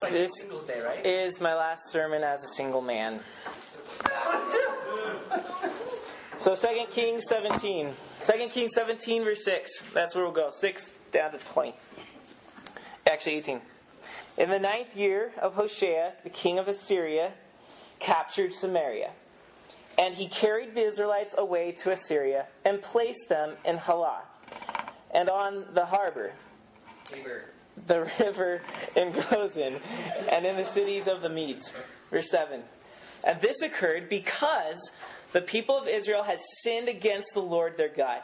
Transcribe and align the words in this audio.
Like 0.00 0.12
This 0.12 0.30
Day, 0.68 0.80
right? 0.80 1.04
is 1.04 1.40
my 1.40 1.56
last 1.56 1.90
sermon 1.90 2.22
as 2.22 2.44
a 2.44 2.48
single 2.48 2.80
man. 2.80 3.18
So 6.38 6.54
2 6.54 6.68
Kings 6.92 7.24
17. 7.26 7.92
2 8.24 8.46
Kings 8.48 8.72
17, 8.72 9.24
verse 9.24 9.44
6. 9.44 9.82
That's 9.92 10.14
where 10.14 10.22
we'll 10.22 10.32
go. 10.32 10.50
6 10.50 10.94
down 11.10 11.32
to 11.32 11.38
20. 11.38 11.74
Actually, 13.10 13.34
18. 13.38 13.60
In 14.38 14.48
the 14.48 14.60
ninth 14.60 14.96
year 14.96 15.32
of 15.42 15.56
Hoshea, 15.56 16.12
the 16.22 16.30
king 16.30 16.60
of 16.60 16.68
Assyria 16.68 17.32
captured 17.98 18.52
Samaria. 18.52 19.10
And 19.98 20.14
he 20.14 20.28
carried 20.28 20.76
the 20.76 20.82
Israelites 20.82 21.34
away 21.36 21.72
to 21.72 21.90
Assyria 21.90 22.46
and 22.64 22.80
placed 22.80 23.28
them 23.28 23.56
in 23.64 23.76
Halah 23.76 24.22
and 25.10 25.28
on 25.28 25.64
the 25.74 25.86
Habor. 25.86 26.30
The 27.86 28.10
river 28.18 28.62
in 28.96 29.12
Gozan 29.12 29.80
and 30.30 30.46
in 30.46 30.56
the 30.56 30.64
cities 30.64 31.06
of 31.06 31.22
the 31.22 31.28
Medes. 31.28 31.72
Verse 32.10 32.30
7. 32.30 32.62
And 33.26 33.40
this 33.40 33.62
occurred 33.62 34.08
because 34.08 34.92
the 35.32 35.42
people 35.42 35.76
of 35.76 35.88
Israel 35.88 36.22
had 36.22 36.40
sinned 36.40 36.88
against 36.88 37.34
the 37.34 37.42
Lord 37.42 37.76
their 37.76 37.88
God, 37.88 38.22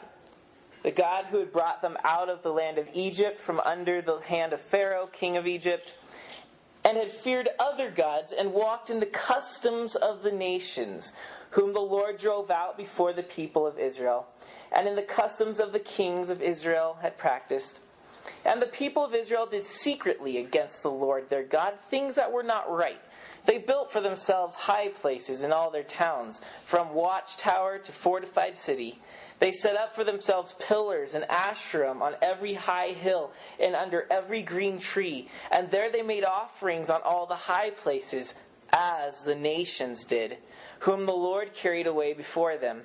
the 0.83 0.91
God 0.91 1.25
who 1.25 1.39
had 1.39 1.51
brought 1.51 1.81
them 1.81 1.97
out 2.03 2.29
of 2.29 2.41
the 2.43 2.53
land 2.53 2.77
of 2.77 2.87
Egypt 2.93 3.39
from 3.39 3.59
under 3.61 4.01
the 4.01 4.19
hand 4.19 4.53
of 4.53 4.61
Pharaoh, 4.61 5.07
king 5.07 5.37
of 5.37 5.45
Egypt, 5.45 5.97
and 6.83 6.97
had 6.97 7.11
feared 7.11 7.49
other 7.59 7.89
gods 7.89 8.31
and 8.31 8.53
walked 8.53 8.89
in 8.89 8.99
the 8.99 9.05
customs 9.05 9.95
of 9.95 10.23
the 10.23 10.31
nations, 10.31 11.13
whom 11.51 11.73
the 11.73 11.79
Lord 11.79 12.19
drove 12.19 12.51
out 12.51 12.77
before 12.77 13.13
the 13.13 13.23
people 13.23 13.65
of 13.65 13.79
Israel, 13.79 14.27
and 14.71 14.87
in 14.87 14.95
the 14.95 15.01
customs 15.01 15.59
of 15.59 15.73
the 15.73 15.79
kings 15.79 16.29
of 16.29 16.41
Israel 16.41 16.97
had 17.01 17.17
practiced. 17.17 17.79
And 18.45 18.61
the 18.61 18.67
people 18.67 19.03
of 19.03 19.15
Israel 19.15 19.47
did 19.47 19.63
secretly 19.63 20.37
against 20.37 20.83
the 20.83 20.91
Lord 20.91 21.29
their 21.29 21.43
God 21.43 21.73
things 21.89 22.15
that 22.15 22.31
were 22.31 22.43
not 22.43 22.71
right. 22.71 23.01
They 23.45 23.57
built 23.57 23.91
for 23.91 24.01
themselves 24.01 24.55
high 24.55 24.89
places 24.89 25.43
in 25.43 25.51
all 25.51 25.69
their 25.69 25.83
towns, 25.83 26.41
from 26.65 26.93
watchtower 26.93 27.79
to 27.79 27.91
fortified 27.91 28.57
city. 28.57 28.99
They 29.39 29.51
set 29.51 29.75
up 29.75 29.95
for 29.95 30.03
themselves 30.03 30.55
pillars 30.59 31.13
and 31.13 31.25
asherim 31.25 32.01
on 32.01 32.15
every 32.21 32.53
high 32.53 32.89
hill 32.89 33.31
and 33.59 33.75
under 33.75 34.07
every 34.09 34.41
green 34.41 34.79
tree. 34.79 35.29
And 35.51 35.69
there 35.69 35.91
they 35.91 36.01
made 36.01 36.23
offerings 36.23 36.89
on 36.89 37.01
all 37.03 37.25
the 37.25 37.35
high 37.35 37.71
places, 37.71 38.33
as 38.71 39.23
the 39.23 39.35
nations 39.35 40.03
did, 40.05 40.37
whom 40.79 41.05
the 41.05 41.13
Lord 41.13 41.53
carried 41.53 41.87
away 41.87 42.13
before 42.13 42.57
them. 42.57 42.81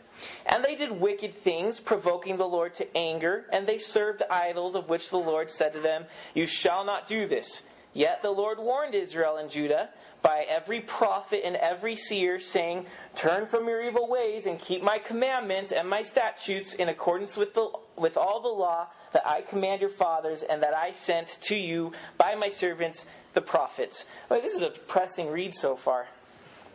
And 0.47 0.65
they 0.65 0.75
did 0.75 0.93
wicked 1.01 1.35
things, 1.35 1.81
provoking 1.81 2.37
the 2.37 2.49
Lord 2.49 2.75
to 2.75 2.97
anger, 2.97 3.47
and 3.53 3.67
they 3.67 3.79
served 3.79 4.23
idols, 4.31 4.75
of 4.75 4.89
which 4.89 5.11
the 5.11 5.19
Lord 5.19 5.51
said 5.51 5.73
to 5.73 5.81
them, 5.81 6.05
You 6.35 6.47
shall 6.47 6.85
not 6.85 7.07
do 7.07 7.27
this. 7.27 7.63
Yet 7.93 8.23
the 8.23 8.31
Lord 8.31 8.59
warned 8.59 8.95
Israel 8.95 9.37
and 9.37 9.51
Judah 9.51 9.91
by 10.23 10.45
every 10.49 10.81
prophet 10.81 11.43
and 11.45 11.57
every 11.57 11.97
seer, 11.97 12.39
saying, 12.39 12.87
Turn 13.15 13.47
from 13.47 13.67
your 13.67 13.83
evil 13.83 14.09
ways 14.09 14.47
and 14.47 14.59
keep 14.59 14.83
my 14.83 14.99
commandments 14.99 15.73
and 15.73 15.89
my 15.89 16.03
statutes 16.03 16.75
in 16.75 16.89
accordance 16.89 17.37
with, 17.37 17.55
the, 17.55 17.71
with 17.97 18.17
all 18.17 18.41
the 18.41 18.49
law 18.49 18.87
that 19.13 19.27
I 19.27 19.41
command 19.41 19.81
your 19.81 19.91
fathers 19.91 20.43
and 20.43 20.63
that 20.63 20.75
I 20.75 20.93
sent 20.93 21.39
to 21.43 21.57
you 21.57 21.93
by 22.19 22.35
my 22.35 22.51
servants 22.51 23.07
the 23.35 23.41
prophets. 23.41 24.07
Well, 24.29 24.41
this 24.41 24.55
is 24.55 24.63
a 24.63 24.71
pressing 24.71 25.31
read 25.31 25.55
so 25.55 25.77
far. 25.77 26.07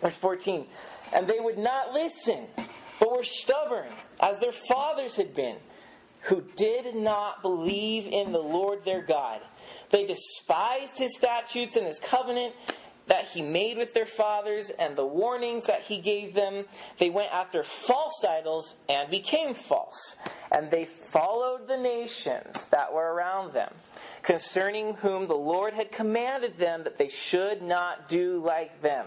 Verse 0.02 0.16
14. 0.16 0.66
And 1.16 1.28
they 1.28 1.40
would 1.40 1.58
not 1.58 1.94
listen, 1.94 2.46
but 3.00 3.10
were 3.10 3.24
stubborn, 3.24 3.88
as 4.20 4.40
their 4.40 4.52
fathers 4.52 5.16
had 5.16 5.34
been, 5.34 5.56
who 6.24 6.44
did 6.58 6.94
not 6.94 7.42
believe 7.42 8.08
in 8.08 8.34
the 8.34 8.44
Lord 8.44 8.84
their 8.84 9.02
God. 9.02 9.40
They 9.92 10.06
despised 10.06 10.98
his 10.98 11.16
statutes 11.16 11.78
and 11.78 11.88
his 11.88 12.00
covenant 12.00 12.54
that 13.08 13.26
he 13.26 13.42
made 13.42 13.78
with 13.78 13.94
their 13.94 14.06
fathers 14.06 14.72
and 14.72 14.96
the 14.96 15.06
warnings 15.06 15.66
that 15.68 15.82
he 15.82 16.00
gave 16.00 16.34
them. 16.34 16.66
They 16.98 17.10
went 17.10 17.32
after 17.32 17.64
false 17.64 18.26
idols 18.28 18.76
and 18.90 19.10
became 19.10 19.54
false. 19.54 20.18
And 20.52 20.70
they 20.70 20.86
followed 20.86 21.68
the 21.68 21.78
nations 21.78 22.68
that 22.68 22.92
were 22.92 23.14
around 23.14 23.54
them, 23.54 23.72
concerning 24.22 24.96
whom 24.96 25.28
the 25.28 25.36
Lord 25.36 25.76
had 25.76 25.92
commanded 25.92 26.58
them 26.58 26.84
that 26.84 26.98
they 26.98 27.10
should 27.10 27.62
not 27.62 28.10
do 28.10 28.44
like 28.44 28.82
them. 28.82 29.06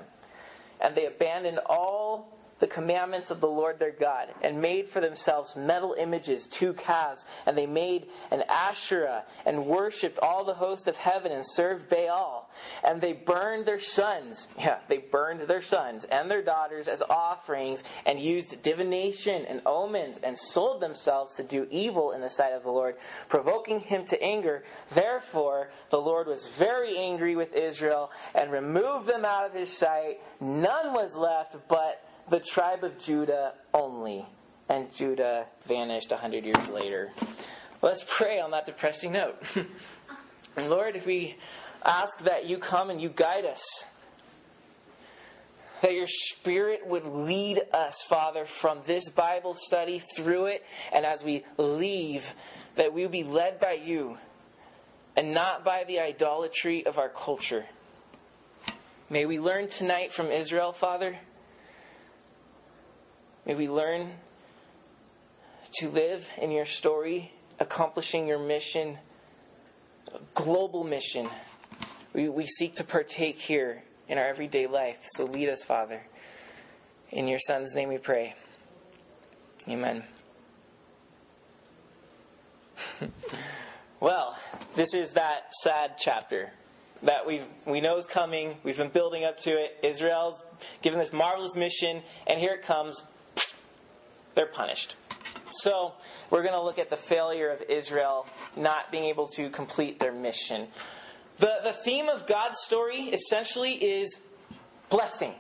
And 0.80 0.94
they 0.94 1.06
abandoned 1.06 1.60
all 1.66 2.38
the 2.58 2.66
commandments 2.66 3.30
of 3.30 3.41
the 3.41 3.48
Lord 3.48 3.78
their 3.78 3.92
God, 3.92 4.28
and 4.42 4.60
made 4.60 4.88
for 4.88 5.00
themselves 5.00 5.56
metal 5.56 5.94
images, 5.98 6.46
two 6.46 6.72
calves, 6.72 7.24
and 7.46 7.56
they 7.56 7.66
made 7.66 8.06
an 8.30 8.42
Asherah, 8.48 9.24
and 9.46 9.66
worshipped 9.66 10.19
all 10.20 10.44
the 10.44 10.54
host 10.54 10.88
of 10.88 10.96
heaven, 10.96 11.32
and 11.32 11.44
served 11.46 11.88
Baal. 11.88 12.50
And 12.84 13.00
they 13.00 13.12
burned 13.12 13.66
their 13.66 13.80
sons, 13.80 14.48
yeah, 14.58 14.78
they 14.88 14.98
burned 14.98 15.41
their 15.42 15.62
sons 15.62 16.04
and 16.04 16.30
their 16.30 16.42
daughters 16.42 16.88
as 16.88 17.02
offerings, 17.08 17.84
and 18.06 18.19
used 18.19 18.60
divination 18.62 19.44
and 19.46 19.62
omens, 19.64 20.19
and 20.19 20.36
sold 20.36 20.80
themselves 20.80 21.34
to 21.36 21.42
do 21.42 21.66
evil 21.70 22.12
in 22.12 22.20
the 22.20 22.30
sight 22.30 22.52
of 22.52 22.62
the 22.62 22.70
Lord, 22.70 22.96
provoking 23.28 23.80
him 23.80 24.04
to 24.06 24.22
anger. 24.22 24.64
Therefore, 24.90 25.70
the 25.90 26.00
Lord 26.00 26.26
was 26.26 26.48
very 26.48 26.96
angry 26.98 27.36
with 27.36 27.54
Israel, 27.54 28.10
and 28.34 28.50
removed 28.50 29.06
them 29.06 29.25
out 29.25 29.46
of 29.46 29.54
his 29.54 29.76
sight. 29.76 30.20
None 30.40 30.92
was 30.92 31.16
left 31.16 31.56
but 31.69 32.02
the 32.30 32.40
tribe 32.40 32.84
of 32.84 32.98
Judah 32.98 33.54
only. 33.72 34.24
And 34.68 34.92
Judah 34.94 35.46
vanished 35.66 36.12
a 36.12 36.16
hundred 36.16 36.44
years 36.44 36.68
later. 36.68 37.10
Let's 37.80 38.04
pray 38.06 38.38
on 38.38 38.50
that 38.50 38.66
depressing 38.66 39.12
note. 39.12 39.42
Lord, 40.56 40.94
if 40.94 41.06
we 41.06 41.36
ask 41.84 42.18
that 42.20 42.44
you 42.44 42.58
come 42.58 42.90
and 42.90 43.00
you 43.00 43.08
guide 43.08 43.46
us, 43.46 43.84
that 45.80 45.94
your 45.94 46.08
Spirit 46.08 46.86
would 46.86 47.06
lead 47.06 47.62
us, 47.72 48.02
Father, 48.08 48.44
from 48.44 48.80
this 48.86 49.08
Bible 49.08 49.54
study 49.54 50.00
through 50.16 50.46
it, 50.46 50.66
and 50.92 51.06
as 51.06 51.22
we 51.22 51.44
leave, 51.56 52.34
that 52.74 52.92
we 52.92 53.06
be 53.06 53.22
led 53.22 53.60
by 53.60 53.72
you 53.72 54.18
and 55.16 55.32
not 55.32 55.64
by 55.64 55.84
the 55.84 56.00
idolatry 56.00 56.84
of 56.84 56.98
our 56.98 57.08
culture. 57.08 57.64
May 59.08 59.24
we 59.24 59.38
learn 59.38 59.68
tonight 59.68 60.12
from 60.12 60.26
Israel, 60.26 60.72
Father 60.72 61.16
May 63.48 63.54
we 63.54 63.66
learn 63.66 64.12
to 65.78 65.88
live 65.88 66.31
in 66.36 66.50
your 66.50 66.66
story, 66.66 67.32
accomplishing 67.59 68.28
your 68.28 68.38
mission, 68.38 68.98
a 70.14 70.19
global 70.34 70.84
mission. 70.84 71.31
We, 72.12 72.28
we 72.28 72.47
seek 72.47 72.76
to 72.76 72.84
partake 72.84 73.38
here 73.38 73.82
in 74.06 74.19
our 74.19 74.26
everyday 74.26 74.66
life. 74.66 74.98
So 75.14 75.25
lead 75.25 75.48
us, 75.48 75.62
Father. 75.62 76.03
In 77.10 77.26
your 77.26 77.38
Son's 77.38 77.75
name 77.75 77.88
we 77.88 77.97
pray. 77.97 78.34
Amen. 79.66 80.04
well, 83.98 84.38
this 84.76 84.92
is 84.92 85.14
that 85.14 85.54
sad 85.62 85.92
chapter 85.98 86.50
that 87.03 87.26
we 87.26 87.41
we 87.64 87.81
know 87.81 87.97
is 87.97 88.04
coming. 88.04 88.58
We've 88.62 88.76
been 88.76 88.91
building 88.91 89.25
up 89.25 89.38
to 89.41 89.50
it. 89.53 89.78
Israel's 89.82 90.42
given 90.82 90.98
this 90.98 91.14
marvelous 91.14 91.56
mission, 91.56 92.03
and 92.26 92.38
here 92.38 92.53
it 92.53 92.62
comes 92.62 93.04
they're 94.38 94.47
punished. 94.47 94.94
So, 95.50 95.94
we're 96.31 96.43
going 96.43 96.54
to 96.54 96.62
look 96.62 96.78
at 96.78 96.91
the 96.91 96.97
failure 96.97 97.50
of 97.50 97.60
Israel 97.69 98.25
not 98.56 98.93
being 98.93 99.06
able 99.06 99.26
to 99.34 99.50
complete 99.50 99.99
their 99.99 100.12
mission. 100.12 100.69
The, 101.38 101.59
the 101.65 101.72
theme 101.72 102.09
of 102.09 102.25
God's 102.28 102.59
story 102.59 103.10
essentially 103.12 103.72
is 103.72 104.21
blessing. 104.91 105.34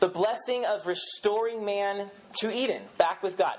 The 0.00 0.08
blessing 0.08 0.64
of 0.64 0.86
restoring 0.88 1.64
man 1.64 2.10
to 2.40 2.52
Eden, 2.52 2.82
back 2.96 3.22
with 3.22 3.36
God. 3.36 3.54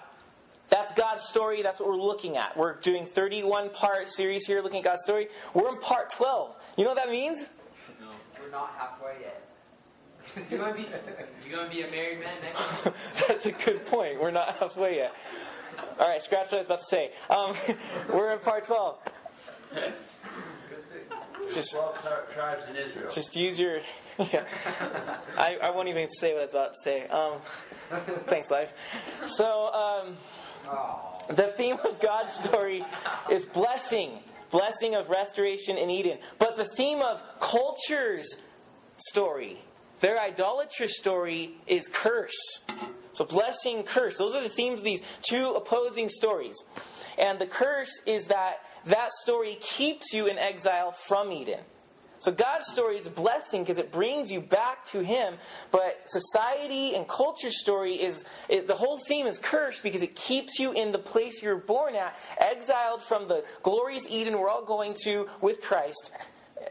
That's 0.67 0.91
God's 0.91 1.23
story. 1.23 1.61
That's 1.61 1.79
what 1.79 1.87
we're 1.87 1.95
looking 1.95 2.35
at. 2.35 2.57
We're 2.57 2.75
doing 2.81 3.05
31 3.05 3.69
part 3.69 4.09
series 4.09 4.45
here 4.45 4.61
looking 4.61 4.79
at 4.79 4.83
God's 4.83 5.03
story. 5.03 5.29
We're 5.53 5.69
in 5.69 5.77
part 5.77 6.09
12. 6.09 6.53
You 6.75 6.83
know 6.83 6.89
what 6.89 6.97
that 6.97 7.09
means? 7.09 7.47
No, 8.01 8.07
we're 8.41 8.51
not 8.51 8.73
halfway 8.77 9.21
yet. 9.21 9.48
You're 10.49 10.59
gonna 10.59 10.73
be 10.73 10.81
you 11.45 11.55
gonna 11.55 11.69
be 11.69 11.81
a 11.81 11.91
married 11.91 12.19
man 12.19 12.29
next 12.41 12.83
That's 13.27 13.45
a 13.45 13.51
good 13.51 13.85
point. 13.85 14.19
We're 14.19 14.31
not 14.31 14.57
halfway 14.57 14.97
yet. 14.97 15.15
All 15.99 16.07
right, 16.07 16.21
scratch 16.21 16.51
what 16.51 16.53
I 16.53 16.57
was 16.57 16.65
about 16.65 16.79
to 16.79 16.85
say. 16.85 17.11
Um, 17.29 17.55
we're 18.13 18.31
in 18.31 18.39
part 18.39 18.65
12. 18.65 18.97
Just, 21.53 21.73
12 21.73 22.01
tri- 22.01 22.33
tribes 22.33 22.63
in 22.69 22.75
Israel. 22.75 23.09
just 23.11 23.35
use 23.35 23.59
your. 23.59 23.79
Yeah. 24.31 24.43
I, 25.37 25.57
I 25.63 25.69
won't 25.71 25.87
even 25.87 26.09
say 26.09 26.33
what 26.33 26.41
I 26.41 26.45
was 26.45 26.53
about 26.53 26.73
to 26.73 26.79
say. 26.83 27.07
Um, 27.07 27.33
thanks, 28.27 28.51
life. 28.51 28.71
So, 29.25 29.73
um, 29.73 30.17
the 31.29 31.53
theme 31.55 31.77
of 31.83 31.99
God's 31.99 32.33
story 32.33 32.85
is 33.31 33.45
blessing, 33.45 34.19
blessing 34.51 34.95
of 34.95 35.09
restoration 35.09 35.77
in 35.77 35.89
Eden. 35.89 36.17
But 36.37 36.57
the 36.57 36.65
theme 36.65 36.99
of 36.99 37.23
culture's 37.39 38.35
story, 38.97 39.61
their 39.99 40.19
idolatrous 40.19 40.97
story, 40.97 41.55
is 41.67 41.87
curse. 41.87 42.61
So, 43.13 43.25
blessing, 43.25 43.83
curse. 43.83 44.17
Those 44.17 44.35
are 44.35 44.41
the 44.41 44.49
themes 44.49 44.79
of 44.79 44.85
these 44.85 45.01
two 45.21 45.51
opposing 45.51 46.09
stories. 46.09 46.63
And 47.17 47.37
the 47.37 47.47
curse 47.47 48.01
is 48.05 48.27
that 48.27 48.59
that 48.85 49.11
story 49.11 49.57
keeps 49.59 50.13
you 50.13 50.27
in 50.27 50.37
exile 50.37 50.91
from 50.91 51.31
Eden. 51.31 51.59
So 52.19 52.33
God's 52.33 52.67
story 52.67 52.97
is 52.97 53.07
a 53.07 53.11
blessing 53.11 53.63
because 53.63 53.77
it 53.77 53.91
brings 53.91 54.29
you 54.29 54.41
back 54.41 54.85
to 54.87 54.99
Him. 54.99 55.35
But 55.71 56.01
society 56.05 56.95
and 56.95 57.07
culture 57.07 57.49
story 57.49 57.93
is, 57.93 58.25
is, 58.49 58.65
the 58.65 58.75
whole 58.75 58.97
theme 58.97 59.25
is 59.25 59.37
cursed 59.37 59.83
because 59.83 60.01
it 60.01 60.15
keeps 60.15 60.59
you 60.59 60.73
in 60.73 60.91
the 60.91 60.99
place 60.99 61.41
you're 61.41 61.55
born 61.55 61.95
at, 61.95 62.17
exiled 62.37 63.01
from 63.01 63.29
the 63.29 63.45
glorious 63.63 64.05
Eden 64.09 64.37
we're 64.37 64.49
all 64.49 64.65
going 64.65 64.95
to 65.03 65.29
with 65.39 65.61
Christ. 65.61 66.11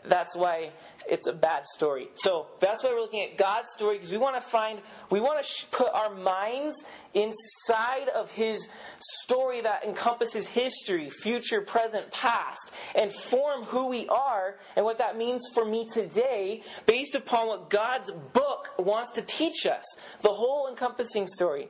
That's 0.05 0.37
why 0.37 0.71
it's 1.09 1.27
a 1.27 1.33
bad 1.33 1.67
story. 1.67 2.09
So 2.15 2.47
that's 2.61 2.83
why 2.83 2.91
we're 2.91 3.01
looking 3.01 3.23
at 3.23 3.37
God's 3.37 3.71
story 3.71 3.97
because 3.97 4.13
we 4.13 4.19
want 4.19 4.37
to 4.37 4.41
find, 4.43 4.81
we 5.11 5.21
want 5.21 5.45
to 5.45 5.67
put 5.69 5.93
our 5.93 6.15
minds 6.15 6.85
inside 7.15 8.09
of 8.15 8.31
His 8.31 8.69
story 9.01 9.61
that 9.63 9.85
encompasses 9.85 10.47
history, 10.47 11.11
future, 11.11 11.61
present, 11.61 12.11
past, 12.11 12.73
and 12.95 13.13
form 13.13 13.65
who 13.65 13.89
we 13.89 14.09
are 14.09 14.57
and 14.77 14.85
what 14.85 14.99
that 14.99 15.17
means 15.17 15.43
for 15.55 15.65
me 15.65 15.87
today 15.93 16.63
based 16.87 17.15
upon 17.15 17.49
what 17.49 17.71
God's 17.71 18.11
book 18.11 18.75
wants 18.79 19.13
to 19.13 19.23
teach 19.23 19.67
us. 19.67 19.85
The 20.23 20.29
whole 20.29 20.69
encompassing 20.69 21.27
story. 21.27 21.69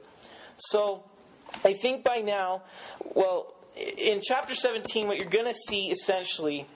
So 0.57 1.05
I 1.65 1.73
think 1.75 2.05
by 2.05 2.17
now, 2.17 2.63
well, 3.15 3.55
in 3.77 4.21
chapter 4.21 4.55
17, 4.55 5.07
what 5.07 5.19
you're 5.19 5.27
going 5.27 5.45
to 5.45 5.55
see 5.55 5.91
essentially 5.91 6.67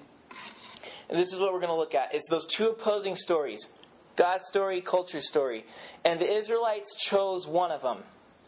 and 1.13 1.21
this 1.21 1.35
is 1.35 1.39
what 1.39 1.53
we're 1.53 1.61
going 1.61 1.69
to 1.69 1.77
look 1.77 1.95
at. 1.95 2.15
It's 2.15 2.31
those 2.31 2.47
two 2.47 2.69
opposing 2.69 3.17
stories 3.17 3.69
God's 4.17 4.47
story, 4.47 4.81
culture 4.81 5.21
story. 5.21 5.67
And 6.07 6.19
the 6.19 6.31
Israelites 6.31 6.97
chose 6.97 7.47
one 7.47 7.71
of 7.71 7.83
them. 7.83 7.99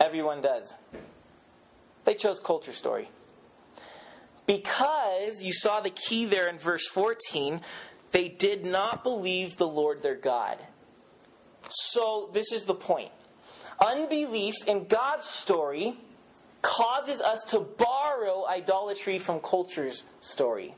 Everyone 0.01 0.41
does. 0.41 0.75
They 2.07 2.15
chose 2.15 2.41
culture 2.41 2.73
story. 2.73 3.11
Because 4.47 5.43
you 5.43 5.53
saw 5.53 5.81
the 5.81 5.91
key 5.91 6.25
there 6.25 6.49
in 6.49 6.57
verse 6.57 6.89
14, 6.89 7.61
they 8.13 8.31
did 8.31 8.65
not 8.65 9.05
believe 9.05 9.59
the 9.59 9.69
Lord 9.69 10.03
their 10.03 10.15
God. 10.15 10.57
So, 11.69 12.31
this 12.33 12.51
is 12.51 12.65
the 12.65 12.75
point. 12.75 13.11
Unbelief 13.79 14.55
in 14.67 14.87
God's 14.87 15.27
story 15.27 15.99
causes 16.63 17.21
us 17.21 17.45
to 17.49 17.61
borrow 17.61 18.47
idolatry 18.47 19.19
from 19.19 19.41
culture's 19.41 20.05
story 20.23 20.75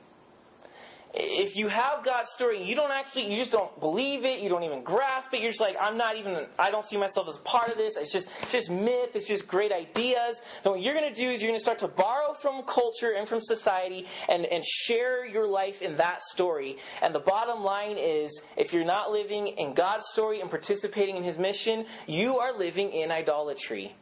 if 1.19 1.57
you 1.57 1.69
have 1.69 2.05
God's 2.05 2.31
story, 2.31 2.63
you 2.63 2.75
don't 2.75 2.91
actually, 2.91 3.31
you 3.31 3.37
just 3.37 3.51
don't 3.51 3.81
believe 3.81 4.27
it, 4.27 4.43
you 4.43 4.51
don't 4.51 4.65
even 4.65 4.83
grasp 4.83 5.33
it. 5.33 5.41
You're 5.41 5.51
just 5.51 5.63
like, 5.63 5.77
I'm 5.81 5.97
not 5.97 6.17
even, 6.19 6.47
I 6.59 6.71
don't 6.71 6.85
see 6.85 6.99
myself 6.99 7.27
as 7.29 7.39
part 7.39 7.71
of 7.71 7.79
this. 7.79 7.97
It's 7.97 8.13
just, 8.13 8.29
it's 8.43 8.53
just 8.53 8.71
myth. 8.71 9.17
It's 9.17 9.27
just 9.27 9.49
great 9.49 9.73
ideas. 9.73 10.43
Then 10.63 10.73
what 10.73 10.83
you're 10.83 10.95
going 10.95 11.13
to 11.13 11.19
do 11.19 11.31
is 11.31 11.41
you're 11.41 11.49
going 11.49 11.59
to 11.59 11.63
start 11.63 11.79
to 11.79 11.89
borrow 11.89 12.35
from 12.35 12.63
culture 12.65 13.15
and 13.17 13.27
from 13.27 13.41
society 13.41 14.07
and, 14.29 14.45
and 14.45 14.63
share 14.65 15.25
your 15.27 15.47
life 15.47 15.81
in 15.81 15.97
that 15.97 16.23
story. 16.23 16.77
And 17.01 17.15
the 17.15 17.21
bottom 17.21 17.65
line 17.65 17.97
is, 17.99 18.43
if 18.57 18.75
you're 18.75 18.85
not 18.85 19.11
living 19.11 19.49
in 19.49 19.73
God's 19.73 20.07
story 20.09 20.41
and 20.41 20.51
participating 20.51 21.17
in 21.17 21.23
His 21.23 21.39
mission, 21.39 21.87
you 22.07 22.39
are 22.39 22.57
living 22.57 22.91
in 22.91 23.11
idolatry. 23.11 23.95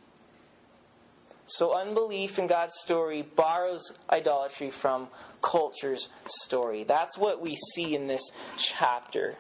So 1.47 1.75
unbelief 1.75 2.39
in 2.39 2.47
God's 2.47 2.75
story 2.77 3.23
borrows 3.23 3.93
idolatry 4.09 4.71
from 4.71 5.09
culture's 5.43 6.09
story. 6.27 6.85
That's 6.85 7.19
what 7.19 7.41
we 7.43 7.57
see 7.75 7.95
in 7.95 8.07
this 8.07 8.33
chapter. 8.57 9.37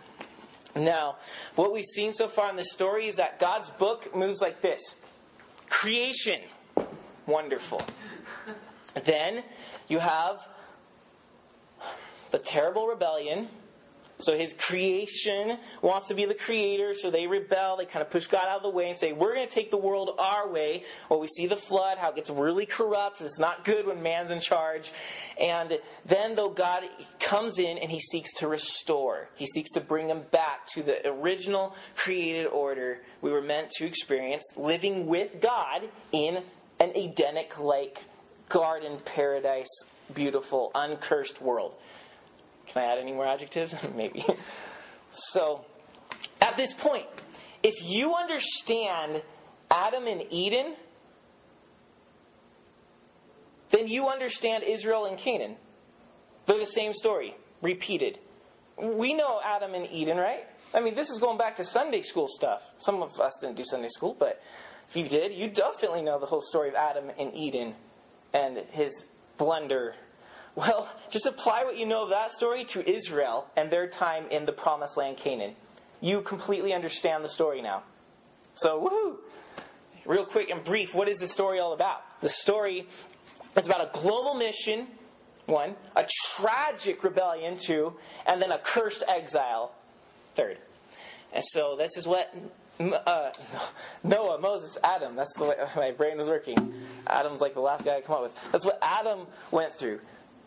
Now, 0.76 1.16
what 1.54 1.72
we've 1.72 1.84
seen 1.84 2.12
so 2.12 2.28
far 2.28 2.50
in 2.50 2.56
this 2.56 2.72
story 2.72 3.06
is 3.06 3.16
that 3.16 3.38
God's 3.38 3.70
book 3.70 4.14
moves 4.14 4.42
like 4.42 4.60
this 4.60 4.96
creation, 5.70 6.40
wonderful. 7.26 7.80
Then 9.04 9.42
you 9.88 9.98
have 9.98 10.48
the 12.30 12.38
terrible 12.38 12.86
rebellion 12.86 13.48
so 14.24 14.36
his 14.36 14.52
creation 14.54 15.58
wants 15.82 16.08
to 16.08 16.14
be 16.14 16.24
the 16.24 16.34
creator, 16.34 16.94
so 16.94 17.10
they 17.10 17.26
rebel. 17.26 17.76
They 17.76 17.86
kind 17.86 18.02
of 18.02 18.10
push 18.10 18.26
God 18.26 18.48
out 18.48 18.58
of 18.58 18.62
the 18.62 18.70
way 18.70 18.88
and 18.88 18.96
say, 18.96 19.12
We're 19.12 19.34
going 19.34 19.46
to 19.46 19.52
take 19.54 19.70
the 19.70 19.76
world 19.76 20.10
our 20.18 20.48
way. 20.48 20.84
Well, 21.08 21.20
we 21.20 21.26
see 21.26 21.46
the 21.46 21.56
flood, 21.56 21.98
how 21.98 22.10
it 22.10 22.16
gets 22.16 22.30
really 22.30 22.66
corrupt. 22.66 23.20
It's 23.20 23.38
not 23.38 23.64
good 23.64 23.86
when 23.86 24.02
man's 24.02 24.30
in 24.30 24.40
charge. 24.40 24.92
And 25.40 25.78
then, 26.04 26.34
though, 26.34 26.50
God 26.50 26.84
comes 27.20 27.58
in 27.58 27.78
and 27.78 27.90
he 27.90 28.00
seeks 28.00 28.32
to 28.34 28.48
restore, 28.48 29.28
he 29.34 29.46
seeks 29.46 29.70
to 29.72 29.80
bring 29.80 30.08
them 30.08 30.22
back 30.30 30.66
to 30.68 30.82
the 30.82 31.08
original 31.08 31.74
created 31.94 32.46
order 32.46 33.00
we 33.24 33.32
were 33.32 33.42
meant 33.42 33.70
to 33.70 33.86
experience, 33.86 34.52
living 34.56 35.06
with 35.06 35.40
God 35.40 35.88
in 36.12 36.42
an 36.78 36.92
Edenic 36.94 37.58
like 37.58 38.04
garden 38.50 38.98
paradise, 39.04 39.84
beautiful, 40.12 40.70
uncursed 40.74 41.40
world. 41.40 41.74
Can 42.66 42.82
I 42.82 42.92
add 42.92 42.98
any 42.98 43.12
more 43.12 43.26
adjectives? 43.26 43.74
Maybe. 43.96 44.24
So, 45.10 45.64
at 46.40 46.56
this 46.56 46.72
point, 46.72 47.06
if 47.62 47.74
you 47.84 48.14
understand 48.14 49.22
Adam 49.70 50.06
and 50.06 50.24
Eden, 50.30 50.74
then 53.70 53.88
you 53.88 54.08
understand 54.08 54.64
Israel 54.64 55.06
and 55.06 55.16
Canaan. 55.16 55.56
They're 56.46 56.58
the 56.58 56.66
same 56.66 56.92
story, 56.92 57.34
repeated. 57.62 58.18
We 58.76 59.14
know 59.14 59.40
Adam 59.44 59.74
and 59.74 59.86
Eden, 59.90 60.18
right? 60.18 60.46
I 60.74 60.80
mean, 60.80 60.94
this 60.94 61.08
is 61.08 61.18
going 61.20 61.38
back 61.38 61.56
to 61.56 61.64
Sunday 61.64 62.02
school 62.02 62.26
stuff. 62.28 62.62
Some 62.76 63.02
of 63.02 63.18
us 63.20 63.38
didn't 63.40 63.56
do 63.56 63.64
Sunday 63.64 63.88
school, 63.88 64.16
but 64.18 64.42
if 64.88 64.96
you 64.96 65.04
did, 65.04 65.32
you 65.32 65.48
definitely 65.48 66.02
know 66.02 66.18
the 66.18 66.26
whole 66.26 66.40
story 66.40 66.68
of 66.68 66.74
Adam 66.74 67.10
and 67.18 67.34
Eden 67.34 67.74
and 68.32 68.58
his 68.72 69.06
blunder 69.38 69.94
well, 70.54 70.88
just 71.10 71.26
apply 71.26 71.64
what 71.64 71.76
you 71.76 71.86
know 71.86 72.04
of 72.04 72.10
that 72.10 72.30
story 72.30 72.64
to 72.64 72.88
Israel 72.88 73.48
and 73.56 73.70
their 73.70 73.88
time 73.88 74.26
in 74.30 74.46
the 74.46 74.52
promised 74.52 74.96
land 74.96 75.16
Canaan. 75.16 75.54
You 76.00 76.20
completely 76.20 76.72
understand 76.72 77.24
the 77.24 77.28
story 77.28 77.60
now. 77.60 77.82
So, 78.54 78.80
woohoo! 78.80 79.16
Real 80.06 80.24
quick 80.24 80.50
and 80.50 80.62
brief, 80.62 80.94
what 80.94 81.08
is 81.08 81.18
the 81.18 81.26
story 81.26 81.58
all 81.58 81.72
about? 81.72 82.02
The 82.20 82.28
story 82.28 82.86
is 83.56 83.66
about 83.66 83.80
a 83.80 83.98
global 83.98 84.34
mission, 84.34 84.86
one, 85.46 85.74
a 85.96 86.06
tragic 86.36 87.02
rebellion, 87.02 87.56
two, 87.58 87.94
and 88.26 88.40
then 88.40 88.52
a 88.52 88.58
cursed 88.58 89.02
exile, 89.08 89.72
third. 90.34 90.58
And 91.32 91.42
so, 91.44 91.74
this 91.74 91.96
is 91.96 92.06
what 92.06 92.32
uh, 92.78 93.30
Noah, 94.02 94.38
Moses, 94.40 94.76
Adam. 94.84 95.16
That's 95.16 95.36
the 95.36 95.44
way 95.44 95.56
my 95.76 95.90
brain 95.90 96.18
was 96.18 96.28
working. 96.28 96.74
Adam's 97.06 97.40
like 97.40 97.54
the 97.54 97.60
last 97.60 97.84
guy 97.84 97.96
I 97.96 98.00
come 98.00 98.16
up 98.16 98.22
with. 98.22 98.38
That's 98.52 98.64
what 98.64 98.78
Adam 98.82 99.26
went 99.50 99.72
through. 99.72 100.00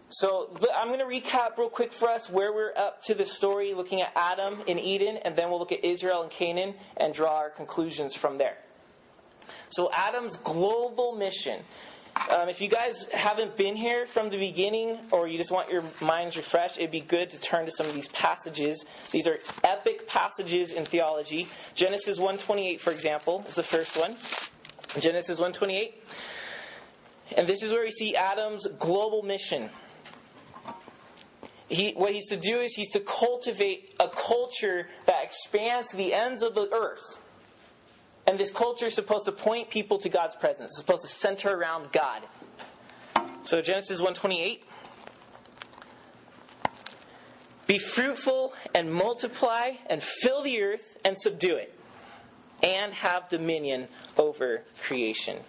So 0.09 0.50
I'm 0.74 0.88
going 0.88 1.00
to 1.00 1.06
recap 1.06 1.57
real 1.57 1.68
quick 1.68 1.92
for 1.92 2.07
us 2.07 2.30
where 2.30 2.54
we're 2.54 2.71
up 2.77 3.01
to 3.04 3.13
the 3.13 3.25
story, 3.25 3.74
looking 3.74 4.01
at 4.01 4.13
Adam 4.15 4.62
in 4.65 4.80
Eden, 4.80 5.18
and 5.18 5.36
then 5.36 5.50
we'll 5.50 5.59
look 5.59 5.74
at 5.74 5.83
Israel 5.83 6.21
and 6.21 6.31
Canaan 6.31 6.76
and 6.95 7.14
draw 7.14 7.35
our 7.35 7.49
conclusions 7.49 8.16
from 8.16 8.37
there. 8.37 8.57
So 9.69 9.92
Adam's 9.92 10.37
global 10.37 11.14
mission. 11.18 11.59
Um, 12.30 12.47
if 12.47 12.61
you 12.61 12.69
guys 12.69 13.09
haven't 13.14 13.57
been 13.57 13.76
here 13.76 14.06
from 14.06 14.30
the 14.30 14.37
beginning, 14.37 14.97
or 15.11 15.28
you 15.28 15.37
just 15.37 15.52
want 15.52 15.69
your 15.69 15.83
minds 16.02 16.37
refreshed, 16.37 16.78
it'd 16.78 16.90
be 16.90 17.02
good 17.02 17.30
to 17.31 17.40
turn 17.40 17.66
to 17.66 17.71
some 17.71 17.85
of 17.85 17.94
these 17.94 18.07
passages. 18.07 18.85
These 19.11 19.28
are 19.28 19.40
epic 19.66 20.07
passages 20.07 20.71
in 20.71 20.85
theology. 20.85 21.47
Genesis 21.76 22.18
1:28, 22.18 22.80
for 22.80 22.92
example, 22.92 23.44
is 23.47 23.56
the 23.56 23.64
first 23.64 23.97
one. 23.97 24.16
Genesis 25.02 25.40
1:28, 25.40 26.02
and 27.35 27.45
this 27.45 27.61
is 27.61 27.73
where 27.73 27.83
we 27.83 27.92
see 27.92 28.16
Adam's 28.16 28.66
global 28.80 29.21
mission 29.21 29.69
he, 31.69 31.92
what 31.92 32.14
he's 32.14 32.30
to 32.30 32.38
do 32.38 32.59
is 32.59 32.76
he's 32.76 32.92
to 32.92 33.00
cultivate 33.00 33.94
a 34.00 34.07
culture 34.07 34.88
that 35.06 35.24
expands 35.24 35.90
to 35.90 35.97
the 35.97 36.14
ends 36.14 36.42
of 36.42 36.56
the 36.56 36.71
earth. 36.74 37.19
And 38.26 38.38
this 38.38 38.52
culture 38.52 38.86
is 38.86 38.94
supposed 38.94 39.26
to 39.26 39.31
point 39.31 39.69
people 39.69 39.97
to 40.00 40.09
God's 40.09 40.36
presence. 40.36 40.74
It's 40.74 40.78
supposed 40.78 41.04
to 41.04 41.09
center 41.09 41.50
around 41.57 41.92
God. 41.92 42.24
So 43.42 43.62
Genesis 43.62 44.00
128. 44.00 44.64
Be 47.68 47.80
fruitful 47.80 48.54
and 48.74 48.94
multiply 48.94 49.74
and 49.90 50.02
fill 50.02 50.42
the 50.42 50.62
earth 50.62 50.97
and 51.04 51.18
subdue 51.18 51.56
it. 51.56 51.74
And 52.64 52.94
have 52.94 53.30
dominion 53.30 53.88
over 54.18 54.64
creation. 54.81 55.40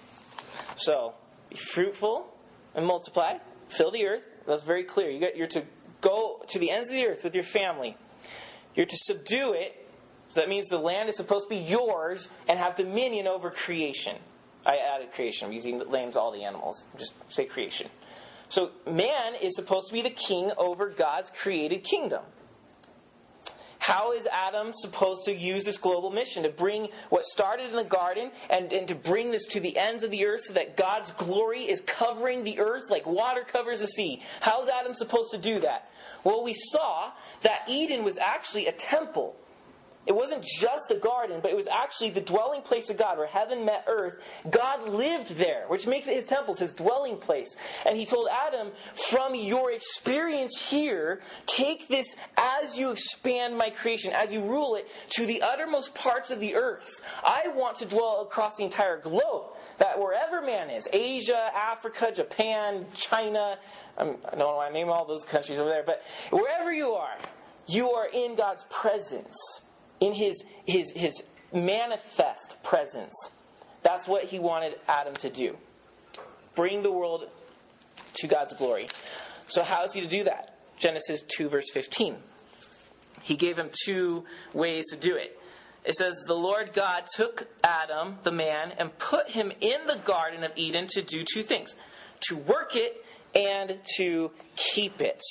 So, 0.74 1.14
be 1.48 1.56
fruitful 1.56 2.32
and 2.74 2.84
multiply, 2.84 3.38
fill 3.68 3.90
the 3.90 4.06
earth. 4.06 4.22
That's 4.46 4.62
very 4.62 4.84
clear. 4.84 5.10
You 5.10 5.28
you're 5.34 5.46
to 5.48 5.62
go 6.00 6.42
to 6.48 6.58
the 6.58 6.70
ends 6.70 6.90
of 6.90 6.96
the 6.96 7.06
earth 7.06 7.24
with 7.24 7.34
your 7.34 7.44
family. 7.44 7.96
You're 8.74 8.86
to 8.86 8.96
subdue 8.96 9.52
it. 9.52 9.86
So 10.28 10.40
that 10.40 10.48
means 10.48 10.68
the 10.68 10.78
land 10.78 11.08
is 11.08 11.16
supposed 11.16 11.48
to 11.48 11.54
be 11.54 11.60
yours 11.60 12.28
and 12.48 12.58
have 12.58 12.76
dominion 12.76 13.26
over 13.26 13.50
creation. 13.50 14.16
I 14.66 14.76
added 14.76 15.12
creation. 15.12 15.46
I'm 15.46 15.54
using 15.54 15.78
names 15.90 16.16
all 16.16 16.30
the 16.30 16.44
animals. 16.44 16.84
Just 16.98 17.14
say 17.32 17.46
creation. 17.46 17.88
So 18.48 18.72
man 18.86 19.34
is 19.40 19.56
supposed 19.56 19.88
to 19.88 19.94
be 19.94 20.02
the 20.02 20.10
king 20.10 20.52
over 20.58 20.88
God's 20.88 21.30
created 21.30 21.84
kingdom. 21.84 22.22
How 23.88 24.12
is 24.12 24.28
Adam 24.30 24.70
supposed 24.74 25.24
to 25.24 25.34
use 25.34 25.64
this 25.64 25.78
global 25.78 26.10
mission 26.10 26.42
to 26.42 26.50
bring 26.50 26.90
what 27.08 27.24
started 27.24 27.70
in 27.70 27.76
the 27.76 27.84
garden 27.84 28.30
and, 28.50 28.70
and 28.70 28.86
to 28.86 28.94
bring 28.94 29.30
this 29.30 29.46
to 29.46 29.60
the 29.60 29.78
ends 29.78 30.02
of 30.02 30.10
the 30.10 30.26
earth 30.26 30.42
so 30.42 30.52
that 30.52 30.76
God's 30.76 31.10
glory 31.12 31.62
is 31.62 31.80
covering 31.80 32.44
the 32.44 32.60
earth 32.60 32.90
like 32.90 33.06
water 33.06 33.44
covers 33.50 33.80
the 33.80 33.86
sea? 33.86 34.20
How 34.42 34.62
is 34.62 34.68
Adam 34.68 34.92
supposed 34.92 35.30
to 35.30 35.38
do 35.38 35.60
that? 35.60 35.90
Well, 36.22 36.44
we 36.44 36.52
saw 36.52 37.12
that 37.40 37.62
Eden 37.66 38.04
was 38.04 38.18
actually 38.18 38.66
a 38.66 38.72
temple. 38.72 39.34
It 40.08 40.16
wasn't 40.16 40.42
just 40.42 40.90
a 40.90 40.94
garden, 40.94 41.40
but 41.42 41.50
it 41.50 41.54
was 41.54 41.66
actually 41.66 42.08
the 42.08 42.22
dwelling 42.22 42.62
place 42.62 42.88
of 42.88 42.96
God, 42.96 43.18
where 43.18 43.26
heaven 43.26 43.66
met 43.66 43.84
earth. 43.86 44.22
God 44.48 44.88
lived 44.88 45.36
there, 45.36 45.66
which 45.68 45.86
makes 45.86 46.08
it 46.08 46.16
his 46.16 46.24
temple, 46.24 46.54
his 46.54 46.72
dwelling 46.72 47.18
place. 47.18 47.58
And 47.84 47.94
he 47.94 48.06
told 48.06 48.26
Adam, 48.32 48.72
from 48.94 49.34
your 49.34 49.70
experience 49.70 50.58
here, 50.58 51.20
take 51.44 51.88
this 51.88 52.16
as 52.38 52.78
you 52.78 52.90
expand 52.90 53.58
my 53.58 53.68
creation, 53.68 54.14
as 54.14 54.32
you 54.32 54.40
rule 54.40 54.76
it 54.76 54.88
to 55.10 55.26
the 55.26 55.42
uttermost 55.42 55.94
parts 55.94 56.30
of 56.30 56.40
the 56.40 56.54
earth. 56.54 57.02
I 57.22 57.48
want 57.54 57.76
to 57.76 57.84
dwell 57.84 58.22
across 58.22 58.56
the 58.56 58.64
entire 58.64 58.96
globe. 58.96 59.52
That 59.76 59.98
wherever 59.98 60.40
man 60.40 60.70
is, 60.70 60.88
Asia, 60.90 61.50
Africa, 61.54 62.12
Japan, 62.16 62.86
China, 62.94 63.58
um, 63.98 64.16
I 64.24 64.30
don't 64.30 64.38
know 64.38 64.56
why 64.56 64.68
I 64.68 64.72
name 64.72 64.88
all 64.88 65.04
those 65.04 65.26
countries 65.26 65.58
over 65.58 65.68
there, 65.68 65.84
but 65.84 66.02
wherever 66.30 66.72
you 66.72 66.92
are, 66.92 67.18
you 67.66 67.90
are 67.90 68.08
in 68.08 68.36
God's 68.36 68.64
presence 68.70 69.36
in 70.00 70.14
his, 70.14 70.44
his, 70.66 70.92
his 70.92 71.24
manifest 71.52 72.62
presence. 72.62 73.14
That's 73.82 74.06
what 74.06 74.24
he 74.24 74.38
wanted 74.38 74.78
Adam 74.88 75.14
to 75.14 75.30
do 75.30 75.56
bring 76.58 76.82
the 76.82 76.90
world 76.90 77.30
to 78.14 78.26
God's 78.26 78.52
glory. 78.52 78.88
So, 79.46 79.62
how 79.62 79.84
is 79.84 79.92
he 79.92 80.00
to 80.00 80.08
do 80.08 80.24
that? 80.24 80.58
Genesis 80.76 81.22
2, 81.22 81.48
verse 81.48 81.70
15. 81.72 82.16
He 83.22 83.36
gave 83.36 83.56
him 83.56 83.70
two 83.84 84.24
ways 84.52 84.86
to 84.90 84.96
do 84.96 85.14
it. 85.14 85.40
It 85.84 85.94
says, 85.94 86.24
The 86.26 86.34
Lord 86.34 86.72
God 86.72 87.04
took 87.14 87.46
Adam, 87.62 88.18
the 88.24 88.32
man, 88.32 88.72
and 88.76 88.98
put 88.98 89.30
him 89.30 89.52
in 89.60 89.86
the 89.86 90.00
Garden 90.04 90.42
of 90.42 90.50
Eden 90.56 90.88
to 90.88 91.02
do 91.02 91.22
two 91.22 91.42
things 91.42 91.76
to 92.22 92.36
work 92.36 92.74
it 92.74 93.04
and 93.36 93.78
to 93.96 94.32
keep 94.56 95.00
it. 95.00 95.22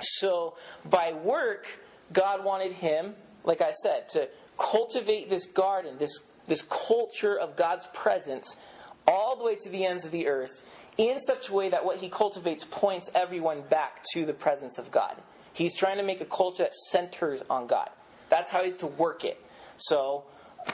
So, 0.00 0.56
by 0.84 1.14
work, 1.14 1.80
God 2.12 2.44
wanted 2.44 2.72
him 2.72 3.14
like 3.48 3.62
I 3.62 3.72
said, 3.72 4.10
to 4.10 4.28
cultivate 4.58 5.30
this 5.30 5.46
garden, 5.46 5.96
this, 5.98 6.20
this 6.46 6.62
culture 6.62 7.36
of 7.36 7.56
God's 7.56 7.86
presence, 7.94 8.60
all 9.06 9.36
the 9.36 9.42
way 9.42 9.56
to 9.56 9.68
the 9.70 9.86
ends 9.86 10.04
of 10.04 10.12
the 10.12 10.28
earth, 10.28 10.64
in 10.98 11.18
such 11.18 11.48
a 11.48 11.54
way 11.54 11.70
that 11.70 11.84
what 11.84 11.96
he 11.96 12.10
cultivates 12.10 12.64
points 12.64 13.10
everyone 13.14 13.62
back 13.62 14.04
to 14.12 14.26
the 14.26 14.34
presence 14.34 14.78
of 14.78 14.90
God. 14.90 15.16
He's 15.54 15.74
trying 15.74 15.96
to 15.96 16.02
make 16.02 16.20
a 16.20 16.26
culture 16.26 16.64
that 16.64 16.74
centers 16.74 17.42
on 17.48 17.66
God. 17.66 17.88
That's 18.28 18.50
how 18.50 18.62
he's 18.62 18.76
to 18.78 18.86
work 18.86 19.24
it. 19.24 19.42
So, 19.78 20.24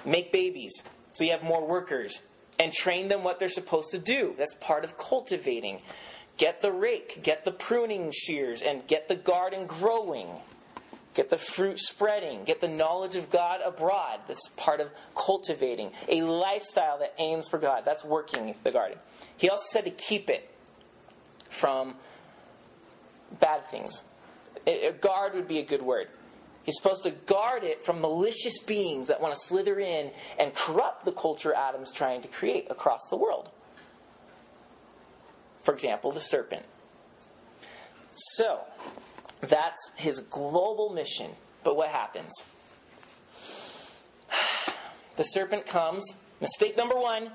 make 0.05 0.33
babies 0.33 0.83
so 1.13 1.25
you 1.25 1.31
have 1.31 1.45
more 1.45 1.65
workers 1.65 2.23
and 2.59 2.73
train 2.73 3.07
them 3.07 3.23
what 3.23 3.39
they're 3.39 3.49
supposed 3.49 3.93
to 3.93 3.99
do. 3.99 4.35
That's 4.37 4.55
part 4.55 4.85
of 4.85 4.97
cultivating. 4.97 5.81
Get 6.39 6.61
the 6.61 6.73
rake, 6.73 7.23
get 7.23 7.45
the 7.45 7.53
pruning 7.53 8.11
shears, 8.13 8.63
and 8.63 8.85
get 8.89 9.07
the 9.07 9.15
garden 9.15 9.67
growing. 9.67 10.27
Get 11.15 11.31
the 11.31 11.39
fruit 11.39 11.79
spreading. 11.79 12.45
Get 12.45 12.61
the 12.61 12.69
knowledge 12.69 13.15
of 13.15 13.31
God 13.31 13.61
abroad. 13.65 14.21
This 14.27 14.39
is 14.39 14.51
part 14.57 14.81
of 14.81 14.91
cultivating 15.15 15.93
a 16.09 16.23
lifestyle 16.23 16.99
that 16.99 17.15
aims 17.19 17.49
for 17.49 17.59
God. 17.59 17.85
That's 17.85 18.05
working 18.05 18.55
the 18.65 18.73
garden. 18.73 18.99
He 19.37 19.49
also 19.49 19.65
said 19.69 19.85
to 19.85 19.91
keep 19.91 20.29
it 20.29 20.51
from 21.49 21.95
bad 23.41 23.65
things. 23.67 24.03
A 24.67 24.93
guard 24.93 25.35
would 25.35 25.47
be 25.47 25.61
a 25.61 25.65
good 25.65 25.83
word. 25.83 26.09
He's 26.65 26.77
supposed 26.77 27.05
to 27.05 27.11
guard 27.11 27.63
it 27.63 27.83
from 27.83 28.01
malicious 28.01 28.59
beings 28.59 29.09
that 29.09 29.21
want 29.21 29.35
to 29.35 29.41
slither 29.41 29.79
in 29.79 30.11
and 30.39 30.55
corrupt 30.55 31.05
the 31.05 31.13
culture 31.13 31.55
Adam's 31.55 31.93
trying 31.93 32.23
to 32.23 32.29
create 32.29 32.71
across 32.71 33.09
the 33.11 33.17
world. 33.17 33.51
For 35.63 35.73
example, 35.73 36.11
the 36.11 36.21
serpent. 36.21 36.65
So, 38.17 38.61
that's 39.49 39.93
his 39.97 40.21
global 40.21 40.91
mission. 40.91 41.31
But 41.63 41.77
what 41.77 41.89
happens? 41.89 42.33
The 45.17 45.23
serpent 45.23 45.67
comes. 45.67 46.13
Mistake 46.41 46.77
number 46.77 46.97
one 46.97 47.31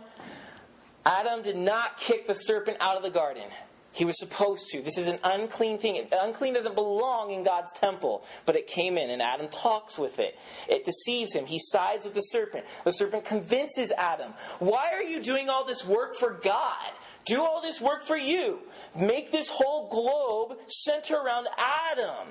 Adam 1.06 1.42
did 1.42 1.56
not 1.56 1.98
kick 1.98 2.28
the 2.28 2.34
serpent 2.34 2.78
out 2.82 2.98
of 2.98 3.04
the 3.04 3.10
garden. 3.10 3.46
He 3.92 4.06
was 4.06 4.20
supposed 4.20 4.70
to. 4.70 4.82
This 4.82 4.98
is 4.98 5.08
an 5.08 5.18
unclean 5.24 5.80
thing. 5.80 6.08
Unclean 6.12 6.54
doesn't 6.54 6.76
belong 6.76 7.32
in 7.32 7.44
God's 7.44 7.72
temple, 7.72 8.24
but 8.46 8.56
it 8.56 8.68
came 8.68 8.98
in, 8.98 9.10
and 9.10 9.22
Adam 9.22 9.48
talks 9.48 9.98
with 9.98 10.20
it. 10.20 10.38
It 10.68 10.86
deceives 10.86 11.34
him. 11.34 11.46
He 11.46 11.58
sides 11.60 12.06
with 12.06 12.14
the 12.14 12.22
serpent. 12.22 12.66
The 12.84 12.92
serpent 12.92 13.26
convinces 13.26 13.92
Adam, 13.98 14.34
Why 14.60 14.92
are 14.94 15.02
you 15.02 15.22
doing 15.22 15.50
all 15.50 15.66
this 15.66 15.86
work 15.86 16.16
for 16.16 16.32
God? 16.32 16.92
Do 17.26 17.44
all 17.44 17.62
this 17.62 17.80
work 17.80 18.04
for 18.04 18.18
you. 18.18 18.62
Make 18.96 19.32
this 19.32 19.50
whole 19.50 19.90
globe 19.90 20.58
center 20.68 21.16
around 21.16 21.48
Adam. 21.58 22.28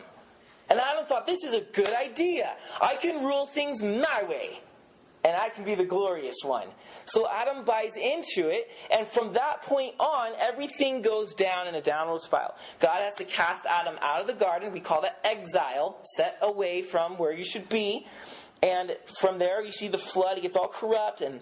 And 0.71 0.79
Adam 0.81 1.05
thought, 1.07 1.27
this 1.27 1.45
is 1.45 1.55
a 1.55 1.61
good 1.61 1.93
idea. 1.95 2.57
I 2.81 2.97
can 2.97 3.25
rule 3.25 3.47
things 3.47 3.83
my 3.83 4.25
way. 4.29 4.61
And 5.25 5.37
I 5.37 5.49
can 5.49 5.65
be 5.65 5.75
the 5.75 5.85
glorious 5.85 6.37
one. 6.45 6.69
So 7.05 7.29
Adam 7.29 7.65
buys 7.65 7.97
into 7.97 8.49
it, 8.49 8.71
and 8.91 9.07
from 9.07 9.33
that 9.33 9.63
point 9.63 9.95
on, 9.99 10.33
everything 10.39 11.03
goes 11.03 11.35
down 11.35 11.67
in 11.67 11.75
a 11.75 11.83
downward 11.83 12.21
spiral. 12.21 12.55
God 12.79 13.03
has 13.03 13.17
to 13.17 13.25
cast 13.25 13.67
Adam 13.67 13.97
out 14.01 14.21
of 14.21 14.27
the 14.29 14.33
garden. 14.33 14.73
We 14.73 14.81
call 14.81 15.03
that 15.03 15.19
exile, 15.25 15.99
set 16.05 16.39
away 16.41 16.83
from 16.83 17.19
where 17.19 17.33
you 17.33 17.45
should 17.45 17.69
be. 17.69 18.07
And 18.63 18.97
from 19.21 19.39
there, 19.39 19.61
you 19.63 19.73
see 19.73 19.89
the 19.89 19.99
flood. 19.99 20.39
It 20.39 20.43
gets 20.43 20.57
all 20.57 20.69
corrupt, 20.69 21.21
and 21.21 21.41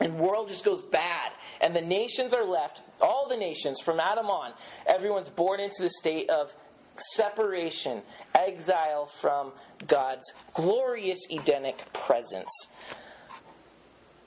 and 0.00 0.18
world 0.18 0.48
just 0.48 0.64
goes 0.64 0.82
bad. 0.82 1.32
And 1.60 1.76
the 1.76 1.82
nations 1.82 2.32
are 2.32 2.44
left 2.44 2.82
all 3.00 3.28
the 3.28 3.36
nations 3.36 3.80
from 3.80 4.00
adam 4.00 4.26
on 4.26 4.52
everyone's 4.86 5.28
born 5.28 5.60
into 5.60 5.82
the 5.82 5.90
state 5.90 6.28
of 6.30 6.54
separation 6.96 8.02
exile 8.34 9.06
from 9.06 9.52
god's 9.86 10.32
glorious 10.54 11.20
edenic 11.30 11.84
presence. 11.92 12.50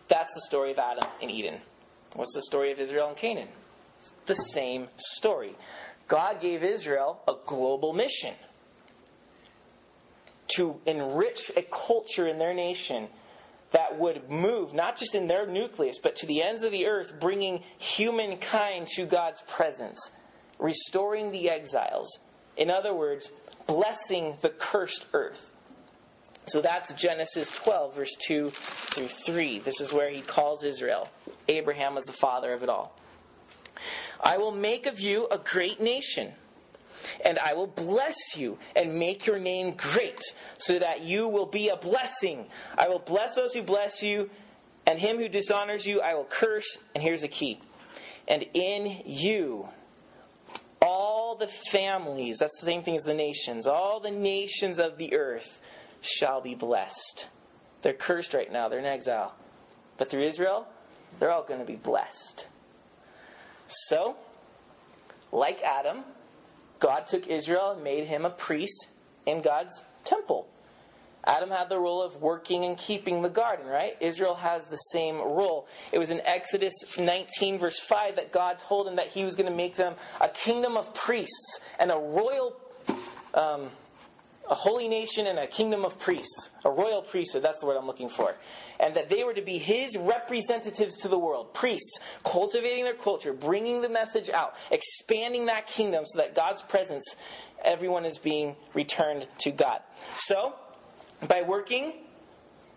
That's 0.07 0.33
the 0.33 0.41
story 0.41 0.71
of 0.71 0.79
adam 0.79 1.09
in 1.21 1.29
eden. 1.29 1.59
What's 2.15 2.33
the 2.35 2.41
story 2.43 2.71
of 2.71 2.79
israel 2.79 3.07
and 3.07 3.17
canaan? 3.17 3.49
The 4.25 4.35
same 4.35 4.87
story. 4.97 5.55
God 6.07 6.39
gave 6.39 6.63
israel 6.63 7.21
a 7.27 7.35
global 7.45 7.93
mission 7.93 8.33
to 10.55 10.79
enrich 10.85 11.51
a 11.55 11.63
culture 11.63 12.27
in 12.27 12.37
their 12.37 12.53
nation 12.53 13.07
that 13.73 13.99
would 13.99 14.29
move, 14.29 14.73
not 14.73 14.97
just 14.97 15.13
in 15.13 15.27
their 15.27 15.45
nucleus, 15.45 15.99
but 15.99 16.15
to 16.17 16.25
the 16.25 16.41
ends 16.41 16.63
of 16.63 16.71
the 16.71 16.85
earth, 16.85 17.19
bringing 17.19 17.63
humankind 17.77 18.87
to 18.87 19.05
God's 19.05 19.41
presence, 19.41 20.11
restoring 20.59 21.31
the 21.31 21.49
exiles. 21.49 22.19
In 22.55 22.69
other 22.69 22.93
words, 22.93 23.31
blessing 23.67 24.37
the 24.41 24.49
cursed 24.49 25.07
earth. 25.13 25.51
So 26.45 26.61
that's 26.61 26.93
Genesis 26.93 27.49
12, 27.51 27.95
verse 27.95 28.15
2 28.19 28.49
through 28.51 29.07
3. 29.07 29.59
This 29.59 29.81
is 29.81 29.91
where 29.91 30.09
he 30.09 30.21
calls 30.21 30.63
Israel. 30.63 31.09
Abraham 31.47 31.95
was 31.95 32.05
the 32.05 32.13
father 32.13 32.53
of 32.53 32.63
it 32.63 32.69
all. 32.69 32.95
I 34.21 34.37
will 34.37 34.51
make 34.51 34.85
of 34.85 34.99
you 34.99 35.27
a 35.31 35.37
great 35.37 35.81
nation 35.81 36.33
and 37.25 37.39
I 37.39 37.53
will 37.53 37.67
bless 37.67 38.35
you 38.35 38.57
and 38.75 38.97
make 38.97 39.25
your 39.25 39.39
name 39.39 39.75
great, 39.75 40.21
so 40.57 40.79
that 40.79 41.01
you 41.01 41.27
will 41.27 41.45
be 41.45 41.69
a 41.69 41.75
blessing. 41.75 42.45
I 42.77 42.87
will 42.87 42.99
bless 42.99 43.35
those 43.35 43.53
who 43.53 43.61
bless 43.61 44.01
you, 44.03 44.29
and 44.85 44.99
him 44.99 45.17
who 45.17 45.29
dishonors 45.29 45.85
you 45.85 46.01
I 46.01 46.13
will 46.13 46.25
curse. 46.25 46.77
And 46.93 47.03
here's 47.03 47.21
the 47.21 47.27
key. 47.27 47.59
And 48.27 48.45
in 48.53 49.01
you, 49.05 49.69
all 50.81 51.35
the 51.35 51.47
families, 51.47 52.39
that's 52.39 52.59
the 52.59 52.65
same 52.65 52.83
thing 52.83 52.95
as 52.95 53.03
the 53.03 53.13
nations, 53.13 53.67
all 53.67 53.99
the 53.99 54.11
nations 54.11 54.79
of 54.79 54.97
the 54.97 55.13
earth 55.13 55.61
shall 56.01 56.41
be 56.41 56.55
blessed. 56.55 57.27
They're 57.81 57.93
cursed 57.93 58.33
right 58.33 58.51
now, 58.51 58.69
they're 58.69 58.79
in 58.79 58.85
exile. 58.85 59.35
But 59.97 60.09
through 60.09 60.23
Israel, 60.23 60.67
they're 61.19 61.31
all 61.31 61.43
going 61.43 61.59
to 61.59 61.65
be 61.65 61.75
blessed. 61.75 62.47
So, 63.67 64.15
like 65.31 65.61
Adam, 65.61 66.03
God 66.83 67.07
took 67.07 67.27
Israel 67.27 67.71
and 67.71 67.81
made 67.81 68.03
him 68.03 68.25
a 68.25 68.29
priest 68.29 68.89
in 69.25 69.41
God's 69.41 69.83
temple. 70.03 70.49
Adam 71.23 71.49
had 71.49 71.69
the 71.69 71.79
role 71.79 72.01
of 72.01 72.21
working 72.21 72.65
and 72.65 72.77
keeping 72.77 73.21
the 73.21 73.29
garden, 73.29 73.65
right? 73.65 73.95
Israel 74.01 74.35
has 74.35 74.67
the 74.67 74.75
same 74.75 75.15
role. 75.15 75.65
It 75.93 75.97
was 75.97 76.09
in 76.09 76.19
Exodus 76.25 76.73
19, 76.99 77.57
verse 77.57 77.79
5, 77.79 78.17
that 78.17 78.33
God 78.33 78.59
told 78.59 78.89
him 78.89 78.97
that 78.97 79.07
he 79.07 79.23
was 79.23 79.37
going 79.37 79.49
to 79.49 79.55
make 79.55 79.77
them 79.77 79.95
a 80.19 80.27
kingdom 80.27 80.75
of 80.75 80.93
priests 80.93 81.61
and 81.79 81.89
a 81.89 81.97
royal 81.97 82.57
um, 83.33 83.69
a 84.49 84.55
holy 84.55 84.87
nation 84.87 85.27
and 85.27 85.39
a 85.39 85.47
kingdom 85.47 85.85
of 85.85 85.97
priests, 85.97 86.49
a 86.65 86.69
royal 86.69 87.01
priesthood, 87.01 87.43
that's 87.43 87.61
the 87.61 87.67
word 87.67 87.77
I'm 87.77 87.87
looking 87.87 88.09
for. 88.09 88.35
And 88.79 88.95
that 88.95 89.09
they 89.09 89.23
were 89.23 89.33
to 89.33 89.41
be 89.41 89.57
his 89.57 89.97
representatives 89.97 91.01
to 91.01 91.07
the 91.07 91.17
world, 91.17 91.53
priests, 91.53 91.99
cultivating 92.23 92.83
their 92.83 92.93
culture, 92.93 93.31
bringing 93.31 93.81
the 93.81 93.89
message 93.89 94.29
out, 94.29 94.55
expanding 94.69 95.45
that 95.45 95.67
kingdom 95.67 96.05
so 96.05 96.19
that 96.19 96.35
God's 96.35 96.61
presence, 96.61 97.15
everyone 97.63 98.05
is 98.05 98.17
being 98.17 98.55
returned 98.73 99.27
to 99.39 99.51
God. 99.51 99.81
So, 100.17 100.55
by 101.27 101.41
working 101.41 101.93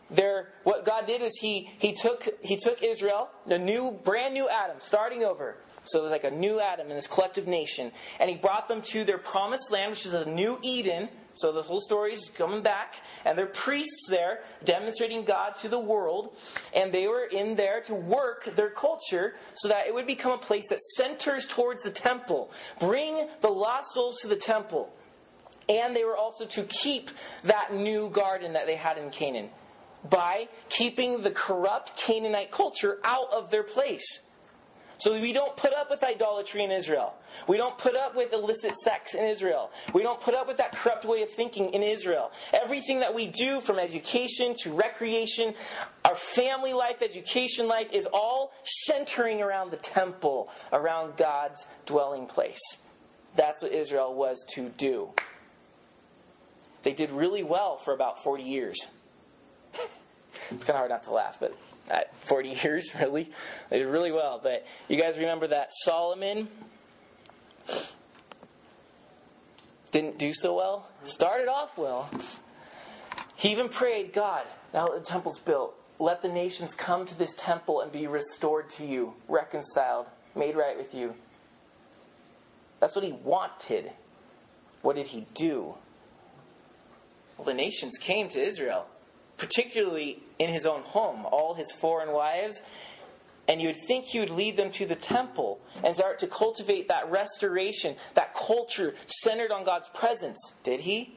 there 0.08 0.50
what 0.62 0.84
god 0.84 1.04
did 1.04 1.20
is 1.20 1.36
he 1.40 1.68
he 1.78 1.92
took 1.92 2.28
he 2.40 2.56
took 2.56 2.80
israel 2.80 3.28
a 3.46 3.58
new 3.58 3.90
brand 4.04 4.32
new 4.32 4.48
adam 4.48 4.76
starting 4.78 5.24
over 5.24 5.56
so 5.82 5.98
there's 5.98 6.12
like 6.12 6.22
a 6.22 6.30
new 6.30 6.60
adam 6.60 6.88
in 6.88 6.94
this 6.94 7.08
collective 7.08 7.48
nation 7.48 7.90
and 8.20 8.30
he 8.30 8.36
brought 8.36 8.68
them 8.68 8.80
to 8.80 9.02
their 9.02 9.18
promised 9.18 9.72
land 9.72 9.90
which 9.90 10.06
is 10.06 10.14
a 10.14 10.24
new 10.30 10.60
eden 10.62 11.08
so 11.36 11.52
the 11.52 11.62
whole 11.62 11.80
story 11.80 12.12
is 12.12 12.28
coming 12.28 12.62
back 12.62 12.96
and 13.24 13.36
they're 13.36 13.46
priests 13.46 14.06
there 14.08 14.40
demonstrating 14.64 15.24
god 15.24 15.54
to 15.54 15.68
the 15.68 15.78
world 15.78 16.36
and 16.74 16.92
they 16.92 17.06
were 17.06 17.24
in 17.24 17.54
there 17.54 17.80
to 17.80 17.94
work 17.94 18.44
their 18.56 18.70
culture 18.70 19.34
so 19.54 19.68
that 19.68 19.86
it 19.86 19.94
would 19.94 20.06
become 20.06 20.32
a 20.32 20.38
place 20.38 20.64
that 20.68 20.80
centers 20.96 21.46
towards 21.46 21.82
the 21.82 21.90
temple 21.90 22.50
bring 22.80 23.28
the 23.40 23.48
lost 23.48 23.94
souls 23.94 24.18
to 24.20 24.28
the 24.28 24.36
temple 24.36 24.92
and 25.68 25.96
they 25.96 26.04
were 26.04 26.16
also 26.16 26.44
to 26.46 26.62
keep 26.64 27.10
that 27.42 27.72
new 27.72 28.08
garden 28.10 28.52
that 28.52 28.66
they 28.66 28.76
had 28.76 28.98
in 28.98 29.10
canaan 29.10 29.50
by 30.10 30.48
keeping 30.68 31.22
the 31.22 31.30
corrupt 31.30 31.96
Canaanite 31.96 32.50
culture 32.50 32.98
out 33.04 33.32
of 33.32 33.50
their 33.50 33.62
place. 33.62 34.20
So 34.98 35.20
we 35.20 35.32
don't 35.32 35.56
put 35.56 35.74
up 35.74 35.90
with 35.90 36.02
idolatry 36.02 36.62
in 36.62 36.70
Israel. 36.70 37.14
We 37.46 37.56
don't 37.56 37.76
put 37.76 37.96
up 37.96 38.14
with 38.16 38.32
illicit 38.32 38.76
sex 38.76 39.14
in 39.14 39.24
Israel. 39.24 39.70
We 39.92 40.02
don't 40.02 40.20
put 40.20 40.34
up 40.34 40.46
with 40.46 40.56
that 40.56 40.72
corrupt 40.72 41.04
way 41.04 41.22
of 41.22 41.30
thinking 41.30 41.70
in 41.70 41.82
Israel. 41.82 42.32
Everything 42.52 43.00
that 43.00 43.14
we 43.14 43.26
do 43.26 43.60
from 43.60 43.78
education 43.78 44.54
to 44.62 44.72
recreation, 44.72 45.54
our 46.04 46.14
family 46.14 46.72
life, 46.72 47.02
education 47.02 47.68
life 47.68 47.92
is 47.92 48.06
all 48.12 48.52
centering 48.62 49.42
around 49.42 49.70
the 49.70 49.76
temple, 49.76 50.50
around 50.72 51.16
God's 51.16 51.66
dwelling 51.84 52.26
place. 52.26 52.78
That's 53.34 53.62
what 53.62 53.72
Israel 53.72 54.14
was 54.14 54.44
to 54.54 54.70
do. 54.70 55.10
They 56.82 56.92
did 56.92 57.10
really 57.10 57.42
well 57.42 57.76
for 57.76 57.92
about 57.92 58.22
40 58.22 58.44
years 58.44 58.86
it's 60.50 60.64
kind 60.64 60.70
of 60.70 60.76
hard 60.76 60.90
not 60.90 61.02
to 61.04 61.12
laugh, 61.12 61.38
but 61.40 61.54
at 61.90 62.14
40 62.24 62.48
years, 62.64 62.92
really, 62.98 63.30
they 63.70 63.78
did 63.78 63.86
really 63.86 64.12
well. 64.12 64.40
But 64.42 64.66
you 64.88 65.00
guys 65.00 65.18
remember 65.18 65.46
that 65.48 65.68
Solomon 65.72 66.48
didn't 69.92 70.18
do 70.18 70.32
so 70.32 70.54
well? 70.54 70.88
Started 71.02 71.48
off 71.48 71.78
well. 71.78 72.10
He 73.34 73.52
even 73.52 73.68
prayed, 73.68 74.12
God, 74.12 74.44
now 74.72 74.88
the 74.88 75.00
temple's 75.00 75.38
built, 75.38 75.74
let 75.98 76.22
the 76.22 76.28
nations 76.28 76.74
come 76.74 77.06
to 77.06 77.18
this 77.18 77.34
temple 77.34 77.80
and 77.80 77.92
be 77.92 78.06
restored 78.06 78.70
to 78.70 78.86
you, 78.86 79.14
reconciled, 79.28 80.08
made 80.34 80.56
right 80.56 80.76
with 80.76 80.94
you. 80.94 81.14
That's 82.80 82.94
what 82.94 83.04
he 83.04 83.12
wanted. 83.12 83.92
What 84.82 84.96
did 84.96 85.08
he 85.08 85.26
do? 85.34 85.74
Well, 87.36 87.46
the 87.46 87.54
nations 87.54 87.98
came 87.98 88.28
to 88.30 88.40
Israel 88.40 88.86
particularly 89.36 90.22
in 90.38 90.50
his 90.50 90.66
own 90.66 90.82
home, 90.82 91.26
all 91.26 91.54
his 91.54 91.72
foreign 91.72 92.12
wives. 92.12 92.62
And 93.48 93.60
you 93.60 93.68
would 93.68 93.76
think 93.86 94.06
he 94.06 94.18
would 94.18 94.30
lead 94.30 94.56
them 94.56 94.72
to 94.72 94.86
the 94.86 94.96
temple 94.96 95.60
and 95.84 95.94
start 95.94 96.18
to 96.20 96.26
cultivate 96.26 96.88
that 96.88 97.08
restoration, 97.10 97.94
that 98.14 98.34
culture 98.34 98.94
centered 99.06 99.52
on 99.52 99.64
God's 99.64 99.88
presence. 99.90 100.54
Did 100.64 100.80
he? 100.80 101.16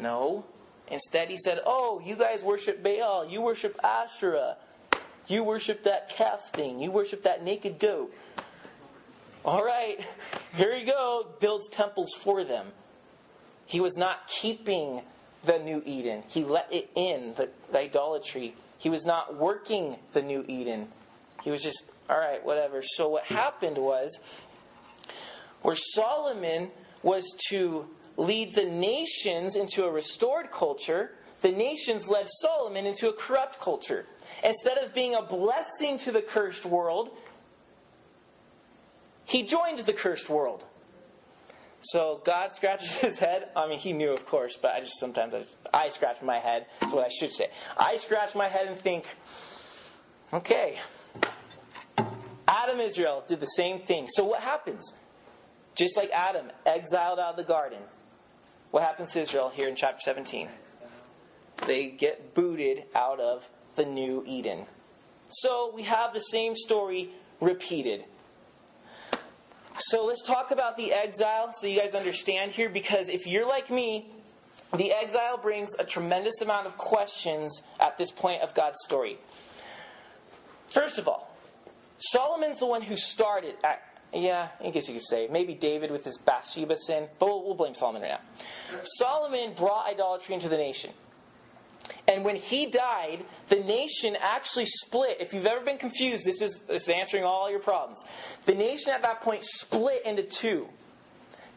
No. 0.00 0.46
Instead, 0.88 1.28
he 1.28 1.36
said, 1.36 1.60
Oh, 1.66 2.00
you 2.04 2.16
guys 2.16 2.42
worship 2.42 2.82
Baal. 2.82 3.26
You 3.26 3.42
worship 3.42 3.78
Asherah. 3.84 4.56
You 5.26 5.42
worship 5.42 5.82
that 5.84 6.08
calf 6.08 6.52
thing. 6.52 6.80
You 6.80 6.90
worship 6.90 7.24
that 7.24 7.42
naked 7.42 7.78
goat. 7.78 8.14
All 9.44 9.64
right, 9.64 10.04
here 10.56 10.74
you 10.74 10.86
go. 10.86 11.26
Builds 11.40 11.68
temples 11.68 12.14
for 12.18 12.44
them. 12.44 12.66
He 13.64 13.80
was 13.80 13.96
not 13.96 14.26
keeping 14.28 15.02
the 15.46 15.58
new 15.58 15.82
Eden. 15.86 16.22
He 16.28 16.44
let 16.44 16.72
it 16.72 16.90
in, 16.94 17.34
the, 17.36 17.48
the 17.72 17.78
idolatry. 17.80 18.54
He 18.78 18.90
was 18.90 19.06
not 19.06 19.36
working 19.36 19.96
the 20.12 20.22
new 20.22 20.44
Eden. 20.46 20.88
He 21.42 21.50
was 21.50 21.62
just, 21.62 21.84
all 22.10 22.18
right, 22.18 22.44
whatever. 22.44 22.82
So 22.82 23.08
what 23.08 23.24
happened 23.24 23.78
was, 23.78 24.20
where 25.62 25.76
Solomon 25.76 26.70
was 27.02 27.24
to 27.48 27.88
lead 28.16 28.54
the 28.54 28.64
nations 28.64 29.56
into 29.56 29.84
a 29.84 29.90
restored 29.90 30.50
culture, 30.50 31.12
the 31.42 31.52
nations 31.52 32.08
led 32.08 32.28
Solomon 32.28 32.86
into 32.86 33.08
a 33.08 33.12
corrupt 33.12 33.60
culture. 33.60 34.06
Instead 34.42 34.78
of 34.78 34.94
being 34.94 35.14
a 35.14 35.22
blessing 35.22 35.98
to 36.00 36.12
the 36.12 36.22
cursed 36.22 36.66
world, 36.66 37.10
he 39.24 39.42
joined 39.42 39.78
the 39.80 39.92
cursed 39.92 40.30
world. 40.30 40.64
So 41.90 42.20
God 42.24 42.52
scratches 42.52 42.96
his 43.00 43.18
head. 43.18 43.48
I 43.54 43.68
mean, 43.68 43.78
he 43.78 43.92
knew, 43.92 44.12
of 44.12 44.26
course, 44.26 44.56
but 44.56 44.74
I 44.74 44.80
just 44.80 44.98
sometimes 44.98 45.34
I, 45.34 45.38
just, 45.40 45.56
I 45.72 45.88
scratch 45.88 46.22
my 46.22 46.38
head. 46.38 46.66
That's 46.80 46.92
what 46.92 47.04
I 47.04 47.08
should 47.08 47.32
say. 47.32 47.48
I 47.76 47.96
scratch 47.96 48.34
my 48.34 48.48
head 48.48 48.66
and 48.66 48.76
think, 48.76 49.06
okay, 50.32 50.78
Adam 52.48 52.80
Israel 52.80 53.24
did 53.26 53.40
the 53.40 53.46
same 53.46 53.78
thing. 53.78 54.06
So 54.08 54.24
what 54.24 54.40
happens? 54.40 54.94
Just 55.74 55.96
like 55.96 56.10
Adam, 56.10 56.50
exiled 56.64 57.18
out 57.18 57.32
of 57.32 57.36
the 57.36 57.44
garden. 57.44 57.80
What 58.70 58.82
happens 58.82 59.12
to 59.12 59.20
Israel 59.20 59.50
here 59.54 59.68
in 59.68 59.76
chapter 59.76 60.00
17? 60.04 60.48
They 61.66 61.86
get 61.86 62.34
booted 62.34 62.84
out 62.94 63.20
of 63.20 63.48
the 63.76 63.84
new 63.84 64.22
Eden. 64.26 64.66
So 65.28 65.72
we 65.74 65.82
have 65.82 66.14
the 66.14 66.20
same 66.20 66.56
story 66.56 67.10
repeated. 67.40 68.04
So 69.78 70.06
let's 70.06 70.22
talk 70.22 70.50
about 70.50 70.76
the 70.76 70.92
exile 70.92 71.52
so 71.52 71.66
you 71.66 71.78
guys 71.80 71.94
understand 71.94 72.52
here 72.52 72.68
because 72.68 73.08
if 73.08 73.26
you're 73.26 73.46
like 73.46 73.70
me, 73.70 74.06
the 74.74 74.92
exile 74.92 75.36
brings 75.36 75.74
a 75.74 75.84
tremendous 75.84 76.40
amount 76.40 76.66
of 76.66 76.76
questions 76.76 77.62
at 77.78 77.98
this 77.98 78.10
point 78.10 78.42
of 78.42 78.54
God's 78.54 78.78
story. 78.84 79.18
First 80.68 80.98
of 80.98 81.06
all, 81.06 81.30
Solomon's 81.98 82.58
the 82.58 82.66
one 82.66 82.82
who 82.82 82.96
started 82.96 83.54
at, 83.62 83.82
yeah, 84.12 84.48
I 84.62 84.70
guess 84.70 84.88
you 84.88 84.94
could 84.94 85.06
say. 85.06 85.28
Maybe 85.30 85.54
David 85.54 85.90
with 85.90 86.04
his 86.04 86.18
Bathsheba 86.18 86.76
sin, 86.76 87.08
but 87.18 87.26
we'll, 87.26 87.44
we'll 87.44 87.54
blame 87.54 87.74
Solomon 87.74 88.02
right 88.02 88.12
now. 88.12 88.80
Solomon 88.82 89.52
brought 89.54 89.88
idolatry 89.88 90.34
into 90.34 90.48
the 90.48 90.56
nation. 90.56 90.90
And 92.08 92.24
when 92.24 92.36
he 92.36 92.66
died, 92.66 93.24
the 93.48 93.60
nation 93.60 94.16
actually 94.20 94.66
split. 94.66 95.18
If 95.20 95.34
you've 95.34 95.46
ever 95.46 95.64
been 95.64 95.78
confused, 95.78 96.24
this 96.24 96.40
is, 96.40 96.62
this 96.66 96.84
is 96.84 96.88
answering 96.88 97.24
all 97.24 97.50
your 97.50 97.60
problems. 97.60 98.04
The 98.44 98.54
nation 98.54 98.92
at 98.92 99.02
that 99.02 99.20
point 99.20 99.42
split 99.42 100.02
into 100.04 100.22
two. 100.22 100.68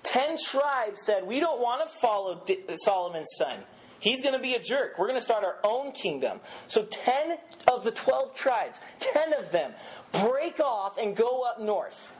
Ten 0.03 0.37
tribes 0.37 1.03
said, 1.05 1.27
We 1.27 1.39
don't 1.39 1.61
want 1.61 1.81
to 1.81 1.87
follow 1.99 2.43
Solomon's 2.75 3.31
son. 3.37 3.59
He's 3.99 4.21
going 4.21 4.33
to 4.33 4.41
be 4.41 4.53
a 4.53 4.59
jerk. 4.59 4.97
We're 4.97 5.07
going 5.07 5.19
to 5.19 5.23
start 5.23 5.43
our 5.43 5.57
own 5.63 5.91
kingdom. 5.91 6.39
So 6.67 6.85
10 6.85 7.37
of 7.67 7.83
the 7.83 7.91
12 7.91 8.33
tribes, 8.33 8.79
10 8.99 9.33
of 9.33 9.51
them, 9.51 9.73
break 10.13 10.59
off 10.61 10.97
and 10.97 11.15
go 11.15 11.43
up 11.43 11.59
north. 11.59 12.13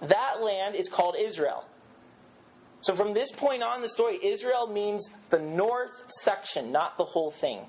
That 0.00 0.42
land 0.42 0.74
is 0.74 0.88
called 0.88 1.16
Israel. 1.18 1.66
So 2.84 2.94
from 2.94 3.14
this 3.14 3.30
point 3.30 3.62
on 3.62 3.80
the 3.80 3.88
story, 3.88 4.18
Israel 4.22 4.66
means 4.66 5.10
the 5.30 5.38
north 5.38 6.02
section, 6.20 6.70
not 6.70 6.98
the 6.98 7.04
whole 7.04 7.30
thing. 7.30 7.60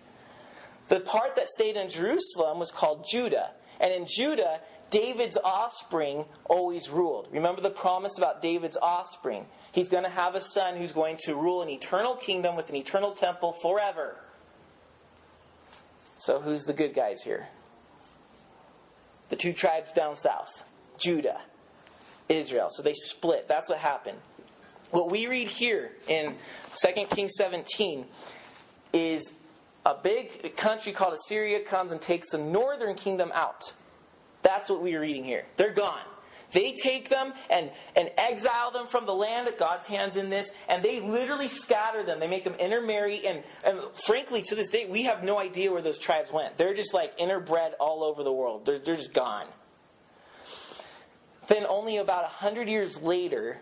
The 0.89 0.99
part 0.99 1.37
that 1.37 1.47
stayed 1.47 1.77
in 1.77 1.87
Jerusalem 1.87 2.59
was 2.59 2.69
called 2.69 3.05
Judah. 3.09 3.51
And 3.79 3.93
in 3.93 4.07
Judah, 4.07 4.59
David's 4.89 5.37
offspring 5.41 6.25
always 6.43 6.89
ruled. 6.89 7.29
Remember 7.31 7.61
the 7.61 7.69
promise 7.69 8.17
about 8.17 8.41
David's 8.41 8.75
offspring? 8.81 9.45
He's 9.71 9.87
going 9.87 10.03
to 10.03 10.09
have 10.09 10.35
a 10.35 10.41
son 10.41 10.75
who's 10.75 10.91
going 10.91 11.15
to 11.21 11.33
rule 11.33 11.61
an 11.61 11.69
eternal 11.69 12.15
kingdom 12.15 12.57
with 12.57 12.69
an 12.69 12.75
eternal 12.75 13.13
temple 13.13 13.53
forever. 13.53 14.17
So 16.17 16.41
who's 16.41 16.65
the 16.65 16.73
good 16.73 16.93
guys 16.93 17.21
here? 17.21 17.47
The 19.29 19.37
two 19.37 19.53
tribes 19.53 19.93
down 19.93 20.17
south 20.17 20.65
Judah, 20.97 21.39
Israel. 22.27 22.67
So 22.69 22.83
they 22.83 22.93
split. 22.93 23.47
That's 23.47 23.69
what 23.69 23.79
happened. 23.79 24.17
What 24.95 25.11
we 25.11 25.27
read 25.27 25.49
here 25.49 25.91
in 26.07 26.35
2 26.81 27.05
Kings 27.07 27.33
17 27.35 28.05
is 28.93 29.33
a 29.85 29.93
big 29.93 30.55
country 30.55 30.93
called 30.93 31.13
Assyria 31.13 31.59
comes 31.59 31.91
and 31.91 31.99
takes 31.99 32.31
the 32.31 32.37
northern 32.37 32.95
kingdom 32.95 33.29
out. 33.33 33.73
That's 34.41 34.69
what 34.69 34.81
we're 34.81 35.01
reading 35.01 35.25
here. 35.25 35.43
They're 35.57 35.73
gone. 35.73 35.99
They 36.53 36.71
take 36.81 37.09
them 37.09 37.33
and, 37.49 37.71
and 37.97 38.09
exile 38.17 38.71
them 38.71 38.87
from 38.87 39.05
the 39.05 39.13
land. 39.13 39.49
God's 39.57 39.85
hands 39.85 40.15
in 40.15 40.29
this, 40.29 40.51
and 40.69 40.81
they 40.81 41.01
literally 41.01 41.49
scatter 41.49 42.01
them. 42.01 42.21
They 42.21 42.29
make 42.29 42.45
them 42.45 42.55
intermarry, 42.55 43.27
and, 43.27 43.43
and 43.65 43.81
frankly, 44.05 44.43
to 44.43 44.55
this 44.55 44.69
day, 44.69 44.85
we 44.85 45.03
have 45.03 45.25
no 45.25 45.37
idea 45.37 45.73
where 45.73 45.81
those 45.81 45.99
tribes 45.99 46.31
went. 46.31 46.57
They're 46.57 46.73
just 46.73 46.93
like 46.93 47.17
interbred 47.17 47.73
all 47.81 48.01
over 48.01 48.23
the 48.23 48.31
world. 48.31 48.65
They're, 48.65 48.79
they're 48.79 48.95
just 48.95 49.13
gone. 49.13 49.47
Then, 51.49 51.65
only 51.67 51.97
about 51.97 52.23
a 52.23 52.27
hundred 52.29 52.69
years 52.69 53.01
later, 53.03 53.59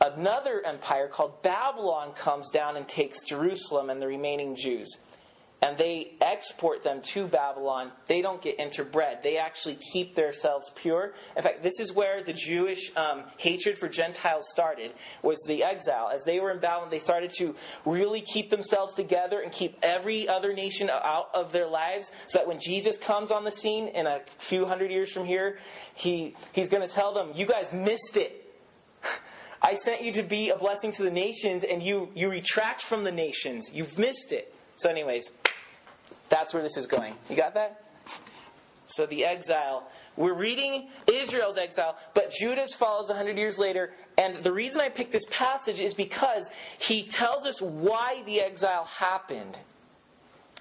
another 0.00 0.62
empire 0.64 1.08
called 1.08 1.42
Babylon 1.42 2.12
comes 2.12 2.50
down 2.50 2.76
and 2.76 2.88
takes 2.88 3.22
Jerusalem 3.24 3.90
and 3.90 4.00
the 4.00 4.06
remaining 4.06 4.56
Jews. 4.56 4.96
and 5.62 5.76
they 5.76 6.12
export 6.20 6.82
them 6.82 7.02
to 7.02 7.26
Babylon, 7.26 7.92
they 8.06 8.22
don't 8.22 8.40
get 8.40 8.58
interbred. 8.58 9.22
They 9.22 9.36
actually 9.36 9.76
keep 9.92 10.14
themselves 10.14 10.70
pure. 10.74 11.12
In 11.36 11.42
fact, 11.42 11.62
this 11.62 11.78
is 11.80 11.92
where 11.92 12.22
the 12.22 12.32
Jewish 12.32 12.94
um, 12.96 13.24
hatred 13.36 13.76
for 13.76 13.88
Gentiles 13.88 14.48
started, 14.50 14.92
was 15.22 15.38
the 15.46 15.62
exile. 15.62 16.08
As 16.08 16.24
they 16.24 16.40
were 16.40 16.50
in 16.50 16.60
Babylon, 16.60 16.90
they 16.90 16.98
started 16.98 17.30
to 17.38 17.54
really 17.84 18.22
keep 18.22 18.48
themselves 18.48 18.94
together 18.94 19.40
and 19.40 19.52
keep 19.52 19.76
every 19.82 20.26
other 20.28 20.54
nation 20.54 20.88
out 20.88 21.28
of 21.34 21.52
their 21.52 21.66
lives, 21.66 22.10
so 22.26 22.38
that 22.38 22.48
when 22.48 22.58
Jesus 22.58 22.96
comes 22.96 23.30
on 23.30 23.44
the 23.44 23.52
scene 23.52 23.88
in 23.88 24.06
a 24.06 24.20
few 24.38 24.64
hundred 24.64 24.90
years 24.90 25.12
from 25.12 25.26
here, 25.26 25.58
he, 25.94 26.34
he's 26.52 26.70
going 26.70 26.86
to 26.86 26.92
tell 26.92 27.12
them, 27.12 27.32
you 27.34 27.44
guys 27.44 27.72
missed 27.72 28.16
it. 28.16 28.46
I 29.62 29.74
sent 29.74 30.02
you 30.02 30.12
to 30.12 30.22
be 30.22 30.50
a 30.50 30.56
blessing 30.56 30.90
to 30.92 31.02
the 31.02 31.10
nations, 31.10 31.64
and 31.64 31.82
you, 31.82 32.10
you 32.14 32.30
retract 32.30 32.82
from 32.82 33.04
the 33.04 33.12
nations. 33.12 33.70
You've 33.74 33.98
missed 33.98 34.32
it. 34.32 34.54
So, 34.76 34.88
anyways, 34.88 35.30
that's 36.28 36.54
where 36.54 36.62
this 36.62 36.76
is 36.76 36.86
going. 36.86 37.14
You 37.28 37.36
got 37.36 37.54
that? 37.54 37.84
So 38.86 39.06
the 39.06 39.24
exile. 39.24 39.88
We're 40.16 40.34
reading 40.34 40.88
Israel's 41.06 41.56
exile, 41.56 41.96
but 42.14 42.30
Judah's 42.30 42.74
follows 42.74 43.08
100 43.08 43.38
years 43.38 43.58
later. 43.58 43.92
And 44.18 44.42
the 44.42 44.52
reason 44.52 44.80
I 44.80 44.88
picked 44.88 45.12
this 45.12 45.24
passage 45.30 45.80
is 45.80 45.94
because 45.94 46.50
he 46.78 47.04
tells 47.04 47.46
us 47.46 47.62
why 47.62 48.22
the 48.26 48.40
exile 48.40 48.84
happened. 48.84 49.58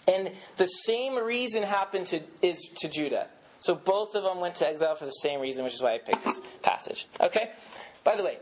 And 0.07 0.31
the 0.57 0.65
same 0.65 1.15
reason 1.15 1.63
happened 1.63 2.07
to, 2.07 2.21
is, 2.41 2.59
to 2.77 2.89
Judah. 2.89 3.27
So 3.59 3.75
both 3.75 4.15
of 4.15 4.23
them 4.23 4.39
went 4.39 4.55
to 4.55 4.67
exile 4.67 4.95
for 4.95 5.05
the 5.05 5.11
same 5.11 5.39
reason, 5.39 5.63
which 5.63 5.73
is 5.73 5.81
why 5.81 5.95
I 5.95 5.97
picked 5.97 6.23
this 6.23 6.39
passage. 6.61 7.07
Okay? 7.19 7.51
By 8.03 8.15
the 8.15 8.23
way, 8.23 8.37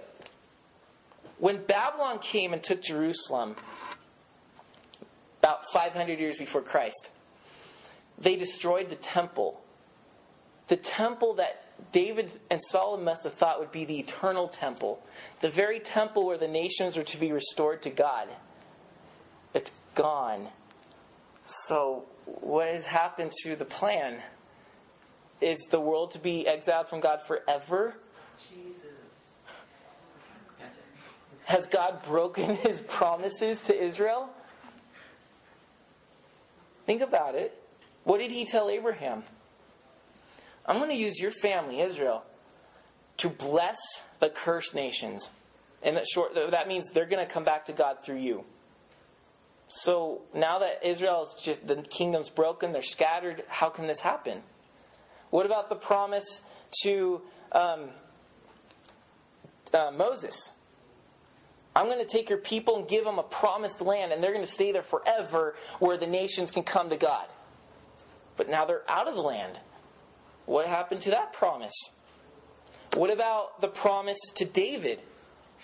when 1.39 1.63
Babylon 1.65 2.19
came 2.19 2.53
and 2.53 2.63
took 2.63 2.81
Jerusalem, 2.81 3.55
about 5.39 5.65
500 5.71 6.19
years 6.19 6.37
before 6.37 6.61
Christ, 6.61 7.11
they 8.17 8.35
destroyed 8.35 8.89
the 8.89 8.95
temple. 8.95 9.61
The 10.67 10.77
temple 10.77 11.35
that 11.35 11.63
David 11.91 12.31
and 12.49 12.61
Solomon 12.61 13.05
must 13.05 13.23
have 13.23 13.33
thought 13.33 13.59
would 13.59 13.71
be 13.71 13.85
the 13.85 13.99
eternal 13.99 14.47
temple, 14.47 15.05
the 15.41 15.49
very 15.49 15.79
temple 15.79 16.25
where 16.25 16.37
the 16.37 16.47
nations 16.47 16.97
were 16.97 17.03
to 17.03 17.17
be 17.17 17.31
restored 17.31 17.81
to 17.83 17.89
God. 17.89 18.27
It's 19.53 19.71
gone. 19.95 20.47
So, 21.43 22.05
what 22.25 22.67
has 22.67 22.85
happened 22.87 23.31
to 23.43 23.55
the 23.55 23.65
plan? 23.65 24.17
Is 25.39 25.67
the 25.69 25.79
world 25.79 26.11
to 26.11 26.19
be 26.19 26.47
exiled 26.47 26.89
from 26.89 26.99
God 26.99 27.21
forever? 27.21 27.97
Jesus. 28.49 28.87
Has 31.47 31.65
God 31.65 32.03
broken 32.03 32.55
his 32.67 32.81
promises 32.81 33.61
to 33.61 33.83
Israel? 33.83 34.29
Think 36.85 37.01
about 37.01 37.35
it. 37.35 37.57
What 38.03 38.19
did 38.19 38.31
he 38.31 38.43
tell 38.43 38.69
Abraham? 38.69 39.23
I'm 40.65 40.77
going 40.77 40.89
to 40.89 40.95
use 40.95 41.21
your 41.21 41.31
family, 41.31 41.79
Israel, 41.79 42.25
to 43.17 43.29
bless 43.29 43.77
the 44.19 44.29
cursed 44.29 44.75
nations. 44.75 45.31
And 45.81 45.95
that, 45.95 46.05
short, 46.05 46.35
that 46.35 46.67
means 46.67 46.89
they're 46.89 47.05
going 47.05 47.25
to 47.25 47.33
come 47.33 47.45
back 47.45 47.65
to 47.65 47.73
God 47.73 48.03
through 48.03 48.17
you. 48.17 48.43
So 49.69 50.23
now 50.33 50.59
that 50.59 50.81
Israel 50.83 51.23
is 51.23 51.41
just, 51.41 51.65
the 51.65 51.77
kingdom's 51.81 52.29
broken, 52.29 52.73
they're 52.73 52.81
scattered, 52.81 53.43
how 53.47 53.69
can 53.69 53.87
this 53.87 54.01
happen? 54.01 54.43
What 55.29 55.45
about 55.45 55.69
the 55.69 55.75
promise 55.75 56.41
to 56.83 57.21
um, 57.53 57.89
uh, 59.73 59.91
Moses? 59.95 60.51
I'm 61.77 61.85
going 61.85 61.99
to 61.99 62.05
take 62.05 62.27
your 62.27 62.39
people 62.39 62.75
and 62.77 62.87
give 62.87 63.05
them 63.05 63.19
a 63.19 63.23
promised 63.23 63.81
land, 63.81 64.11
and 64.11 64.23
they're 64.23 64.33
going 64.33 64.43
to 64.43 64.51
stay 64.51 64.71
there 64.71 64.81
forever 64.81 65.53
where 65.77 65.95
the 65.95 66.07
nations 66.07 66.49
can 66.49 66.63
come 66.63 66.89
to 66.89 66.97
God. 66.97 67.27
But 68.35 68.49
now 68.49 68.65
they're 68.65 68.81
out 68.89 69.07
of 69.07 69.13
the 69.13 69.21
land. 69.21 69.59
What 70.47 70.65
happened 70.65 71.01
to 71.01 71.11
that 71.11 71.33
promise? 71.33 71.91
What 72.95 73.11
about 73.11 73.61
the 73.61 73.67
promise 73.67 74.17
to 74.37 74.45
David? 74.45 75.01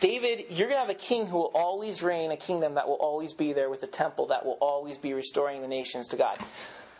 David, 0.02 0.46
you're 0.52 0.68
going 0.68 0.80
to 0.80 0.86
have 0.86 0.90
a 0.90 0.94
king 0.94 1.26
who 1.26 1.38
will 1.38 1.52
always 1.56 2.04
reign, 2.04 2.30
a 2.30 2.38
kingdom 2.38 2.76
that 2.76 2.88
will 2.88 2.96
always 2.96 3.34
be 3.34 3.52
there 3.52 3.72
with 3.72 3.82
a 3.82 3.88
temple 3.88 4.28
that 4.28 4.46
will 4.46 4.60
always 4.62 5.00
be 5.00 5.16
restoring 5.16 5.64
the 5.64 5.68
nations 5.68 6.10
to 6.10 6.16
God. 6.16 6.38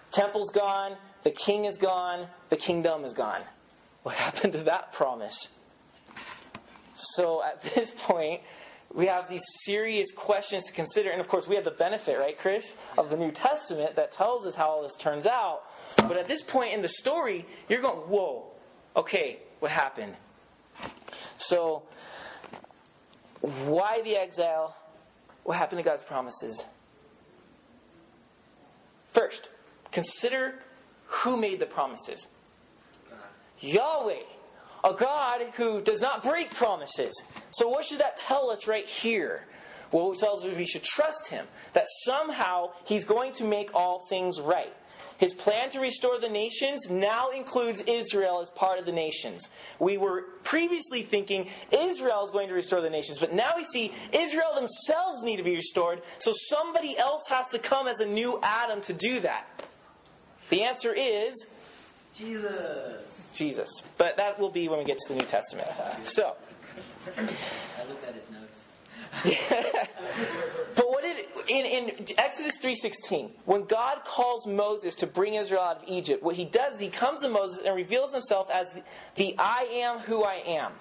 Temple's 0.10 0.50
gone, 0.50 0.98
the 1.22 1.30
king 1.30 1.66
is 1.66 1.78
gone, 1.78 2.26
the 2.50 2.58
kingdom 2.58 3.06
is 3.06 3.14
gone. 3.14 3.42
What 4.02 4.16
happened 4.16 4.54
to 4.54 4.64
that 4.64 4.92
promise? 4.92 5.50
So 6.96 7.44
at 7.44 7.62
this 7.62 7.92
point, 7.92 8.42
we 8.94 9.08
have 9.08 9.28
these 9.28 9.44
serious 9.64 10.12
questions 10.12 10.66
to 10.66 10.74
consider. 10.74 11.10
And 11.10 11.20
of 11.20 11.28
course, 11.28 11.48
we 11.48 11.56
have 11.56 11.66
the 11.66 11.72
benefit, 11.72 12.20
right, 12.20 12.38
Chris, 12.38 12.76
of 12.98 13.10
the 13.10 13.18
New 13.18 13.32
Testament 13.32 13.96
that 13.96 14.12
tells 14.12 14.46
us 14.46 14.56
how 14.56 14.70
all 14.70 14.84
this 14.84 14.96
turns 14.96 15.26
out. 15.26 15.64
But 15.98 16.18
at 16.18 16.28
this 16.28 16.42
point 16.42 16.74
in 16.74 16.82
the 16.82 16.90
story, 16.90 17.46
you're 17.68 17.82
going, 17.82 17.98
whoa, 17.98 18.46
okay, 18.96 19.40
what 19.60 19.72
happened? 19.72 20.16
So, 21.38 21.84
why 23.42 24.02
the 24.04 24.16
exile? 24.16 24.76
What 25.44 25.58
happened 25.58 25.80
to 25.80 25.84
God's 25.84 26.04
promises? 26.04 26.64
First, 29.10 29.50
consider 29.92 30.56
who 31.06 31.38
made 31.38 31.60
the 31.60 31.66
promises 31.66 32.28
Yahweh 33.60 34.24
a 34.84 34.94
God 34.94 35.42
who 35.56 35.82
does 35.82 36.02
not 36.02 36.24
break 36.24 36.54
promises. 36.54 37.24
So, 37.52 37.68
what 37.68 37.86
should 37.86 38.00
that 38.00 38.18
tell 38.18 38.50
us 38.50 38.68
right 38.68 38.86
here? 38.86 39.46
Well, 39.92 40.12
it 40.12 40.20
tells 40.20 40.44
us 40.44 40.58
we 40.58 40.66
should 40.66 40.84
trust 40.84 41.28
Him, 41.28 41.46
that 41.74 41.86
somehow 42.04 42.72
He's 42.86 43.06
going 43.06 43.32
to 43.34 43.44
make 43.44 43.74
all 43.76 44.00
things 44.00 44.42
right. 44.42 44.74
His 45.18 45.34
plan 45.34 45.70
to 45.70 45.80
restore 45.80 46.20
the 46.20 46.28
nations 46.28 46.90
now 46.90 47.30
includes 47.30 47.82
Israel 47.82 48.42
as 48.42 48.50
part 48.50 48.80
of 48.80 48.86
the 48.86 48.92
nations. 48.92 49.48
We 49.80 49.98
were 49.98 50.24
previously 50.44 51.04
thinking 51.04 51.48
Israel 51.72 52.24
is 52.24 52.32
going 52.32 52.48
to 52.50 52.54
restore 52.54 52.82
the 52.82 52.90
nations, 52.90 53.20
but 53.20 53.32
now 53.32 53.54
we 53.56 53.64
see 53.64 53.94
Israel 54.12 54.56
themselves 54.56 55.24
need 55.24 55.38
to 55.38 55.44
be 55.44 55.56
restored, 55.56 56.02
so 56.18 56.34
somebody 56.34 56.98
else 56.98 57.24
has 57.30 57.48
to 57.50 57.60
come 57.60 57.88
as 57.88 58.00
a 58.00 58.06
new 58.06 58.40
Adam 58.42 58.82
to 58.82 58.94
do 58.94 59.20
that. 59.22 59.48
The 60.50 60.64
answer 60.64 60.94
is 60.94 61.48
Jesus. 62.14 63.34
Jesus. 63.36 63.82
But 63.98 64.18
that 64.18 64.40
will 64.40 64.50
be 64.50 64.70
when 64.70 64.80
we 64.80 64.86
get 64.86 64.98
to 65.00 65.14
the 65.14 65.20
New 65.20 65.26
Testament. 65.26 65.68
So. 66.04 66.36
I 67.18 67.88
looked 67.88 68.08
at 68.08 68.16
his 68.16 68.30
notes. 68.30 68.68
but 70.76 70.90
what 70.90 71.04
did 71.04 71.26
in, 71.50 71.66
in 71.66 72.06
Exodus 72.18 72.60
3:16, 72.60 73.30
when 73.46 73.64
God 73.66 74.04
calls 74.06 74.48
Moses 74.48 74.96
to 74.96 75.08
bring 75.08 75.36
Israel 75.36 75.62
out 75.62 75.84
of 75.84 75.84
Egypt, 75.88 76.24
what 76.24 76.36
he 76.36 76.46
does 76.46 76.76
is 76.76 76.80
he 76.80 76.90
comes 76.90 77.22
to 77.22 77.30
Moses 77.30 77.62
and 77.66 77.76
reveals 77.76 78.12
himself 78.14 78.50
as 78.50 78.72
the, 78.72 78.84
the 79.16 79.36
I 79.38 79.68
am 79.72 80.00
who 80.00 80.24
I 80.24 80.36
am. 80.48 80.72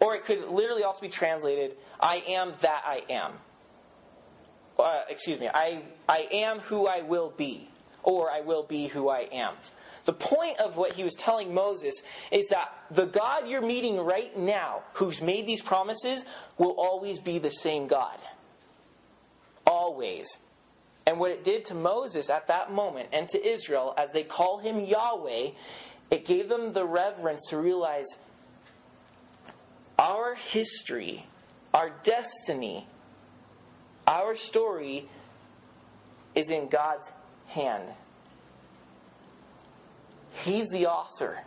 Or 0.00 0.14
it 0.14 0.24
could 0.24 0.44
literally 0.50 0.84
also 0.84 1.00
be 1.00 1.08
translated, 1.08 1.76
I 1.98 2.22
am 2.28 2.52
that 2.60 2.82
I 2.84 3.02
am. 3.08 3.32
Uh, 4.78 5.02
excuse 5.08 5.40
me, 5.40 5.48
I, 5.52 5.82
I 6.06 6.28
am 6.30 6.58
who 6.58 6.86
I 6.86 7.00
will 7.00 7.30
be. 7.30 7.70
Or 8.02 8.30
I 8.30 8.40
will 8.40 8.62
be 8.62 8.86
who 8.88 9.08
I 9.08 9.20
am. 9.32 9.54
The 10.06 10.12
point 10.12 10.58
of 10.60 10.76
what 10.76 10.94
he 10.94 11.02
was 11.02 11.14
telling 11.14 11.52
Moses 11.52 12.02
is 12.30 12.46
that 12.48 12.72
the 12.90 13.06
God 13.06 13.48
you're 13.48 13.60
meeting 13.60 13.98
right 13.98 14.36
now, 14.36 14.82
who's 14.94 15.20
made 15.20 15.46
these 15.46 15.60
promises, 15.60 16.24
will 16.58 16.70
always 16.70 17.18
be 17.18 17.38
the 17.38 17.50
same 17.50 17.88
God. 17.88 18.16
Always. 19.66 20.38
And 21.06 21.18
what 21.18 21.32
it 21.32 21.44
did 21.44 21.64
to 21.66 21.74
Moses 21.74 22.30
at 22.30 22.46
that 22.46 22.72
moment 22.72 23.08
and 23.12 23.28
to 23.30 23.44
Israel, 23.46 23.94
as 23.96 24.12
they 24.12 24.22
call 24.22 24.58
him 24.58 24.80
Yahweh, 24.80 25.50
it 26.10 26.24
gave 26.24 26.48
them 26.48 26.72
the 26.72 26.84
reverence 26.84 27.48
to 27.50 27.58
realize 27.58 28.06
our 29.98 30.36
history, 30.36 31.26
our 31.74 31.90
destiny, 32.04 32.86
our 34.06 34.36
story 34.36 35.08
is 36.36 36.50
in 36.50 36.68
God's 36.68 37.10
hand. 37.46 37.92
He's 40.44 40.68
the 40.68 40.86
author. 40.86 41.44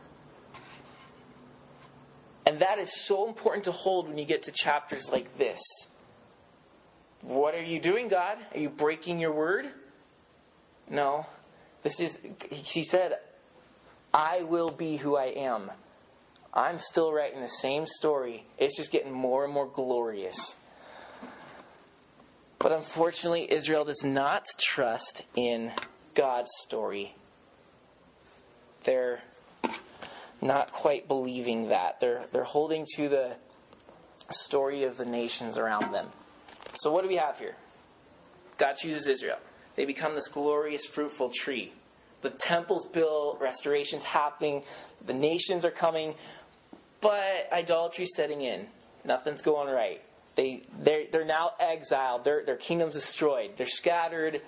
And 2.46 2.60
that 2.60 2.80
is 2.80 3.06
so 3.06 3.28
important 3.28 3.66
to 3.66 3.72
hold 3.72 4.08
when 4.08 4.18
you 4.18 4.26
get 4.26 4.44
to 4.44 4.52
chapters 4.52 5.12
like 5.12 5.38
this. 5.38 5.60
What 7.22 7.54
are 7.54 7.64
you 7.64 7.80
doing, 7.80 8.08
God? 8.08 8.38
Are 8.54 8.60
you 8.60 8.70
breaking 8.70 9.20
your 9.20 9.32
word? 9.32 9.68
No. 10.90 11.28
This 11.84 12.00
is, 12.00 12.20
he 12.52 12.84
said, 12.84 13.20
I 14.14 14.44
will 14.44 14.72
be 14.72 14.98
who 14.98 15.16
I 15.16 15.26
am. 15.26 15.70
I'm 16.52 16.80
still 16.80 17.14
writing 17.14 17.42
the 17.42 17.48
same 17.48 17.86
story. 17.86 18.46
It's 18.58 18.76
just 18.76 18.92
getting 18.92 19.12
more 19.12 19.46
and 19.46 19.54
more 19.54 19.68
glorious. 19.68 20.58
But 22.58 22.72
unfortunately, 22.72 23.52
Israel 23.52 23.86
does 23.86 24.04
not 24.04 24.48
trust 24.58 25.24
in 25.36 25.72
God's 26.16 26.50
story 26.58 27.14
they're 28.84 29.22
not 30.42 30.72
quite 30.72 31.08
believing 31.08 31.70
that. 31.70 32.00
They're, 32.00 32.26
they're 32.32 32.44
holding 32.44 32.86
to 32.96 33.10
the 33.10 33.36
story 34.30 34.84
of 34.84 34.98
the 34.98 35.06
nations 35.06 35.58
around 35.58 35.94
them. 35.94 36.08
So, 36.76 36.92
what 36.92 37.02
do 37.02 37.08
we 37.08 37.16
have 37.16 37.40
here? 37.40 37.56
God 38.58 38.74
chooses 38.74 39.08
Israel. 39.08 39.40
they 39.76 39.86
become 39.86 40.16
this 40.16 40.28
glorious, 40.28 40.86
fruitful 40.86 41.32
tree. 41.34 41.74
The 42.22 42.30
temple's 42.30 42.86
built, 42.86 43.40
restoration's 43.40 44.04
happening, 44.04 44.64
the 45.06 45.14
nations 45.14 45.64
are 45.64 45.72
coming, 45.72 46.16
but 47.00 47.48
idolatry's 47.52 48.12
setting 48.16 48.42
in. 48.42 48.68
Nothing's 49.06 49.42
going 49.42 49.74
right. 49.74 50.02
They, 50.36 50.64
they're, 50.78 51.06
they're 51.10 51.26
now 51.26 51.52
exiled. 51.60 52.26
Their, 52.26 52.44
their 52.46 52.58
kingdom's 52.58 52.96
destroyed. 52.96 53.52
They're 53.56 53.66
scattered. 53.66 54.42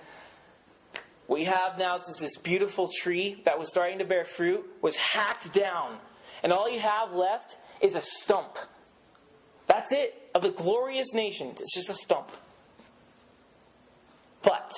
What 1.32 1.38
we 1.38 1.46
have 1.46 1.78
now 1.78 1.96
is 1.96 2.18
this 2.20 2.36
beautiful 2.36 2.90
tree 2.94 3.40
that 3.44 3.58
was 3.58 3.70
starting 3.70 4.00
to 4.00 4.04
bear 4.04 4.26
fruit 4.26 4.66
was 4.82 4.96
hacked 4.96 5.50
down. 5.54 5.96
And 6.42 6.52
all 6.52 6.70
you 6.70 6.78
have 6.78 7.14
left 7.14 7.56
is 7.80 7.94
a 7.94 8.02
stump. 8.02 8.58
That's 9.66 9.92
it 9.92 10.28
of 10.34 10.42
the 10.42 10.50
glorious 10.50 11.14
nation. 11.14 11.48
It's 11.52 11.74
just 11.74 11.88
a 11.88 11.94
stump. 11.94 12.28
But 14.42 14.72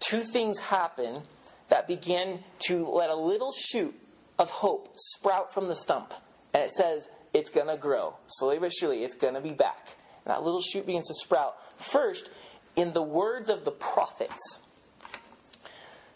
two 0.00 0.20
things 0.20 0.58
happen 0.58 1.24
that 1.68 1.86
begin 1.86 2.42
to 2.60 2.86
let 2.86 3.10
a 3.10 3.16
little 3.16 3.52
shoot 3.52 3.94
of 4.38 4.48
hope 4.48 4.94
sprout 4.96 5.52
from 5.52 5.68
the 5.68 5.76
stump. 5.76 6.14
And 6.54 6.62
it 6.62 6.70
says 6.70 7.10
it's 7.34 7.50
going 7.50 7.68
to 7.68 7.76
grow. 7.76 8.14
Slowly 8.28 8.60
but 8.60 8.72
surely, 8.72 9.04
it's 9.04 9.14
going 9.14 9.34
to 9.34 9.42
be 9.42 9.52
back. 9.52 9.96
And 10.24 10.32
that 10.34 10.42
little 10.42 10.62
shoot 10.62 10.86
begins 10.86 11.08
to 11.08 11.14
sprout. 11.16 11.56
First, 11.76 12.30
in 12.78 12.92
the 12.92 13.02
words 13.02 13.50
of 13.50 13.64
the 13.64 13.72
prophets. 13.72 14.60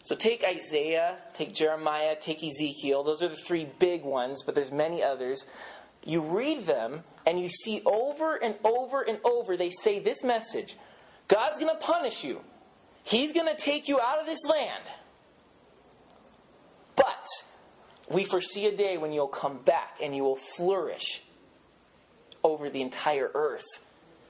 So 0.01 0.15
take 0.15 0.45
Isaiah, 0.45 1.17
take 1.33 1.53
Jeremiah, 1.53 2.15
take 2.15 2.41
Ezekiel. 2.41 3.03
Those 3.03 3.21
are 3.21 3.27
the 3.27 3.35
three 3.35 3.67
big 3.79 4.03
ones, 4.03 4.43
but 4.43 4.55
there's 4.55 4.71
many 4.71 5.03
others. 5.03 5.45
You 6.05 6.21
read 6.21 6.61
them 6.65 7.03
and 7.25 7.37
you 7.37 7.49
see 7.49 7.81
over 7.85 8.37
and 8.37 8.55
over 8.63 9.01
and 9.01 9.19
over 9.25 9.57
they 9.57 9.71
say 9.71 9.99
this 9.99 10.23
message. 10.23 10.77
God's 11.27 11.59
going 11.59 11.73
to 11.73 11.79
punish 11.85 12.23
you. 12.23 12.39
He's 13.03 13.33
going 13.33 13.47
to 13.47 13.61
take 13.61 13.89
you 13.89 13.99
out 13.99 14.19
of 14.19 14.25
this 14.25 14.45
land. 14.45 14.83
But 16.95 17.27
we 18.09 18.23
foresee 18.23 18.67
a 18.67 18.75
day 18.75 18.97
when 18.97 19.11
you'll 19.11 19.27
come 19.27 19.57
back 19.57 19.97
and 20.01 20.15
you 20.15 20.23
will 20.23 20.37
flourish 20.37 21.23
over 22.41 22.69
the 22.69 22.81
entire 22.81 23.31
earth. 23.35 23.65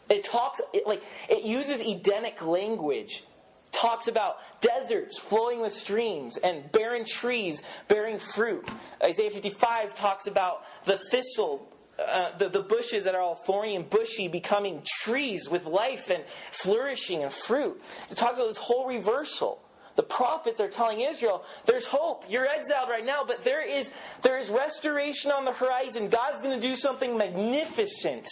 It 0.10 0.24
talks 0.24 0.62
it, 0.74 0.86
like 0.88 1.02
it 1.30 1.44
uses 1.44 1.82
Edenic 1.82 2.42
language. 2.42 3.24
Talks 3.72 4.08
about 4.08 4.38
deserts 4.62 5.20
flowing 5.20 5.60
with 5.60 5.74
streams 5.74 6.38
and 6.38 6.72
barren 6.72 7.06
trees 7.06 7.64
bearing 7.88 8.20
fruit. 8.20 8.70
Isaiah 9.04 9.32
55 9.32 9.96
talks 9.96 10.28
about 10.28 10.64
the 10.86 11.00
thistle 11.10 11.68
uh, 12.00 12.36
the, 12.38 12.50
the 12.50 12.62
bushes 12.62 13.04
that 13.04 13.14
are 13.14 13.22
all 13.22 13.36
thorny 13.36 13.76
and 13.76 13.88
bushy 13.88 14.28
becoming 14.28 14.82
trees 14.84 15.48
with 15.48 15.66
life 15.66 16.10
and 16.10 16.24
flourishing 16.50 17.22
and 17.24 17.32
fruit. 17.32 17.80
It 18.10 18.18
talks 18.18 18.40
about 18.40 18.48
this 18.48 18.58
whole 18.58 18.88
reversal. 18.88 19.62
The 19.96 20.04
prophets 20.04 20.60
are 20.60 20.70
telling 20.70 21.02
Israel, 21.02 21.44
there's 21.66 21.86
hope. 21.86 22.26
You're 22.28 22.48
exiled 22.48 22.90
right 22.90 23.06
now, 23.06 23.24
but 23.26 23.44
there 23.44 23.62
is, 23.62 23.92
there 24.24 24.40
is 24.40 24.50
restoration 24.50 25.30
on 25.30 25.46
the 25.46 25.52
horizon. 25.52 26.10
God's 26.10 26.42
going 26.42 26.60
to 26.60 26.68
do 26.68 26.76
something 26.76 27.16
magnificent. 27.16 28.28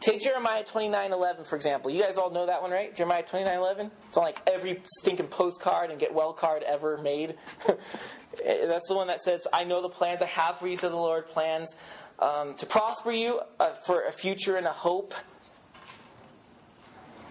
Take 0.00 0.22
Jeremiah 0.22 0.62
29 0.62 1.12
11, 1.12 1.44
for 1.44 1.56
example. 1.56 1.90
You 1.90 2.02
guys 2.02 2.18
all 2.18 2.30
know 2.30 2.46
that 2.46 2.62
one, 2.62 2.70
right? 2.70 2.94
Jeremiah 2.94 3.22
29 3.24 3.58
11? 3.58 3.90
It's 4.06 4.16
on 4.16 4.22
like 4.22 4.40
every 4.46 4.80
stinking 5.00 5.26
postcard 5.26 5.90
and 5.90 5.98
get 5.98 6.14
well 6.14 6.32
card 6.32 6.62
ever 6.62 6.98
made. 6.98 7.34
That's 7.66 8.86
the 8.86 8.94
one 8.94 9.08
that 9.08 9.22
says, 9.22 9.46
I 9.52 9.64
know 9.64 9.82
the 9.82 9.88
plans 9.88 10.22
I 10.22 10.26
have 10.26 10.58
for 10.58 10.68
you, 10.68 10.76
says 10.76 10.92
the 10.92 10.98
Lord, 10.98 11.26
plans 11.26 11.74
um, 12.20 12.54
to 12.54 12.66
prosper 12.66 13.10
you 13.10 13.40
uh, 13.58 13.70
for 13.70 14.04
a 14.04 14.12
future 14.12 14.56
and 14.56 14.66
a 14.66 14.72
hope. 14.72 15.14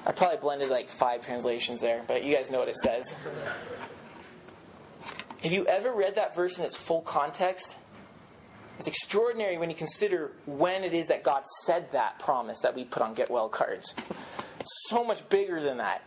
I 0.05 0.11
probably 0.11 0.37
blended 0.37 0.69
like 0.69 0.89
five 0.89 1.25
translations 1.25 1.81
there, 1.81 2.03
but 2.07 2.23
you 2.25 2.35
guys 2.35 2.49
know 2.49 2.59
what 2.59 2.69
it 2.69 2.77
says. 2.77 3.15
Have 5.43 5.51
you 5.51 5.65
ever 5.67 5.93
read 5.93 6.15
that 6.15 6.35
verse 6.35 6.57
in 6.57 6.65
its 6.65 6.75
full 6.75 7.01
context? 7.01 7.75
It's 8.77 8.87
extraordinary 8.87 9.57
when 9.57 9.69
you 9.69 9.75
consider 9.75 10.31
when 10.45 10.83
it 10.83 10.93
is 10.93 11.07
that 11.07 11.23
God 11.23 11.43
said 11.65 11.91
that 11.93 12.19
promise 12.19 12.59
that 12.61 12.75
we 12.75 12.83
put 12.83 13.01
on 13.01 13.13
get 13.13 13.29
well 13.29 13.49
cards. 13.49 13.95
It's 14.59 14.87
so 14.87 15.03
much 15.03 15.27
bigger 15.29 15.61
than 15.61 15.77
that. 15.77 16.03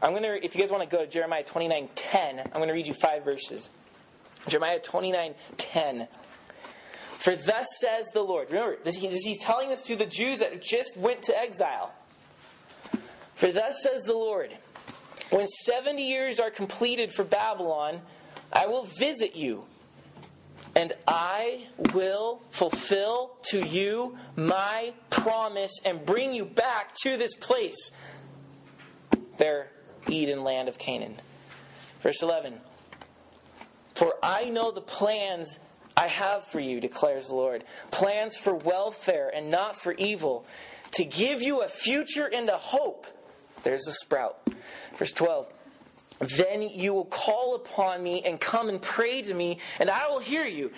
I'm 0.00 0.10
going 0.10 0.22
to 0.22 0.44
if 0.44 0.54
you 0.54 0.60
guys 0.60 0.70
want 0.70 0.88
to 0.88 0.96
go 0.96 1.04
to 1.04 1.10
Jeremiah 1.10 1.42
29:10, 1.42 2.40
I'm 2.40 2.52
going 2.52 2.68
to 2.68 2.74
read 2.74 2.86
you 2.86 2.94
five 2.94 3.24
verses. 3.24 3.70
Jeremiah 4.46 4.78
29:10. 4.78 6.08
For 7.18 7.34
thus 7.34 7.66
says 7.80 8.06
the 8.12 8.22
Lord. 8.22 8.50
Remember, 8.52 8.76
this, 8.84 8.96
he's 8.96 9.38
telling 9.38 9.70
this 9.70 9.82
to 9.82 9.96
the 9.96 10.06
Jews 10.06 10.40
that 10.40 10.60
just 10.60 10.96
went 10.98 11.22
to 11.22 11.38
exile. 11.38 11.94
For 13.34 13.50
thus 13.50 13.82
says 13.82 14.02
the 14.02 14.12
Lord, 14.12 14.56
when 15.30 15.46
70 15.46 16.06
years 16.06 16.38
are 16.38 16.50
completed 16.50 17.12
for 17.12 17.24
Babylon, 17.24 18.02
I 18.52 18.66
will 18.66 18.84
visit 18.84 19.34
you 19.34 19.64
and 20.76 20.92
I 21.06 21.66
will 21.92 22.42
fulfill 22.50 23.36
to 23.50 23.64
you 23.64 24.16
my 24.36 24.92
promise 25.10 25.80
and 25.84 26.04
bring 26.04 26.34
you 26.34 26.44
back 26.44 26.94
to 27.02 27.16
this 27.16 27.34
place, 27.34 27.90
their 29.38 29.70
Eden 30.08 30.42
land 30.42 30.68
of 30.68 30.78
Canaan. 30.78 31.16
Verse 32.00 32.22
11 32.22 32.60
For 33.94 34.14
I 34.22 34.46
know 34.46 34.70
the 34.70 34.80
plans 34.80 35.58
I 35.96 36.08
have 36.08 36.44
for 36.44 36.60
you, 36.60 36.80
declares 36.80 37.28
the 37.28 37.36
Lord 37.36 37.64
plans 37.90 38.36
for 38.36 38.54
welfare 38.54 39.30
and 39.32 39.50
not 39.50 39.76
for 39.76 39.92
evil, 39.92 40.46
to 40.92 41.04
give 41.04 41.40
you 41.40 41.62
a 41.62 41.68
future 41.68 42.26
and 42.26 42.48
a 42.48 42.58
hope. 42.58 43.06
There's 43.62 43.86
a 43.86 43.92
sprout. 43.92 44.48
Verse 44.96 45.12
12 45.12 45.46
then 46.20 46.62
you 46.62 46.94
will 46.94 47.06
call 47.06 47.56
upon 47.56 48.02
me 48.02 48.22
and 48.24 48.40
come 48.40 48.68
and 48.68 48.80
pray 48.80 49.22
to 49.22 49.34
me, 49.34 49.58
and 49.78 49.90
I 49.90 50.08
will 50.08 50.20
hear 50.20 50.44
you. 50.44 50.72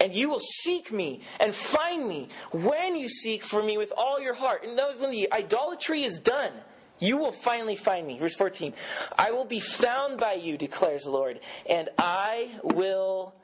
And 0.00 0.12
you 0.12 0.28
will 0.28 0.40
seek 0.40 0.92
me 0.92 1.20
and 1.40 1.54
find 1.54 2.08
me 2.08 2.28
when 2.52 2.96
you 2.96 3.08
seek 3.08 3.42
for 3.42 3.62
me 3.62 3.78
with 3.78 3.92
all 3.96 4.20
your 4.20 4.34
heart. 4.34 4.64
And 4.64 4.78
that 4.78 4.88
was 4.88 5.00
when 5.00 5.10
the 5.10 5.32
idolatry 5.32 6.04
is 6.04 6.18
done. 6.20 6.52
You 6.98 7.18
will 7.18 7.32
finally 7.32 7.76
find 7.76 8.06
me. 8.06 8.18
Verse 8.18 8.36
14 8.36 8.72
I 9.18 9.30
will 9.32 9.44
be 9.44 9.60
found 9.60 10.18
by 10.18 10.34
you, 10.34 10.56
declares 10.56 11.02
the 11.02 11.10
Lord, 11.10 11.40
and 11.68 11.88
I 11.98 12.50
will 12.62 13.34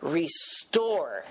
restore 0.00 1.24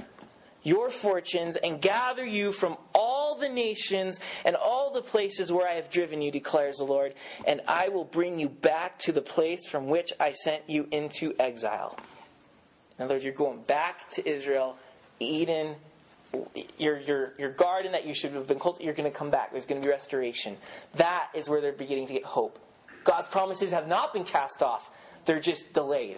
your 0.64 0.90
fortunes 0.90 1.56
and 1.56 1.82
gather 1.82 2.26
you 2.26 2.52
from 2.52 2.78
all 2.94 3.36
the 3.36 3.50
nations 3.50 4.20
and 4.46 4.56
all 4.56 4.92
the 4.92 5.02
places 5.02 5.52
where 5.52 5.68
I 5.68 5.74
have 5.76 5.90
driven 5.90 6.22
you, 6.22 6.32
declares 6.32 6.78
the 6.78 6.84
Lord, 6.84 7.14
and 7.48 7.62
I 7.68 7.90
will 7.90 8.06
bring 8.06 8.40
you 8.40 8.50
back 8.50 9.00
to 9.00 9.12
the 9.12 9.22
place 9.22 9.66
from 9.68 9.88
which 9.88 10.12
I 10.20 10.34
sent 10.34 10.70
you 10.70 10.88
into 10.92 11.34
exile. 11.40 11.98
In 12.98 13.06
other 13.06 13.16
words, 13.16 13.24
you're 13.24 13.34
going 13.34 13.62
back 13.62 14.10
to 14.12 14.30
Israel, 14.30 14.78
Eden, 15.20 15.76
your, 16.78 17.00
your, 17.00 17.34
your 17.38 17.50
garden 17.50 17.94
that 17.94 18.06
you 18.06 18.14
should 18.14 18.34
have 18.34 18.48
been 18.48 18.60
cultivating, 18.60 18.86
you're 18.86 18.96
going 18.96 19.12
to 19.12 19.18
come 19.18 19.30
back. 19.32 19.52
There's 19.52 19.66
going 19.66 19.82
to 19.82 19.86
be 19.86 19.92
restoration. 19.92 20.58
That 20.96 21.30
is 21.34 21.50
where 21.50 21.62
they're 21.62 21.72
beginning 21.72 22.08
to 22.08 22.14
get 22.14 22.26
hope. 22.26 22.60
God's 23.04 23.28
promises 23.28 23.72
have 23.72 23.88
not 23.88 24.14
been 24.14 24.26
cast 24.26 24.62
off, 24.62 24.92
they're 25.26 25.40
just 25.40 25.74
delayed. 25.74 26.18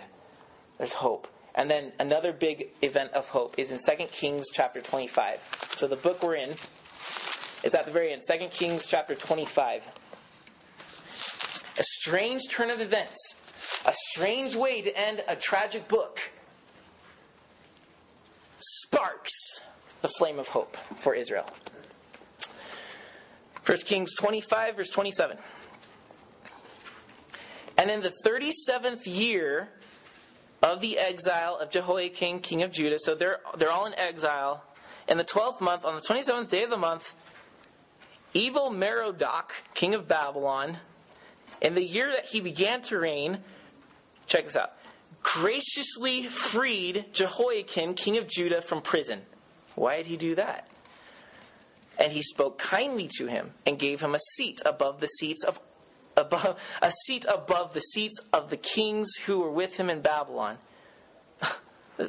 There's 0.78 0.94
hope. 0.94 1.28
And 1.56 1.70
then 1.70 1.92
another 2.00 2.32
big 2.32 2.70
event 2.82 3.12
of 3.14 3.28
hope 3.28 3.56
is 3.58 3.72
in 3.72 3.80
2 3.80 4.06
Kings 4.06 4.46
chapter 4.54 4.80
25. 4.80 5.70
So 5.76 5.88
the 5.88 5.98
book 5.98 6.24
we're 6.24 6.36
in 6.36 6.52
is 7.64 7.76
at 7.76 7.86
the 7.86 7.92
very 7.92 8.14
end, 8.14 8.22
2 8.30 8.48
Kings 8.48 8.86
chapter 8.86 9.16
25. 9.16 9.88
A 11.78 11.84
strange 11.84 12.44
turn 12.50 12.70
of 12.70 12.80
events, 12.80 13.36
a 13.86 13.94
strange 13.94 14.56
way 14.56 14.82
to 14.82 14.98
end 14.98 15.22
a 15.28 15.36
tragic 15.36 15.88
book, 15.88 16.32
sparks 18.58 19.62
the 20.02 20.10
flame 20.18 20.40
of 20.40 20.50
hope 20.50 20.78
for 20.98 21.14
Israel. 21.14 21.46
1 23.66 23.78
Kings 23.86 24.16
25, 24.16 24.76
verse 24.78 24.90
27. 24.90 25.38
And 27.78 27.90
in 27.90 28.02
the 28.02 28.14
37th 28.26 29.02
year 29.06 29.70
of 30.62 30.82
the 30.82 30.98
exile 30.98 31.58
of 31.58 31.72
Jehoiachin, 31.72 32.40
king 32.40 32.64
of 32.64 32.72
Judah. 32.72 33.00
So 33.00 33.16
they're, 33.16 33.40
they're 33.58 33.72
all 33.72 33.86
in 33.86 33.96
exile. 33.96 34.64
In 35.08 35.18
the 35.18 35.24
12th 35.24 35.62
month, 35.62 35.86
on 35.86 35.96
the 35.96 36.02
27th 36.02 36.50
day 36.50 36.64
of 36.64 36.70
the 36.70 36.78
month, 36.78 37.16
evil 38.34 38.70
Merodach, 38.70 39.52
king 39.74 39.94
of 39.94 40.08
Babylon, 40.08 40.78
in 41.62 41.76
the 41.76 41.84
year 41.84 42.12
that 42.12 42.26
he 42.26 42.42
began 42.42 42.82
to 42.84 43.00
reign, 43.00 43.40
check 44.28 44.46
this 44.46 44.56
out, 44.56 44.74
graciously 45.24 46.24
freed 46.24 47.06
Jehoiachin, 47.14 47.96
king 47.96 48.18
of 48.18 48.28
Judah, 48.28 48.62
from 48.62 48.82
prison. 48.82 49.22
Why 49.76 49.98
did 49.98 50.06
he 50.06 50.18
do 50.18 50.36
that? 50.36 50.70
And 52.00 52.12
he 52.12 52.22
spoke 52.22 52.58
kindly 52.58 53.08
to 53.18 53.28
him 53.28 53.54
and 53.66 53.78
gave 53.78 54.02
him 54.02 54.16
a 54.16 54.20
seat 54.36 54.62
above 54.66 55.00
the 55.00 55.08
seats 55.08 55.44
of 55.44 55.60
above, 56.22 56.60
a 56.82 56.92
seat 56.92 57.26
above 57.28 57.74
the 57.74 57.82
seats 57.82 58.20
of 58.32 58.50
the 58.50 58.58
kings 58.58 59.12
who 59.26 59.40
were 59.40 59.52
with 59.52 59.78
him 59.78 59.90
in 59.90 60.02
Babylon. 60.02 60.58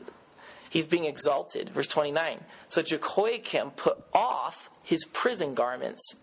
He's 0.70 0.86
being 0.86 1.04
exalted. 1.04 1.70
Verse 1.70 1.88
29. 1.88 2.40
So 2.68 2.82
Jehoiachin 2.82 3.72
put 3.72 4.02
off 4.12 4.70
his 4.82 5.04
prison 5.04 5.54
garments 5.54 6.16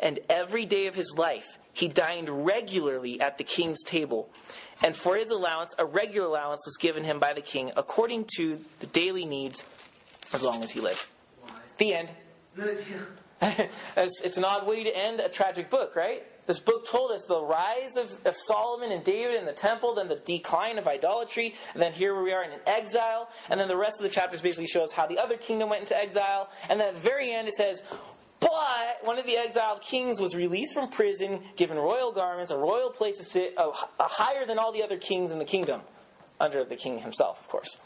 and 0.00 0.18
every 0.28 0.66
day 0.66 0.86
of 0.86 0.94
his 0.94 1.14
life 1.16 1.58
he 1.72 1.88
dined 1.88 2.28
regularly 2.28 3.20
at 3.20 3.38
the 3.38 3.44
king's 3.44 3.82
table. 3.82 4.28
And 4.82 4.94
for 4.96 5.16
his 5.16 5.30
allowance, 5.30 5.74
a 5.78 5.84
regular 5.84 6.26
allowance 6.26 6.66
was 6.66 6.76
given 6.76 7.04
him 7.04 7.18
by 7.18 7.32
the 7.32 7.40
king 7.40 7.72
according 7.76 8.26
to 8.36 8.58
the 8.80 8.86
daily 8.86 9.24
needs 9.24 9.62
as 10.32 10.42
long 10.42 10.62
as 10.62 10.72
he 10.72 10.80
lived. 10.80 11.06
The 11.78 11.94
end. 11.94 12.12
It's, 13.96 14.22
it's 14.22 14.36
an 14.36 14.44
odd 14.44 14.66
way 14.66 14.84
to 14.84 14.96
end 14.96 15.20
a 15.20 15.28
tragic 15.28 15.70
book, 15.70 15.96
right? 15.96 16.24
This 16.46 16.58
book 16.58 16.86
told 16.86 17.10
us 17.10 17.24
the 17.26 17.40
rise 17.40 17.96
of, 17.96 18.18
of 18.26 18.36
Solomon 18.36 18.92
and 18.92 19.02
David 19.02 19.36
in 19.36 19.46
the 19.46 19.52
temple, 19.52 19.94
then 19.94 20.08
the 20.08 20.16
decline 20.16 20.78
of 20.78 20.86
idolatry, 20.86 21.54
and 21.72 21.82
then 21.82 21.92
here 21.92 22.20
we 22.22 22.32
are 22.32 22.42
in 22.42 22.50
an 22.50 22.60
exile, 22.66 23.30
and 23.48 23.58
then 23.58 23.68
the 23.68 23.76
rest 23.76 24.00
of 24.00 24.04
the 24.04 24.10
chapters 24.10 24.42
basically 24.42 24.66
shows 24.66 24.92
how 24.92 25.06
the 25.06 25.18
other 25.18 25.36
kingdom 25.36 25.70
went 25.70 25.82
into 25.82 25.96
exile, 25.96 26.50
and 26.68 26.78
then 26.78 26.88
at 26.88 26.94
the 26.94 27.00
very 27.00 27.30
end 27.30 27.48
it 27.48 27.54
says, 27.54 27.82
but 28.40 28.98
one 29.02 29.18
of 29.18 29.24
the 29.24 29.38
exiled 29.38 29.80
kings 29.80 30.20
was 30.20 30.36
released 30.36 30.74
from 30.74 30.90
prison, 30.90 31.40
given 31.56 31.78
royal 31.78 32.12
garments, 32.12 32.50
a 32.50 32.58
royal 32.58 32.90
place 32.90 33.16
to 33.16 33.24
sit, 33.24 33.54
a, 33.56 33.68
a 33.68 33.74
higher 34.00 34.44
than 34.44 34.58
all 34.58 34.70
the 34.70 34.82
other 34.82 34.98
kings 34.98 35.32
in 35.32 35.38
the 35.38 35.46
kingdom, 35.46 35.80
under 36.38 36.62
the 36.62 36.76
king 36.76 36.98
himself, 36.98 37.40
of 37.40 37.48
course. 37.48 37.78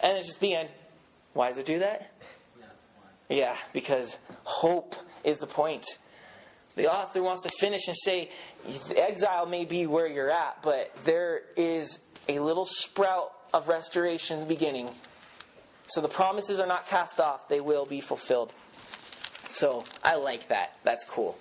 And 0.00 0.18
it's 0.18 0.26
just 0.26 0.40
the 0.40 0.54
end. 0.54 0.70
Why 1.34 1.50
does 1.50 1.58
it 1.58 1.66
do 1.66 1.78
that? 1.78 2.12
yeah. 2.58 3.36
Yeah, 3.36 3.56
because 3.72 4.18
hope 4.42 4.96
is 5.22 5.38
the 5.38 5.46
point. 5.46 5.86
The 6.76 6.92
author 6.92 7.22
wants 7.22 7.42
to 7.42 7.50
finish 7.58 7.88
and 7.88 7.96
say, 7.96 8.30
exile 8.96 9.46
may 9.46 9.64
be 9.64 9.86
where 9.86 10.06
you're 10.06 10.30
at, 10.30 10.62
but 10.62 10.94
there 11.04 11.42
is 11.56 11.98
a 12.28 12.38
little 12.38 12.64
sprout 12.64 13.32
of 13.52 13.68
restoration 13.68 14.46
beginning. 14.46 14.88
So 15.88 16.00
the 16.00 16.08
promises 16.08 16.60
are 16.60 16.66
not 16.66 16.86
cast 16.86 17.18
off, 17.18 17.48
they 17.48 17.60
will 17.60 17.86
be 17.86 18.00
fulfilled. 18.00 18.52
So 19.48 19.84
I 20.04 20.14
like 20.14 20.48
that. 20.48 20.76
That's 20.84 21.04
cool. 21.04 21.36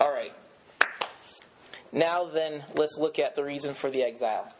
All 0.00 0.12
right. 0.12 0.32
Now 1.90 2.24
then, 2.24 2.62
let's 2.74 2.96
look 3.00 3.18
at 3.18 3.34
the 3.34 3.42
reason 3.42 3.74
for 3.74 3.90
the 3.90 4.04
exile. 4.04 4.54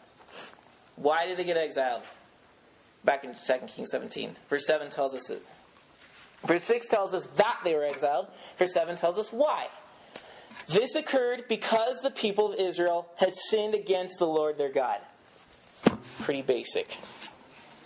Why 0.97 1.25
did 1.25 1.37
they 1.37 1.45
get 1.45 1.55
exiled? 1.55 2.03
Back 3.05 3.23
in 3.23 3.33
2 3.33 3.53
Kings 3.67 3.91
17. 3.91 4.35
Verse 4.49 4.65
7 4.67 4.89
tells 4.89 5.15
us 5.15 5.23
that 5.27 5.41
Verse 6.45 6.63
6 6.63 6.87
tells 6.87 7.13
us 7.13 7.27
that 7.35 7.59
they 7.63 7.75
were 7.75 7.83
exiled. 7.83 8.27
Verse 8.57 8.73
7 8.73 8.95
tells 8.95 9.17
us 9.17 9.31
why. 9.31 9.67
This 10.67 10.95
occurred 10.95 11.45
because 11.47 12.01
the 12.01 12.11
people 12.11 12.53
of 12.53 12.59
Israel 12.59 13.07
had 13.15 13.35
sinned 13.35 13.73
against 13.73 14.19
the 14.19 14.27
Lord 14.27 14.57
their 14.57 14.71
God. 14.71 14.99
Pretty 16.19 16.41
basic. 16.43 16.97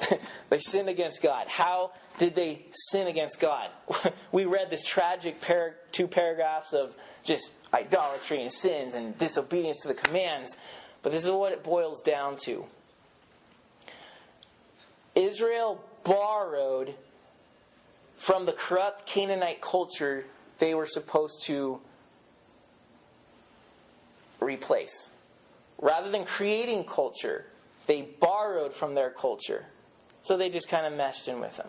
they 0.50 0.60
sinned 0.60 0.90
against 0.90 1.22
God. 1.22 1.48
How 1.48 1.92
did 2.18 2.36
they 2.36 2.66
sin 2.72 3.08
against 3.08 3.40
God? 3.40 3.70
we 4.32 4.46
read 4.46 4.70
this 4.70 4.84
tragic 4.84 5.38
two 5.92 6.08
paragraphs 6.08 6.74
of 6.74 6.96
just 7.24 7.52
idolatry 7.74 8.42
and 8.42 8.52
sins 8.52 8.94
and 8.96 9.18
disobedience 9.18 9.80
to 9.82 9.88
the 9.88 9.94
commands, 9.94 10.58
but 11.02 11.12
this 11.12 11.24
is 11.24 11.32
what 11.32 11.54
it 11.54 11.64
boils 11.64 12.02
down 12.02 12.36
to. 12.44 12.66
Israel 15.16 15.84
borrowed 16.04 16.96
from 18.24 18.46
the 18.46 18.54
corrupt 18.54 19.06
Canaanite 19.06 19.60
culture 19.60 20.24
they 20.58 20.74
were 20.74 20.86
supposed 20.86 21.44
to 21.44 21.82
replace. 24.40 25.12
Rather 25.78 26.10
than 26.10 26.24
creating 26.24 26.86
culture, 26.86 27.48
they 27.86 28.04
borrowed 28.22 28.74
from 28.74 28.96
their 28.96 29.10
culture. 29.10 29.66
So 30.22 30.38
they 30.38 30.50
just 30.50 30.70
kind 30.70 30.86
of 30.86 30.94
meshed 30.94 31.28
in 31.28 31.42
with 31.42 31.58
them. 31.58 31.68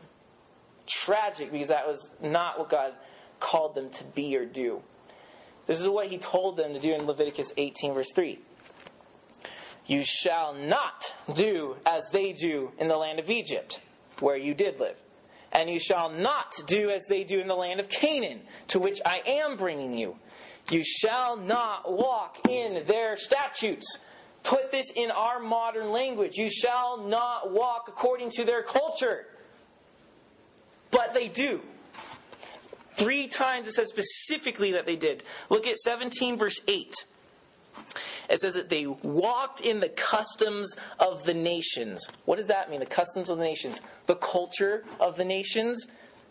Tragic 0.87 1.51
because 1.51 1.69
that 1.69 1.88
was 1.88 2.09
not 2.23 2.57
what 2.57 2.69
God 2.69 2.93
called 3.40 3.75
them 3.75 3.90
to 3.90 4.05
be 4.05 4.37
or 4.37 4.45
do. 4.45 4.81
This 5.67 5.81
is 5.81 5.88
what 5.88 6.07
he 6.07 6.19
told 6.19 6.57
them 6.57 6.73
to 6.73 6.79
do 6.79 6.95
in 6.95 7.05
Leviticus 7.05 7.53
18, 7.57 7.95
verse 7.95 8.12
3. 8.14 8.38
You 9.87 10.05
shall 10.05 10.55
not 10.55 11.14
do 11.35 11.79
as 11.85 12.11
they 12.12 12.33
do 12.33 12.71
in 12.79 12.87
the 12.87 12.97
land 12.97 13.19
of 13.19 13.29
Egypt, 13.29 13.81
where 14.21 14.37
you 14.37 14.55
did 14.55 14.79
live. 14.79 15.01
And 15.55 15.71
you 15.71 15.79
shall 15.79 16.11
not 16.11 16.55
do 16.67 16.90
as 16.90 17.05
they 17.09 17.25
do 17.25 17.38
in 17.38 17.47
the 17.47 17.55
land 17.55 17.81
of 17.81 17.88
Canaan, 17.88 18.40
to 18.69 18.79
which 18.79 19.01
I 19.07 19.23
am 19.25 19.57
bringing 19.57 19.95
you. 19.95 20.17
You 20.71 20.83
shall 20.83 21.37
not 21.37 21.90
walk 21.90 22.49
in 22.49 22.85
their 22.87 23.17
statutes. 23.17 23.99
Put 24.43 24.71
this 24.71 24.90
in 24.90 25.11
our 25.11 25.38
modern 25.38 25.90
language. 25.90 26.37
You 26.37 26.51
shall 26.51 26.99
not 26.99 27.53
walk 27.53 27.87
according 27.88 28.31
to 28.31 28.45
their 28.45 28.62
culture. 28.62 29.27
But 30.90 31.14
they 31.14 31.29
do. 31.29 31.61
Three 32.97 33.27
times 33.27 33.67
it 33.67 33.73
says 33.73 33.88
specifically 33.88 34.73
that 34.73 34.87
they 34.87 34.97
did. 34.97 35.23
Look 35.51 35.67
at 35.67 35.77
17, 35.77 36.37
verse 36.37 36.61
8. 36.69 36.95
It 38.29 38.41
says 38.41 38.55
that 38.55 38.69
they 38.69 38.87
walked 38.87 39.61
in 39.61 39.81
the 39.81 39.89
customs 39.89 40.77
of 40.99 41.25
the 41.25 41.35
nations. 41.35 42.09
What 42.25 42.39
does 42.39 42.49
that 42.49 42.71
mean? 42.71 42.81
The 42.81 42.87
customs 42.87 43.31
of 43.31 43.39
the 43.39 43.45
nations. 43.45 43.81
The 44.07 44.17
culture 44.17 44.85
of 45.01 45.17
the 45.17 45.25
nations 45.25 45.87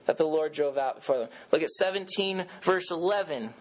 that 0.06 0.18
the 0.18 0.26
Lord 0.26 0.54
drove 0.54 0.78
out 0.78 0.98
before 0.98 1.20
them. 1.20 1.30
Look 1.52 1.62
at 1.62 1.70
17, 1.70 2.46
verse 2.62 2.92
11. 2.92 3.54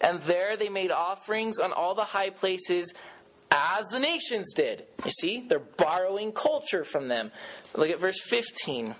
And 0.00 0.20
there 0.22 0.56
they 0.56 0.68
made 0.68 0.90
offerings 0.90 1.58
on 1.58 1.72
all 1.72 1.94
the 1.94 2.04
high 2.04 2.30
places 2.30 2.94
as 3.50 3.86
the 3.88 3.98
nations 3.98 4.52
did. 4.54 4.84
You 5.04 5.10
see, 5.10 5.44
they're 5.46 5.58
borrowing 5.58 6.32
culture 6.32 6.84
from 6.84 7.08
them. 7.08 7.32
Look 7.74 7.90
at 7.90 8.00
verse 8.00 8.20
15 8.20 8.94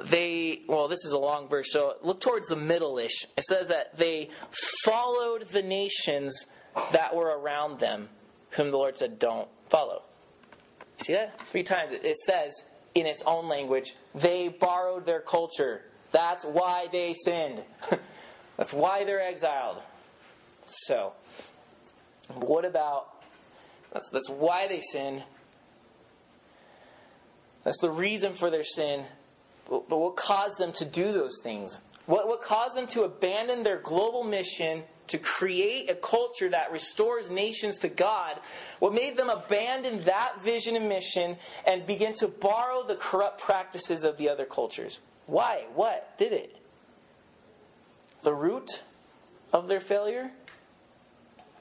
they 0.00 0.62
well 0.66 0.88
this 0.88 1.04
is 1.04 1.12
a 1.12 1.18
long 1.18 1.48
verse 1.48 1.72
so 1.72 1.96
look 2.02 2.20
towards 2.20 2.48
the 2.48 2.56
middle-ish. 2.56 3.24
It 3.36 3.44
says 3.44 3.68
that 3.68 3.96
they 3.96 4.30
followed 4.84 5.48
the 5.48 5.62
nations 5.62 6.46
that 6.92 7.14
were 7.14 7.38
around 7.38 7.78
them 7.78 8.08
whom 8.50 8.70
the 8.70 8.78
lord 8.78 8.96
said 8.96 9.18
don't 9.18 9.48
follow. 9.68 10.02
See 10.98 11.12
that? 11.12 11.40
Three 11.48 11.62
times. 11.62 11.92
It 11.92 12.16
says 12.16 12.64
in 12.94 13.06
its 13.06 13.22
own 13.24 13.48
language 13.48 13.94
they 14.14 14.48
borrowed 14.48 15.06
their 15.06 15.20
culture. 15.20 15.82
That's 16.12 16.44
why 16.44 16.88
they 16.92 17.12
sinned. 17.14 17.62
That's 18.56 18.72
why 18.72 19.04
they're 19.04 19.22
exiled. 19.22 19.82
So 20.62 21.12
what 22.34 22.64
about 22.64 23.08
that's, 23.92 24.10
that's 24.10 24.28
why 24.28 24.66
they 24.66 24.80
sinned. 24.80 25.22
That's 27.62 27.80
the 27.80 27.90
reason 27.90 28.34
for 28.34 28.50
their 28.50 28.64
sin 28.64 29.04
but 29.68 29.90
what 29.90 30.16
caused 30.16 30.58
them 30.58 30.72
to 30.72 30.84
do 30.84 31.12
those 31.12 31.40
things? 31.42 31.80
What, 32.06 32.28
what 32.28 32.42
caused 32.42 32.76
them 32.76 32.86
to 32.88 33.04
abandon 33.04 33.62
their 33.62 33.78
global 33.78 34.24
mission 34.24 34.82
to 35.06 35.18
create 35.18 35.90
a 35.90 35.94
culture 35.94 36.48
that 36.50 36.72
restores 36.72 37.30
nations 37.30 37.78
to 37.78 37.88
God? 37.88 38.40
What 38.78 38.92
made 38.92 39.16
them 39.16 39.30
abandon 39.30 40.04
that 40.04 40.40
vision 40.42 40.76
and 40.76 40.88
mission 40.88 41.36
and 41.66 41.86
begin 41.86 42.12
to 42.14 42.28
borrow 42.28 42.82
the 42.82 42.96
corrupt 42.96 43.40
practices 43.40 44.04
of 44.04 44.18
the 44.18 44.28
other 44.28 44.44
cultures? 44.44 45.00
Why? 45.26 45.64
What 45.74 46.16
did 46.18 46.32
it? 46.32 46.56
The 48.22 48.34
root 48.34 48.82
of 49.52 49.68
their 49.68 49.80
failure 49.80 50.30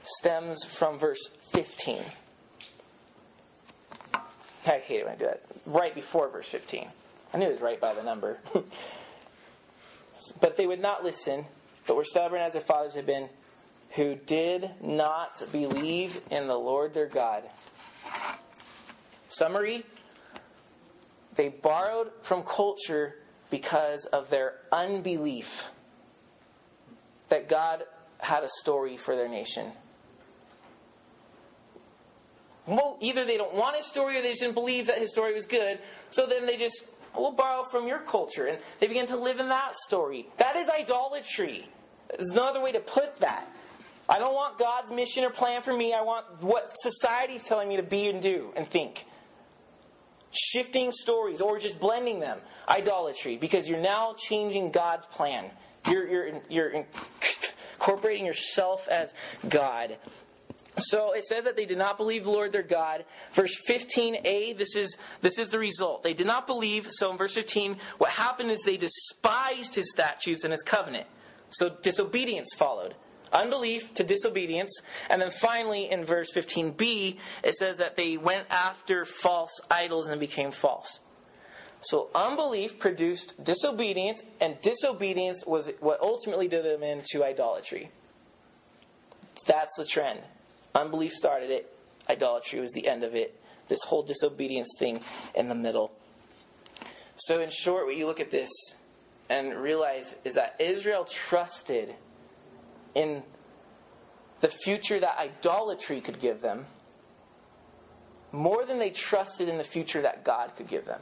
stems 0.01 0.63
from 0.65 0.97
verse 0.97 1.29
15. 1.51 2.01
I 4.65 4.79
hate 4.79 4.99
it 4.99 5.05
when 5.05 5.13
I 5.13 5.17
do 5.17 5.25
that. 5.25 5.43
Right 5.65 5.93
before 5.93 6.29
verse 6.29 6.47
15. 6.47 6.87
I 7.33 7.37
knew 7.37 7.47
it 7.47 7.51
was 7.51 7.61
right 7.61 7.81
by 7.81 7.93
the 7.93 8.03
number. 8.03 8.37
but 10.39 10.55
they 10.55 10.67
would 10.67 10.81
not 10.81 11.03
listen, 11.03 11.45
but 11.87 11.95
were 11.95 12.03
stubborn 12.03 12.41
as 12.41 12.53
their 12.53 12.61
fathers 12.61 12.93
had 12.93 13.05
been, 13.05 13.29
who 13.91 14.15
did 14.15 14.69
not 14.81 15.43
believe 15.51 16.21
in 16.29 16.47
the 16.47 16.57
Lord 16.57 16.93
their 16.93 17.07
God. 17.07 17.43
Summary 19.27 19.83
They 21.35 21.49
borrowed 21.49 22.11
from 22.21 22.43
culture 22.43 23.15
because 23.49 24.05
of 24.05 24.29
their 24.29 24.55
unbelief 24.71 25.65
that 27.29 27.49
God 27.49 27.83
had 28.19 28.43
a 28.43 28.49
story 28.49 28.97
for 28.97 29.15
their 29.15 29.27
nation. 29.27 29.71
Well, 32.65 32.97
either 33.01 33.25
they 33.25 33.37
don't 33.37 33.53
want 33.53 33.75
his 33.75 33.85
story 33.85 34.17
or 34.17 34.21
they 34.21 34.33
didn't 34.33 34.53
believe 34.53 34.87
that 34.87 34.97
his 34.97 35.11
story 35.11 35.33
was 35.33 35.45
good, 35.45 35.79
so 36.09 36.25
then 36.25 36.45
they 36.45 36.55
just 36.55 36.85
We'll 37.15 37.31
borrow 37.31 37.63
from 37.63 37.87
your 37.87 37.99
culture. 37.99 38.47
And 38.47 38.57
they 38.79 38.87
begin 38.87 39.05
to 39.07 39.17
live 39.17 39.39
in 39.39 39.47
that 39.49 39.75
story. 39.75 40.27
That 40.37 40.55
is 40.55 40.67
idolatry. 40.69 41.67
There's 42.09 42.31
no 42.31 42.47
other 42.47 42.61
way 42.61 42.71
to 42.71 42.79
put 42.79 43.17
that. 43.19 43.47
I 44.09 44.19
don't 44.19 44.33
want 44.33 44.57
God's 44.57 44.91
mission 44.91 45.23
or 45.23 45.29
plan 45.29 45.61
for 45.61 45.75
me. 45.75 45.93
I 45.93 46.01
want 46.01 46.25
what 46.41 46.71
society 46.75 47.35
is 47.35 47.43
telling 47.43 47.69
me 47.69 47.77
to 47.77 47.83
be 47.83 48.09
and 48.09 48.21
do 48.21 48.51
and 48.55 48.67
think. 48.67 49.05
Shifting 50.31 50.91
stories 50.91 51.41
or 51.41 51.59
just 51.59 51.79
blending 51.79 52.19
them. 52.19 52.39
Idolatry. 52.67 53.37
Because 53.37 53.69
you're 53.69 53.79
now 53.79 54.15
changing 54.17 54.71
God's 54.71 55.05
plan. 55.05 55.45
You're, 55.89 56.07
you're, 56.07 56.41
you're 56.49 56.85
incorporating 57.75 58.25
yourself 58.25 58.87
as 58.89 59.13
God. 59.47 59.97
So 60.77 61.13
it 61.13 61.23
says 61.23 61.45
that 61.45 61.55
they 61.55 61.65
did 61.65 61.77
not 61.77 61.97
believe 61.97 62.23
the 62.23 62.31
Lord 62.31 62.51
their 62.51 62.63
God. 62.63 63.05
Verse 63.33 63.55
15a, 63.69 64.57
this 64.57 64.75
is, 64.75 64.97
this 65.21 65.37
is 65.37 65.49
the 65.49 65.59
result. 65.59 66.03
They 66.03 66.13
did 66.13 66.25
not 66.25 66.47
believe. 66.47 66.87
So 66.89 67.11
in 67.11 67.17
verse 67.17 67.35
15, 67.35 67.77
what 67.99 68.11
happened 68.11 68.49
is 68.49 68.59
they 68.61 68.77
despised 68.77 69.75
his 69.75 69.91
statutes 69.91 70.43
and 70.43 70.51
his 70.51 70.63
covenant. 70.63 71.05
So 71.49 71.69
disobedience 71.81 72.49
followed. 72.57 72.95
Unbelief 73.31 73.93
to 73.95 74.03
disobedience. 74.03 74.81
And 75.09 75.21
then 75.21 75.29
finally, 75.29 75.89
in 75.91 76.05
verse 76.05 76.31
15b, 76.33 77.17
it 77.43 77.55
says 77.55 77.77
that 77.77 77.95
they 77.95 78.17
went 78.17 78.45
after 78.49 79.05
false 79.05 79.59
idols 79.69 80.07
and 80.07 80.19
became 80.19 80.51
false. 80.51 80.99
So 81.81 82.09
unbelief 82.15 82.79
produced 82.79 83.43
disobedience, 83.43 84.23
and 84.39 84.59
disobedience 84.61 85.45
was 85.45 85.69
what 85.81 85.99
ultimately 86.01 86.47
did 86.47 86.63
them 86.63 86.81
into 86.81 87.25
idolatry. 87.25 87.91
That's 89.45 89.75
the 89.77 89.85
trend. 89.85 90.21
Unbelief 90.75 91.11
started 91.11 91.51
it, 91.51 91.73
idolatry 92.09 92.59
was 92.59 92.71
the 92.71 92.87
end 92.87 93.03
of 93.03 93.15
it. 93.15 93.39
This 93.67 93.83
whole 93.83 94.03
disobedience 94.03 94.69
thing 94.77 95.01
in 95.35 95.47
the 95.47 95.55
middle. 95.55 95.91
So, 97.15 97.39
in 97.39 97.49
short, 97.49 97.85
what 97.85 97.95
you 97.95 98.07
look 98.07 98.19
at 98.19 98.31
this 98.31 98.49
and 99.29 99.55
realize 99.55 100.15
is 100.23 100.35
that 100.35 100.55
Israel 100.59 101.05
trusted 101.05 101.93
in 102.95 103.23
the 104.41 104.49
future 104.49 104.99
that 104.99 105.17
idolatry 105.17 106.01
could 106.01 106.19
give 106.19 106.41
them 106.41 106.65
more 108.33 108.65
than 108.65 108.79
they 108.79 108.89
trusted 108.89 109.47
in 109.47 109.57
the 109.57 109.63
future 109.63 110.01
that 110.01 110.23
God 110.23 110.55
could 110.57 110.67
give 110.67 110.85
them. 110.85 111.01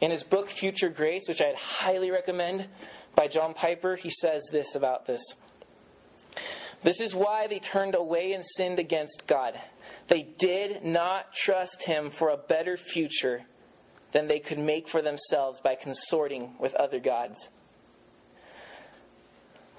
In 0.00 0.10
his 0.10 0.24
book 0.24 0.50
Future 0.50 0.90
Grace, 0.90 1.26
which 1.28 1.40
I'd 1.40 1.54
highly 1.54 2.10
recommend 2.10 2.66
by 3.14 3.28
John 3.28 3.54
Piper, 3.54 3.96
he 3.96 4.10
says 4.10 4.42
this 4.52 4.74
about 4.74 5.06
this. 5.06 5.22
This 6.82 7.00
is 7.00 7.14
why 7.14 7.46
they 7.46 7.58
turned 7.58 7.94
away 7.94 8.32
and 8.32 8.44
sinned 8.44 8.78
against 8.78 9.26
God. 9.26 9.60
They 10.08 10.22
did 10.22 10.84
not 10.84 11.32
trust 11.32 11.84
him 11.84 12.10
for 12.10 12.28
a 12.28 12.36
better 12.36 12.76
future 12.76 13.42
than 14.12 14.28
they 14.28 14.38
could 14.38 14.58
make 14.58 14.88
for 14.88 15.02
themselves 15.02 15.60
by 15.60 15.74
consorting 15.74 16.54
with 16.58 16.74
other 16.74 17.00
gods. 17.00 17.48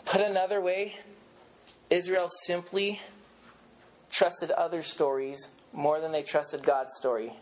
Put 0.06 0.22
another 0.22 0.62
way, 0.62 0.96
Israel 1.90 2.28
simply 2.30 3.02
trusted 4.10 4.52
other 4.52 4.82
stories 4.82 5.50
more 5.74 6.00
than 6.00 6.12
they 6.12 6.24
trusted 6.24 6.64
God's 6.64 6.94
story. 6.98 7.34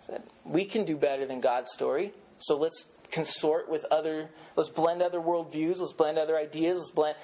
Said, 0.00 0.22
we 0.44 0.64
can 0.64 0.84
do 0.84 0.96
better 0.96 1.24
than 1.24 1.40
God's 1.40 1.70
story, 1.70 2.12
so 2.38 2.56
let's 2.56 2.88
consort 3.12 3.68
with 3.68 3.84
other, 3.90 4.30
let's 4.56 4.68
blend 4.68 5.02
other 5.02 5.20
worldviews, 5.20 5.78
let's 5.78 5.92
blend 5.92 6.18
other 6.18 6.36
ideas, 6.36 6.78
let's 6.78 6.90
blend 6.90 7.16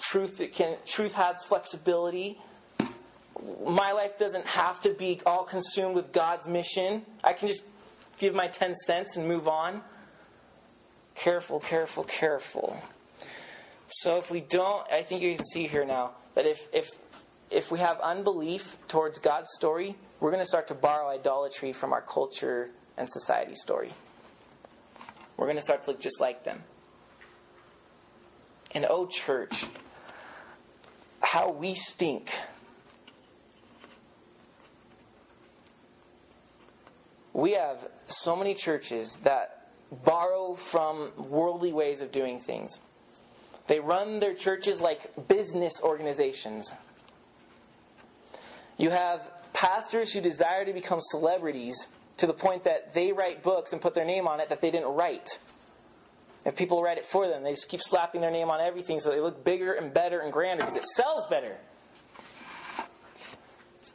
truth. 0.00 0.38
That 0.38 0.52
can 0.52 0.76
truth 0.86 1.12
has 1.14 1.44
flexibility. 1.44 2.38
My 3.64 3.92
life 3.92 4.18
doesn't 4.18 4.46
have 4.46 4.80
to 4.80 4.90
be 4.90 5.20
all 5.26 5.44
consumed 5.44 5.94
with 5.94 6.12
God's 6.12 6.48
mission. 6.48 7.02
I 7.22 7.32
can 7.32 7.48
just 7.48 7.64
give 8.18 8.34
my 8.34 8.48
ten 8.48 8.74
cents 8.74 9.16
and 9.16 9.26
move 9.26 9.48
on. 9.48 9.82
Careful, 11.14 11.60
careful, 11.60 12.04
careful. 12.04 12.82
So 13.88 14.18
if 14.18 14.30
we 14.30 14.40
don't, 14.40 14.90
I 14.90 15.02
think 15.02 15.22
you 15.22 15.34
can 15.34 15.44
see 15.44 15.66
here 15.66 15.84
now 15.84 16.12
that 16.34 16.46
if 16.46 16.68
if 16.72 16.90
if 17.50 17.70
we 17.70 17.78
have 17.78 18.00
unbelief 18.00 18.76
towards 18.88 19.18
God's 19.18 19.50
story, 19.54 19.96
we're 20.20 20.30
going 20.30 20.42
to 20.42 20.46
start 20.48 20.68
to 20.68 20.74
borrow 20.74 21.08
idolatry 21.08 21.72
from 21.72 21.92
our 21.92 22.00
culture 22.00 22.70
and 22.96 23.08
society 23.10 23.54
story. 23.54 23.90
We're 25.36 25.46
going 25.46 25.56
to 25.56 25.62
start 25.62 25.84
to 25.84 25.90
look 25.90 26.00
just 26.00 26.20
like 26.20 26.44
them. 26.44 26.62
And 28.74 28.84
oh, 28.88 29.06
church, 29.06 29.66
how 31.22 31.50
we 31.50 31.74
stink. 31.74 32.32
We 37.32 37.52
have 37.52 37.88
so 38.06 38.34
many 38.34 38.54
churches 38.54 39.18
that 39.18 39.68
borrow 40.04 40.54
from 40.54 41.12
worldly 41.16 41.72
ways 41.72 42.00
of 42.00 42.10
doing 42.10 42.40
things. 42.40 42.80
They 43.66 43.80
run 43.80 44.18
their 44.18 44.34
churches 44.34 44.80
like 44.80 45.28
business 45.28 45.80
organizations. 45.82 46.74
You 48.76 48.90
have 48.90 49.30
pastors 49.52 50.12
who 50.12 50.20
desire 50.20 50.64
to 50.64 50.72
become 50.72 50.98
celebrities 51.00 51.88
to 52.16 52.26
the 52.26 52.32
point 52.32 52.64
that 52.64 52.92
they 52.92 53.12
write 53.12 53.42
books 53.42 53.72
and 53.72 53.80
put 53.80 53.94
their 53.94 54.04
name 54.04 54.28
on 54.28 54.40
it 54.40 54.48
that 54.48 54.60
they 54.60 54.70
didn't 54.70 54.94
write. 54.94 55.38
If 56.44 56.56
people 56.56 56.82
write 56.82 56.98
it 56.98 57.06
for 57.06 57.26
them, 57.28 57.42
they 57.42 57.52
just 57.52 57.68
keep 57.68 57.80
slapping 57.82 58.20
their 58.20 58.30
name 58.30 58.50
on 58.50 58.60
everything 58.60 59.00
so 59.00 59.10
they 59.10 59.20
look 59.20 59.44
bigger 59.44 59.72
and 59.72 59.92
better 59.94 60.20
and 60.20 60.32
grander 60.32 60.62
because 60.62 60.76
it 60.76 60.84
sells 60.84 61.26
better. 61.26 61.56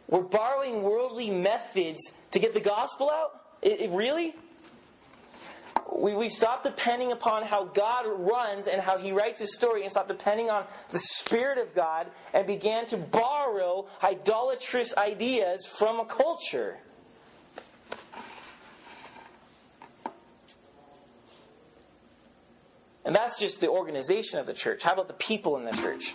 We're 0.08 0.22
borrowing 0.22 0.82
worldly 0.82 1.30
methods 1.30 2.14
to 2.32 2.40
get 2.40 2.56
the 2.56 2.62
gospel 2.62 3.10
out? 3.10 3.42
It, 3.62 3.82
it 3.82 3.90
really? 3.92 4.34
we, 5.96 6.14
we 6.14 6.30
stop 6.30 6.64
depending 6.64 7.12
upon 7.12 7.44
how 7.44 7.66
God 7.66 8.06
runs 8.08 8.68
and 8.68 8.82
how 8.82 8.98
He 8.98 9.12
writes 9.12 9.40
His 9.40 9.56
story 9.56 9.82
and 9.84 9.92
stop 9.92 10.08
depending 10.08 10.50
on 10.50 10.66
the 10.92 11.00
Spirit 11.00 11.58
of 11.58 11.74
God 11.74 12.08
and 12.34 12.46
began 12.46 12.86
to 12.88 12.98
borrow 12.98 13.88
idolatrous 14.04 14.96
ideas 14.98 15.68
from 15.68 16.00
a 16.00 16.06
culture. 16.06 16.78
And 23.10 23.16
that's 23.16 23.40
just 23.40 23.60
the 23.60 23.70
organization 23.70 24.38
of 24.38 24.46
the 24.46 24.54
church. 24.54 24.84
How 24.84 24.94
about 24.94 25.08
the 25.08 25.16
people 25.16 25.58
in 25.58 25.66
the 25.66 25.72
church? 25.72 26.14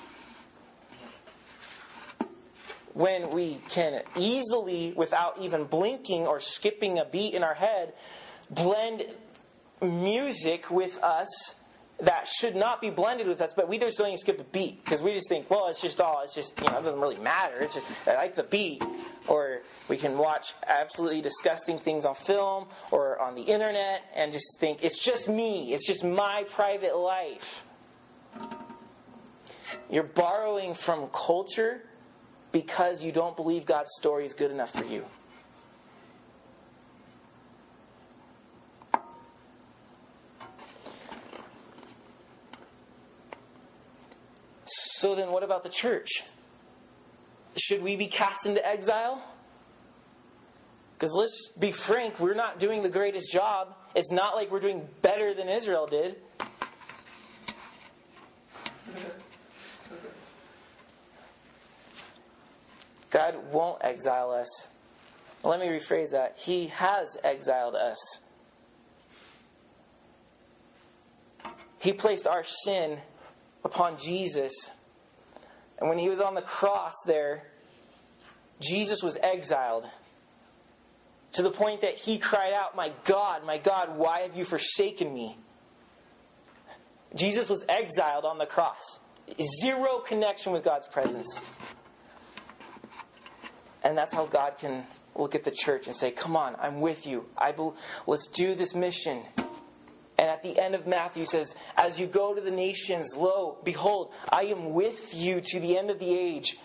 When 2.93 3.31
we 3.31 3.59
can 3.69 4.03
easily, 4.15 4.93
without 4.95 5.39
even 5.41 5.65
blinking 5.65 6.29
or 6.29 6.39
skipping 6.39 7.01
a 7.01 7.05
beat 7.05 7.35
in 7.35 7.43
our 7.43 7.55
head, 7.55 7.95
blend 8.49 9.13
music 9.83 10.71
with 10.71 11.03
us 11.03 11.57
that 12.01 12.27
should 12.27 12.57
not 12.57 12.81
be 12.81 12.91
blended 12.91 13.29
with 13.29 13.41
us, 13.41 13.53
but 13.53 13.69
we 13.69 13.79
just 13.79 13.99
don't 13.99 14.09
even 14.09 14.19
skip 14.19 14.41
a 14.41 14.45
beat 14.45 14.85
because 14.85 15.03
we 15.03 15.15
just 15.15 15.29
think, 15.29 15.49
well, 15.49 15.69
it's 15.69 15.81
just 15.81 16.01
all, 16.01 16.23
it's 16.23 16.35
just, 16.35 16.59
you 16.59 16.69
know, 16.69 16.79
it 16.79 16.85
doesn't 16.85 17.01
really 17.01 17.19
matter. 17.19 17.59
It's 17.61 17.75
just, 17.75 17.87
I 18.07 18.17
like 18.17 18.35
the 18.35 18.43
beat. 18.43 18.83
Or 19.29 19.63
we 19.89 19.97
can 19.97 20.19
watch 20.19 20.55
absolutely 20.67 21.21
disgusting 21.21 21.79
things 21.79 22.05
on 22.05 22.15
film 22.15 22.67
or 22.91 23.21
on 23.21 23.37
the 23.37 23.43
internet 23.43 24.03
and 24.15 24.33
just 24.33 24.59
think, 24.59 24.83
it's 24.83 24.99
just 24.99 25.29
me, 25.29 25.73
it's 25.73 25.87
just 25.87 26.05
my 26.05 26.45
private 26.51 26.97
life. 26.97 27.65
You're 29.91 30.03
borrowing 30.03 30.75
from 30.75 31.09
culture 31.13 31.83
because 32.51 33.03
you 33.03 33.13
don't 33.13 33.37
believe 33.37 33.67
God's 33.67 33.91
story 33.97 34.25
is 34.25 34.33
good 34.33 34.51
enough 34.51 34.73
for 34.73 34.85
you. 34.85 35.05
So 45.05 45.15
then, 45.15 45.31
what 45.31 45.43
about 45.43 45.65
the 45.65 45.69
church? 45.69 46.25
Should 47.59 47.83
we 47.83 47.95
be 47.95 48.07
cast 48.07 48.47
into 48.47 48.67
exile? 48.67 49.23
Because 50.95 51.13
let's 51.15 51.53
be 51.59 51.73
frank, 51.73 52.19
we're 52.19 52.33
not 52.33 52.59
doing 52.59 52.83
the 52.83 52.89
greatest 52.89 53.31
job. 53.31 53.77
It's 53.95 54.11
not 54.11 54.35
like 54.35 54.51
we're 54.51 54.61
doing 54.61 54.89
better 55.03 55.35
than 55.35 55.51
Israel 55.51 55.87
did. 55.87 56.17
God 63.11 63.37
won't 63.53 63.85
exile 63.85 64.31
us. 64.31 64.69
Let 65.43 65.61
me 65.61 65.67
rephrase 65.67 66.13
that. 66.13 66.39
He 66.39 66.69
has 66.69 67.19
exiled 67.23 67.75
us. 67.75 67.99
He 71.79 71.93
placed 71.93 72.27
our 72.27 72.43
sin 72.43 73.01
upon 73.63 73.99
Jesus 73.99 74.71
and 75.79 75.89
when 75.89 75.99
he 75.99 76.09
was 76.09 76.21
on 76.21 76.35
the 76.35 76.43
cross 76.43 76.95
there, 77.07 77.45
Jesus 78.61 79.03
was 79.03 79.19
exiled 79.23 79.87
to 81.33 81.43
the 81.43 81.51
point 81.51 81.81
that 81.81 81.97
he 81.97 82.19
cried 82.19 82.53
out, 82.53 82.77
My 82.77 82.93
God, 83.05 83.45
my 83.45 83.59
God, 83.59 83.97
why 83.97 84.21
have 84.21 84.37
you 84.37 84.45
forsaken 84.45 85.13
me? 85.13 85.37
Jesus 87.15 87.49
was 87.49 87.65
exiled 87.69 88.25
on 88.25 88.39
the 88.39 88.47
cross. 88.47 89.01
Zero 89.61 89.99
connection 89.99 90.53
with 90.53 90.65
God's 90.65 90.87
presence. 90.87 91.41
And 93.83 93.99
that's 93.99 94.15
how 94.15 94.27
God 94.27 94.59
can 94.59 94.87
look 95.15 95.35
at 95.35 95.45
the 95.45 95.51
church 95.51 95.87
and 95.87 95.95
say, 95.95 96.11
Come 96.11 96.37
on, 96.37 96.57
I'm 96.61 96.81
with 96.81 97.07
you. 97.07 97.27
I 97.37 97.53
be- 97.53 97.71
let's 98.07 98.29
do 98.29 98.55
this 98.55 98.75
mission. 98.75 99.23
And 100.17 100.29
at 100.29 100.43
the 100.43 100.59
end 100.59 100.75
of 100.75 100.87
Matthew 100.87 101.25
says, 101.25 101.57
As 101.77 101.99
you 101.99 102.07
go 102.07 102.35
to 102.35 102.41
the 102.41 102.51
nations, 102.51 103.17
lo, 103.17 103.59
behold, 103.65 104.13
I 104.31 104.45
am 104.45 104.73
with 104.73 105.15
you 105.15 105.41
to 105.41 105.61
the 105.61 105.77
end 105.77 105.91
of 105.91 105.99
the 105.99 106.17
age. 106.17 106.57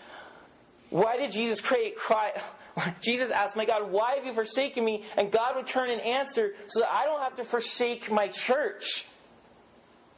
Why 0.90 1.16
did 1.16 1.32
Jesus 1.32 1.60
create 1.60 1.96
cry? 1.96 2.32
Jesus 3.00 3.30
asked, 3.30 3.56
My 3.56 3.64
God, 3.64 3.90
why 3.90 4.14
have 4.16 4.26
you 4.26 4.32
forsaken 4.32 4.84
me? 4.84 5.04
And 5.16 5.32
God 5.32 5.56
would 5.56 5.66
turn 5.66 5.90
and 5.90 6.00
answer 6.00 6.54
so 6.68 6.80
that 6.80 6.92
I 6.92 7.04
don't 7.04 7.20
have 7.20 7.34
to 7.36 7.44
forsake 7.44 8.10
my 8.10 8.28
church. 8.28 9.06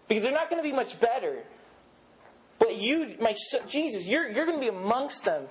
Because 0.09 0.23
they're 0.23 0.33
not 0.33 0.51
going 0.51 0.63
to 0.63 0.69
be 0.69 0.75
much 0.75 1.01
better. 1.01 1.43
But 2.59 2.77
you, 2.77 3.17
my 3.21 3.35
Jesus, 3.67 4.07
you're, 4.07 4.31
you're 4.31 4.47
going 4.47 4.61
to 4.61 4.65
be 4.65 4.69
amongst 4.69 5.25
them. 5.25 5.49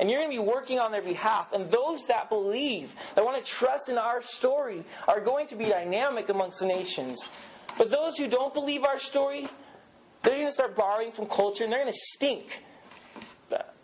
And 0.00 0.10
you're 0.10 0.18
going 0.18 0.30
to 0.30 0.42
be 0.42 0.48
working 0.48 0.78
on 0.78 0.90
their 0.90 1.02
behalf. 1.02 1.52
And 1.52 1.70
those 1.70 2.06
that 2.06 2.30
believe, 2.30 2.94
that 3.14 3.24
want 3.24 3.42
to 3.42 3.48
trust 3.48 3.90
in 3.90 3.98
our 3.98 4.22
story, 4.22 4.82
are 5.06 5.20
going 5.20 5.46
to 5.48 5.56
be 5.56 5.66
dynamic 5.66 6.30
amongst 6.30 6.60
the 6.60 6.66
nations. 6.66 7.28
But 7.76 7.90
those 7.90 8.16
who 8.16 8.26
don't 8.26 8.54
believe 8.54 8.82
our 8.82 8.98
story, 8.98 9.46
they're 10.22 10.36
going 10.36 10.46
to 10.46 10.52
start 10.52 10.74
borrowing 10.74 11.12
from 11.12 11.26
culture 11.26 11.64
and 11.64 11.72
they're 11.72 11.82
going 11.82 11.92
to 11.92 11.98
stink. 11.98 12.64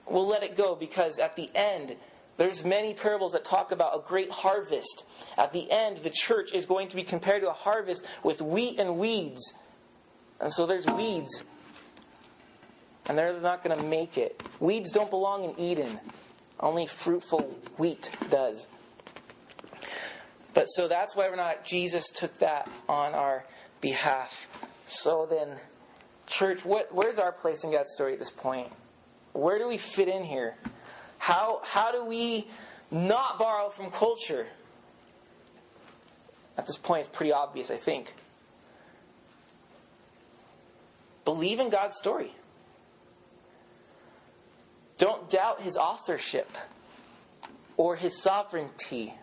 We'll 0.09 0.27
let 0.27 0.43
it 0.43 0.57
go 0.57 0.75
because 0.75 1.19
at 1.19 1.37
the 1.37 1.51
end, 1.55 1.97
there's 2.39 2.65
many 2.65 2.95
parables 2.95 3.33
that 3.33 3.45
talk 3.45 3.71
about 3.73 3.95
a 3.95 4.07
great 4.07 4.31
harvest. 4.31 5.05
At 5.37 5.53
the 5.53 5.71
end, 5.71 5.99
the 5.99 6.11
church 6.11 6.53
is 6.53 6.65
going 6.65 6.89
to 6.89 6.97
be 6.97 7.03
compared 7.03 7.43
to 7.43 7.51
a 7.51 7.53
harvest 7.53 8.07
with 8.23 8.41
wheat 8.41 8.79
and 8.79 8.99
weeds. 8.99 9.55
And 10.41 10.53
so 10.53 10.65
there's 10.65 10.87
weeds. 10.87 11.45
And 13.09 13.17
they're 13.17 13.39
not 13.41 13.63
going 13.63 13.79
to 13.79 13.85
make 13.85 14.19
it. 14.19 14.43
Weeds 14.59 14.91
don't 14.93 15.11
belong 15.11 15.45
in 15.45 15.61
Eden. 15.61 16.01
Only 16.59 16.87
fruitful 16.87 17.43
wheat 17.77 18.11
does. 18.31 18.67
But 20.55 20.65
so 20.65 20.89
that's 20.89 21.15
why 21.15 21.29
we're 21.29 21.37
not, 21.37 21.65
Jesus 21.65 22.09
took 22.09 22.39
that 22.39 22.69
on 22.89 23.15
our 23.15 23.45
behalf. 23.81 24.49
So 24.87 25.27
then, 25.29 25.59
church, 26.27 26.65
what, 26.65 26.95
where's 26.95 27.19
our 27.19 27.31
place 27.31 27.63
in 27.63 27.71
God's 27.71 27.91
story 27.93 28.15
at 28.15 28.19
this 28.19 28.31
point? 28.31 28.69
Where 29.33 29.59
do 29.59 29.69
we 29.69 29.77
fit 29.77 30.09
in 30.09 30.25
here? 30.25 30.55
How, 31.19 31.61
how 31.63 31.93
do 31.93 32.05
we 32.05 32.49
not 32.91 33.39
borrow 33.39 33.69
from 33.69 33.91
culture? 33.91 34.47
At 36.57 36.67
this 36.67 36.79
point, 36.79 37.01
it's 37.01 37.09
pretty 37.15 37.33
obvious, 37.33 37.71
I 37.71 37.77
think. 37.77 38.15
Believe 41.27 41.61
in 41.61 41.69
God's 41.69 41.97
story. 41.97 42.33
Don't 44.99 45.29
doubt 45.29 45.63
his 45.63 45.77
authorship 45.77 46.51
or 47.77 47.97
his 47.97 48.23
sovereignty. 48.23 49.15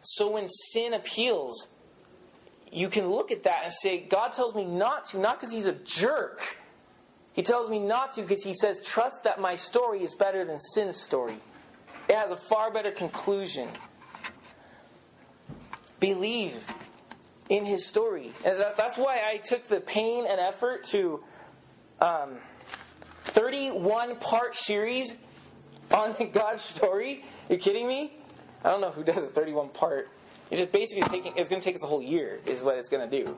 So 0.00 0.30
when 0.32 0.48
sin 0.48 0.94
appeals, 0.94 1.68
you 2.70 2.88
can 2.88 3.08
look 3.08 3.30
at 3.30 3.44
that 3.44 3.62
and 3.64 3.72
say, 3.72 4.00
God 4.00 4.32
tells 4.32 4.54
me 4.54 4.64
not 4.64 5.06
to, 5.06 5.18
not 5.18 5.38
because 5.38 5.52
he's 5.52 5.66
a 5.66 5.72
jerk. 5.72 6.58
He 7.32 7.42
tells 7.42 7.68
me 7.68 7.78
not 7.78 8.14
to 8.14 8.22
because 8.22 8.44
he 8.44 8.54
says, 8.54 8.80
trust 8.82 9.24
that 9.24 9.40
my 9.40 9.56
story 9.56 10.02
is 10.02 10.14
better 10.14 10.44
than 10.44 10.60
sin's 10.60 10.96
story. 10.96 11.36
It 12.08 12.16
has 12.16 12.30
a 12.30 12.36
far 12.36 12.70
better 12.70 12.90
conclusion. 12.90 13.68
Believe 15.98 16.64
in 17.48 17.64
his 17.64 17.86
story. 17.86 18.32
And 18.44 18.58
that's 18.76 18.96
why 18.96 19.20
I 19.26 19.38
took 19.38 19.64
the 19.64 19.80
pain 19.80 20.26
and 20.28 20.38
effort 20.38 20.84
to 20.84 21.24
um, 22.00 22.36
31 23.24 24.16
part 24.16 24.56
series 24.56 25.16
on 25.92 26.14
God's 26.32 26.60
story. 26.60 27.24
You're 27.48 27.58
kidding 27.58 27.86
me? 27.86 28.12
I 28.62 28.70
don't 28.70 28.80
know 28.80 28.90
who 28.90 29.04
does 29.04 29.16
a 29.16 29.26
31 29.26 29.70
part. 29.70 30.08
It's 30.50 30.60
just 30.60 30.72
basically 30.72 31.02
taking. 31.08 31.36
It's 31.36 31.48
going 31.48 31.60
to 31.60 31.64
take 31.64 31.74
us 31.74 31.82
a 31.82 31.86
whole 31.86 32.02
year. 32.02 32.40
Is 32.46 32.62
what 32.62 32.76
it's 32.76 32.88
going 32.88 33.08
to 33.08 33.24
do. 33.24 33.36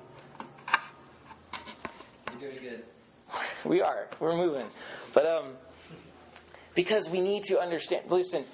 You're 2.41 2.51
doing 2.51 2.63
good. 2.63 2.85
We 3.65 3.81
are. 3.81 4.07
We're 4.21 4.37
moving, 4.37 4.67
but 5.13 5.27
um, 5.27 5.55
because 6.75 7.11
we 7.11 7.21
need 7.21 7.43
to 7.45 7.59
understand. 7.59 8.11
Listen, 8.11 8.45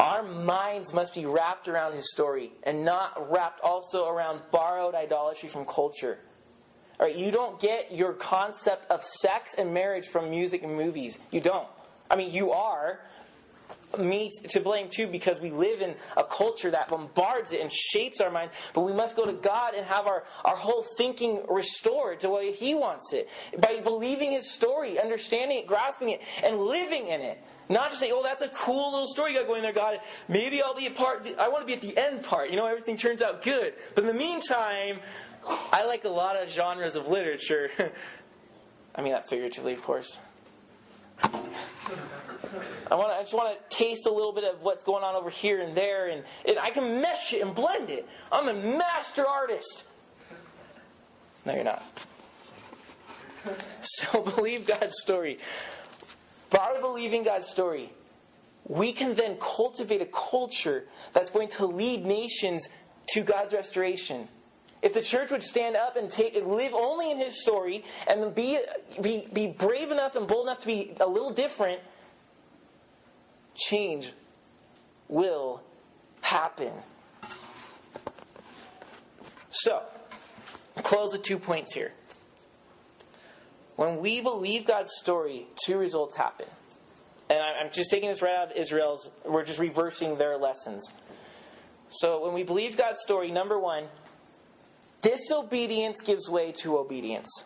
our 0.00 0.22
minds 0.24 0.92
must 0.92 1.14
be 1.14 1.24
wrapped 1.24 1.68
around 1.68 1.94
His 1.94 2.10
story, 2.10 2.52
and 2.64 2.84
not 2.84 3.30
wrapped 3.30 3.60
also 3.60 4.08
around 4.08 4.40
borrowed 4.50 4.94
idolatry 4.94 5.48
from 5.48 5.66
culture. 5.66 6.18
All 6.98 7.06
right, 7.06 7.14
you 7.14 7.30
don't 7.30 7.60
get 7.60 7.92
your 7.92 8.14
concept 8.14 8.90
of 8.90 9.04
sex 9.04 9.54
and 9.54 9.74
marriage 9.74 10.06
from 10.06 10.30
music 10.30 10.62
and 10.62 10.74
movies. 10.74 11.18
You 11.30 11.40
don't. 11.40 11.68
I 12.10 12.16
mean, 12.16 12.32
you 12.32 12.52
are, 12.52 13.00
me 13.98 14.30
to 14.48 14.60
blame 14.60 14.88
too 14.88 15.06
because 15.06 15.40
we 15.40 15.50
live 15.50 15.80
in 15.80 15.94
a 16.16 16.24
culture 16.24 16.70
that 16.70 16.88
bombards 16.88 17.52
it 17.52 17.60
and 17.60 17.70
shapes 17.72 18.20
our 18.20 18.30
minds. 18.30 18.54
But 18.74 18.82
we 18.82 18.92
must 18.92 19.16
go 19.16 19.24
to 19.24 19.32
God 19.32 19.74
and 19.74 19.86
have 19.86 20.06
our, 20.06 20.24
our 20.44 20.56
whole 20.56 20.82
thinking 20.82 21.42
restored 21.48 22.20
to 22.20 22.26
the 22.26 22.32
way 22.32 22.52
He 22.52 22.74
wants 22.74 23.12
it. 23.12 23.28
By 23.58 23.80
believing 23.82 24.32
His 24.32 24.50
story, 24.50 25.00
understanding 25.00 25.58
it, 25.58 25.66
grasping 25.66 26.10
it, 26.10 26.22
and 26.42 26.58
living 26.58 27.08
in 27.08 27.20
it. 27.20 27.42
Not 27.68 27.88
just 27.88 28.00
say, 28.00 28.12
oh, 28.12 28.22
that's 28.22 28.42
a 28.42 28.48
cool 28.48 28.92
little 28.92 29.08
story 29.08 29.32
you 29.32 29.40
got 29.40 29.48
going 29.48 29.62
there, 29.62 29.72
God. 29.72 29.98
Maybe 30.28 30.62
I'll 30.62 30.74
be 30.74 30.86
a 30.86 30.90
part, 30.90 31.28
I 31.38 31.48
want 31.48 31.62
to 31.62 31.66
be 31.66 31.72
at 31.72 31.82
the 31.82 32.00
end 32.00 32.22
part. 32.22 32.50
You 32.50 32.56
know, 32.56 32.66
everything 32.66 32.96
turns 32.96 33.20
out 33.20 33.42
good. 33.42 33.74
But 33.94 34.04
in 34.04 34.08
the 34.08 34.14
meantime, 34.14 35.00
I 35.72 35.84
like 35.84 36.04
a 36.04 36.08
lot 36.08 36.36
of 36.36 36.48
genres 36.48 36.94
of 36.94 37.08
literature. 37.08 37.70
I 38.94 39.02
mean 39.02 39.12
that 39.12 39.28
figuratively, 39.28 39.72
of 39.72 39.82
course. 39.82 40.18
I 42.90 42.94
want 42.94 43.10
I 43.10 43.20
just 43.20 43.34
want 43.34 43.56
to 43.56 43.76
taste 43.76 44.06
a 44.06 44.10
little 44.10 44.32
bit 44.32 44.44
of 44.44 44.62
what's 44.62 44.84
going 44.84 45.02
on 45.02 45.14
over 45.14 45.30
here 45.30 45.60
and 45.60 45.76
there, 45.76 46.08
and, 46.08 46.22
and 46.46 46.58
I 46.58 46.70
can 46.70 47.00
mesh 47.00 47.32
it 47.32 47.42
and 47.42 47.54
blend 47.54 47.90
it. 47.90 48.08
I'm 48.30 48.48
a 48.48 48.54
master 48.54 49.26
artist. 49.26 49.84
No, 51.44 51.54
you're 51.54 51.64
not. 51.64 51.82
So 53.80 54.20
believe 54.22 54.66
God's 54.66 54.96
story. 55.00 55.38
By 56.50 56.78
believing 56.80 57.22
God's 57.22 57.48
story, 57.48 57.92
we 58.64 58.92
can 58.92 59.14
then 59.14 59.36
cultivate 59.36 60.02
a 60.02 60.06
culture 60.06 60.86
that's 61.12 61.30
going 61.30 61.48
to 61.50 61.66
lead 61.66 62.04
nations 62.04 62.68
to 63.10 63.22
God's 63.22 63.52
restoration. 63.52 64.26
If 64.82 64.92
the 64.92 65.02
church 65.02 65.30
would 65.30 65.42
stand 65.42 65.76
up 65.76 65.96
and 65.96 66.10
take, 66.10 66.34
live 66.34 66.74
only 66.74 67.10
in 67.10 67.18
His 67.18 67.40
story 67.40 67.84
and 68.06 68.34
be, 68.34 68.58
be, 69.00 69.28
be 69.32 69.46
brave 69.46 69.90
enough 69.90 70.16
and 70.16 70.26
bold 70.26 70.46
enough 70.46 70.60
to 70.60 70.66
be 70.66 70.94
a 71.00 71.06
little 71.06 71.30
different, 71.30 71.80
change 73.56 74.12
will 75.08 75.62
happen. 76.20 76.72
So, 79.50 79.82
close 80.82 81.12
with 81.12 81.22
two 81.22 81.38
points 81.38 81.74
here. 81.74 81.92
When 83.76 83.98
we 83.98 84.20
believe 84.20 84.66
God's 84.66 84.90
story, 84.94 85.46
two 85.64 85.76
results 85.78 86.16
happen. 86.16 86.46
And 87.28 87.40
I'm 87.40 87.70
just 87.72 87.90
taking 87.90 88.08
this 88.08 88.22
right 88.22 88.36
out 88.36 88.52
of 88.52 88.56
Israel's, 88.56 89.10
we're 89.24 89.44
just 89.44 89.58
reversing 89.58 90.16
their 90.16 90.36
lessons. 90.36 90.88
So, 91.88 92.24
when 92.24 92.34
we 92.34 92.42
believe 92.42 92.76
God's 92.76 93.00
story, 93.00 93.30
number 93.30 93.58
one, 93.58 93.84
disobedience 95.02 96.00
gives 96.00 96.28
way 96.28 96.52
to 96.62 96.78
obedience. 96.78 97.44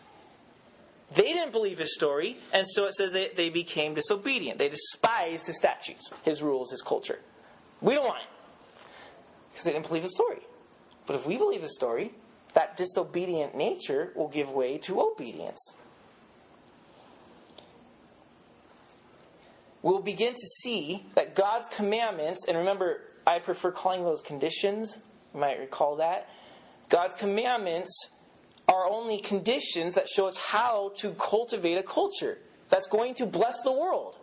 They 1.13 1.33
didn't 1.33 1.51
believe 1.51 1.79
his 1.79 1.93
story, 1.93 2.37
and 2.53 2.65
so 2.67 2.85
it 2.85 2.93
says 2.93 3.11
they, 3.11 3.29
they 3.29 3.49
became 3.49 3.93
disobedient. 3.93 4.57
They 4.59 4.69
despised 4.69 5.47
his 5.47 5.57
statutes, 5.57 6.11
his 6.23 6.41
rules, 6.41 6.71
his 6.71 6.81
culture. 6.81 7.19
We 7.81 7.95
don't 7.95 8.05
want 8.05 8.21
it 8.21 8.29
because 9.49 9.65
they 9.65 9.73
didn't 9.73 9.87
believe 9.87 10.03
the 10.03 10.09
story. 10.09 10.39
But 11.05 11.17
if 11.17 11.27
we 11.27 11.37
believe 11.37 11.61
the 11.61 11.69
story, 11.69 12.13
that 12.53 12.77
disobedient 12.77 13.55
nature 13.55 14.13
will 14.15 14.29
give 14.29 14.51
way 14.51 14.77
to 14.79 15.01
obedience. 15.01 15.73
We'll 19.81 20.01
begin 20.01 20.33
to 20.33 20.47
see 20.61 21.05
that 21.15 21.35
God's 21.35 21.67
commandments, 21.67 22.45
and 22.47 22.57
remember, 22.57 23.01
I 23.25 23.39
prefer 23.39 23.71
calling 23.71 24.03
those 24.03 24.21
conditions, 24.21 24.99
you 25.33 25.39
might 25.39 25.59
recall 25.59 25.97
that. 25.97 26.29
God's 26.89 27.15
commandments 27.15 28.09
are 28.71 28.89
only 28.89 29.19
conditions 29.19 29.95
that 29.95 30.07
show 30.07 30.27
us 30.27 30.37
how 30.37 30.93
to 30.97 31.11
cultivate 31.11 31.77
a 31.77 31.83
culture 31.83 32.37
that's 32.69 32.87
going 32.87 33.13
to 33.15 33.25
bless 33.25 33.61
the 33.61 33.71
world. 33.71 34.15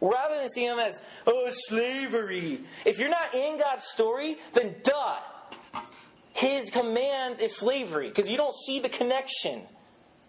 Rather 0.00 0.36
than 0.36 0.48
seeing 0.48 0.68
them 0.68 0.78
as, 0.78 1.02
oh, 1.26 1.48
slavery. 1.50 2.60
If 2.84 2.98
you're 2.98 3.08
not 3.08 3.34
in 3.34 3.58
God's 3.58 3.84
story, 3.84 4.38
then 4.52 4.74
duh. 4.82 5.16
His 6.32 6.70
commands 6.70 7.40
is 7.40 7.56
slavery 7.56 8.08
because 8.08 8.28
you 8.28 8.36
don't 8.36 8.54
see 8.54 8.80
the 8.80 8.88
connection. 8.88 9.62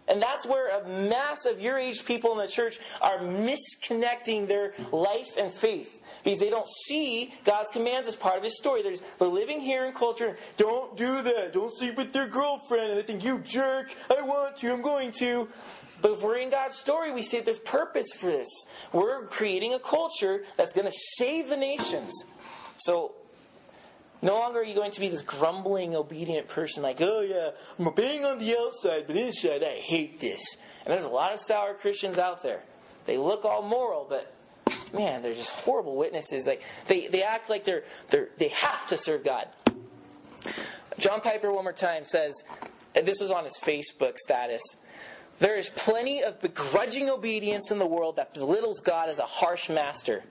And 0.08 0.22
that's 0.22 0.45
where 0.45 0.68
a 0.68 0.88
mass 0.88 1.45
of 1.45 1.62
your 1.62 1.78
age 1.78 2.04
people 2.04 2.34
in 2.34 2.38
the 2.38 2.47
church 2.47 2.80
are 3.01 3.20
misconnecting 3.20 4.47
their 4.47 4.74
life 4.91 5.38
and 5.38 5.51
faith 5.54 6.01
because 6.24 6.39
they 6.39 6.49
don't 6.49 6.68
see 6.68 7.34
God's 7.43 7.70
commands 7.70 8.08
as 8.08 8.16
part 8.16 8.38
of 8.38 8.43
His 8.43 8.58
story. 8.58 8.82
They're, 8.84 9.28
living 9.28 9.62
here 9.62 9.86
in 9.86 9.93
culture. 9.93 10.38
Don't 10.58 10.95
do 10.97 11.22
that. 11.22 11.54
Don't 11.54 11.74
sleep 11.74 11.95
with 11.95 12.14
your 12.14 12.28
girlfriend. 12.28 12.91
And 12.91 12.97
they 12.97 13.04
think, 13.04 13.24
you 13.24 13.39
jerk. 13.39 13.95
I 14.10 14.22
want 14.22 14.58
to. 14.58 14.74
I'm 14.74 14.82
going 14.82 15.12
to. 15.14 15.49
But 16.01 16.12
if 16.12 16.22
we're 16.22 16.38
in 16.38 16.49
God's 16.49 16.76
story, 16.76 17.14
we 17.14 17.24
see 17.24 17.38
that 17.38 17.45
there's 17.45 17.60
purpose 17.60 18.12
for 18.18 18.28
this. 18.28 18.66
We're 18.91 19.26
creating 19.28 19.74
a 19.74 19.80
culture 19.80 20.43
that's 20.58 20.74
going 20.74 20.86
to 20.86 20.93
save 21.18 21.47
the 21.47 21.58
nations. 21.58 22.26
So 22.78 23.16
no 24.24 24.40
longer 24.40 24.60
are 24.60 24.64
you 24.64 24.74
going 24.74 24.92
to 24.92 25.00
be 25.00 25.10
this 25.10 25.22
grumbling, 25.22 25.96
obedient 25.96 26.48
person 26.48 26.82
like, 26.82 26.98
oh 27.02 27.22
yeah, 27.22 27.50
I'm 27.78 27.88
obeying 27.88 28.24
on 28.24 28.40
the 28.40 28.58
outside, 28.58 29.06
but 29.06 29.16
inside 29.16 29.64
I 29.64 29.76
hate 29.76 30.20
this. 30.20 30.58
And 30.86 30.94
there's 30.94 31.04
a 31.04 31.10
lot 31.10 31.34
of 31.34 31.40
sour 31.40 31.74
Christians 31.74 32.18
out 32.18 32.42
there. 32.42 32.64
They 33.06 33.18
look 33.18 33.44
all 33.44 33.62
moral, 33.62 34.08
but 34.10 34.34
man, 34.94 35.22
they're 35.22 35.34
just 35.34 35.52
horrible 35.52 35.98
witnesses. 35.98 36.48
Like 36.48 36.62
they, 36.88 37.08
they 37.08 37.22
act 37.22 37.50
like 37.50 37.66
they're, 37.66 37.84
they're 38.10 38.30
they 38.38 38.48
have 38.48 38.88
to 38.88 38.98
serve 38.98 39.26
God. 39.26 39.48
John 40.98 41.20
Piper 41.22 41.52
one 41.52 41.66
more 41.66 41.74
time 41.74 42.06
says, 42.06 42.34
this 42.94 43.20
was 43.20 43.30
on 43.30 43.44
his 43.44 43.60
Facebook 43.62 44.18
status. 44.18 44.62
There 45.40 45.56
is 45.56 45.68
plenty 45.70 46.24
of 46.24 46.40
begrudging 46.42 47.10
obedience 47.10 47.72
in 47.72 47.80
the 47.80 47.88
world 47.88 48.16
that 48.16 48.34
belittles 48.34 48.80
God 48.80 49.10
as 49.10 49.20
a 49.20 49.24
harsh 49.24 49.70
master. 49.70 50.24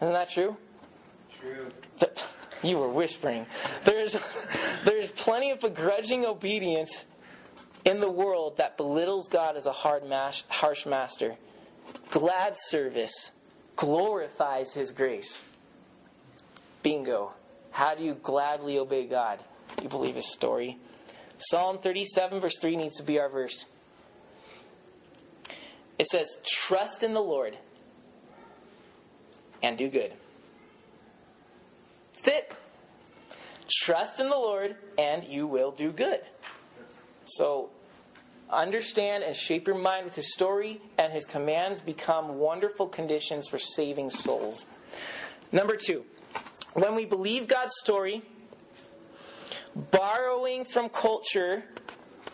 Isn't 0.00 0.14
that 0.14 0.30
true? 0.30 0.56
True. 1.30 1.68
You 2.62 2.78
were 2.78 2.88
whispering. 2.88 3.46
There's, 3.84 4.16
there's 4.84 5.10
plenty 5.12 5.50
of 5.50 5.60
begrudging 5.60 6.26
obedience 6.26 7.06
in 7.84 8.00
the 8.00 8.10
world 8.10 8.58
that 8.58 8.76
belittles 8.76 9.28
God 9.28 9.56
as 9.56 9.66
a 9.66 9.72
hard 9.72 10.02
harsh 10.48 10.86
master. 10.86 11.36
Glad 12.10 12.54
service 12.56 13.32
glorifies 13.76 14.74
His 14.74 14.92
grace. 14.92 15.44
Bingo. 16.82 17.32
How 17.70 17.94
do 17.94 18.02
you 18.02 18.14
gladly 18.14 18.78
obey 18.78 19.06
God? 19.06 19.38
You 19.82 19.88
believe 19.88 20.16
His 20.16 20.30
story. 20.30 20.76
Psalm 21.38 21.78
37, 21.78 22.40
verse 22.40 22.58
3 22.58 22.76
needs 22.76 22.96
to 22.98 23.02
be 23.02 23.18
our 23.18 23.28
verse. 23.28 23.64
It 25.98 26.06
says, 26.06 26.38
Trust 26.44 27.02
in 27.02 27.14
the 27.14 27.20
Lord 27.20 27.56
and 29.62 29.78
do 29.78 29.88
good. 29.88 30.12
That's 32.22 32.36
it. 32.36 32.52
Trust 33.82 34.20
in 34.20 34.28
the 34.28 34.36
Lord 34.36 34.76
and 34.98 35.24
you 35.24 35.46
will 35.46 35.70
do 35.70 35.92
good. 35.92 36.20
So, 37.24 37.70
understand 38.50 39.22
and 39.22 39.34
shape 39.34 39.66
your 39.66 39.78
mind 39.78 40.04
with 40.04 40.16
His 40.16 40.32
story, 40.32 40.80
and 40.98 41.12
His 41.12 41.24
commands 41.24 41.80
become 41.80 42.38
wonderful 42.38 42.88
conditions 42.88 43.48
for 43.48 43.58
saving 43.58 44.10
souls. 44.10 44.66
Number 45.52 45.76
two, 45.76 46.04
when 46.74 46.96
we 46.96 47.04
believe 47.04 47.46
God's 47.46 47.72
story, 47.80 48.22
borrowing 49.76 50.64
from 50.64 50.88
culture, 50.88 51.62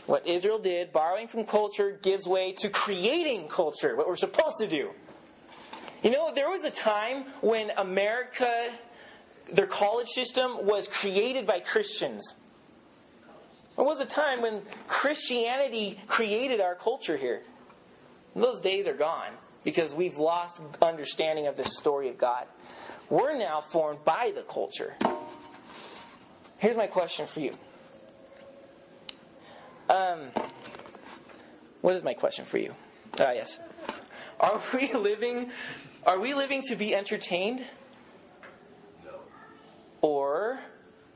what 0.07 0.27
Israel 0.27 0.59
did, 0.59 0.93
borrowing 0.93 1.29
from 1.29 1.45
culture 1.45 1.99
gives 2.03 2.27
way 2.27 2.53
to 2.53 2.71
creating 2.71 3.49
culture, 3.49 3.97
what 3.97 4.09
we're 4.09 4.17
supposed 4.17 4.57
to 4.61 4.67
do. 4.67 4.91
You 6.03 6.11
know, 6.11 6.33
there 6.33 6.49
was 6.49 6.65
a 6.65 6.71
time 6.71 7.25
when 7.41 7.71
America, 7.77 8.71
their 9.53 9.67
college 9.67 10.09
system 10.09 10.67
was 10.67 10.89
created 10.89 11.47
by 11.47 11.61
Christians. 11.61 12.35
There 13.77 13.85
was 13.85 14.01
a 14.01 14.07
time 14.07 14.43
when 14.43 14.63
Christianity 14.89 15.99
created 16.07 16.61
our 16.61 16.75
culture 16.75 17.17
here. 17.17 17.43
Those 18.35 18.61
days 18.61 18.89
are 18.89 18.95
gone 18.95 19.33
because 19.65 19.95
we've 19.95 20.19
lost 20.19 20.61
understanding 20.81 21.47
of 21.47 21.57
the 21.57 21.65
story 21.65 22.09
of 22.09 22.19
God. 22.19 22.47
We're 23.11 23.37
now 23.37 23.61
formed 23.61 24.05
by 24.05 24.33
the 24.35 24.43
culture. 24.43 24.95
Here's 26.59 26.77
my 26.77 26.87
question 26.87 27.27
for 27.27 27.41
you. 27.41 27.53
Um, 29.89 30.31
what 31.83 31.95
is 31.95 32.03
my 32.03 32.15
question 32.15 32.45
for 32.45 32.59
you? 32.59 32.75
Ah, 33.21 33.33
yes. 33.33 33.61
Are 34.41 34.61
we 34.75 34.93
living? 34.93 35.51
Are 36.05 36.19
we 36.19 36.35
living 36.35 36.63
to 36.63 36.77
be 36.77 36.95
entertained? 36.95 37.65
Or 40.07 40.61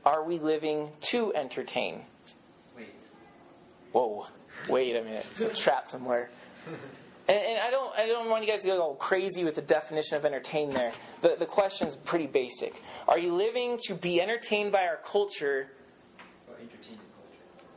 are 0.05 0.21
we 0.21 0.37
living 0.37 0.91
to 1.11 1.33
entertain? 1.33 2.01
Wait. 2.75 2.89
Whoa! 3.93 4.27
Wait 4.67 4.97
a 4.97 5.01
minute. 5.01 5.25
It's 5.31 5.39
a 5.39 5.53
trap 5.53 5.87
somewhere. 5.87 6.29
And, 7.29 7.39
and, 7.39 7.59
I 7.61 7.71
don't, 7.71 7.97
I 7.97 8.07
don't 8.07 8.29
want 8.29 8.43
you 8.43 8.51
guys 8.51 8.63
to 8.63 8.67
go 8.67 8.81
all 8.81 8.95
crazy 8.95 9.45
with 9.45 9.55
the 9.55 9.61
definition 9.61 10.17
of 10.17 10.25
entertain 10.25 10.71
there. 10.71 10.91
The, 11.21 11.37
the 11.39 11.45
question's 11.45 11.95
pretty 11.95 12.27
basic. 12.27 12.75
Are 13.07 13.17
you 13.17 13.33
living 13.33 13.79
to 13.83 13.95
be 13.95 14.19
entertained 14.19 14.73
by 14.73 14.85
our 14.85 14.97
culture, 14.97 15.69
Or 16.49 16.55
culture. 16.55 16.99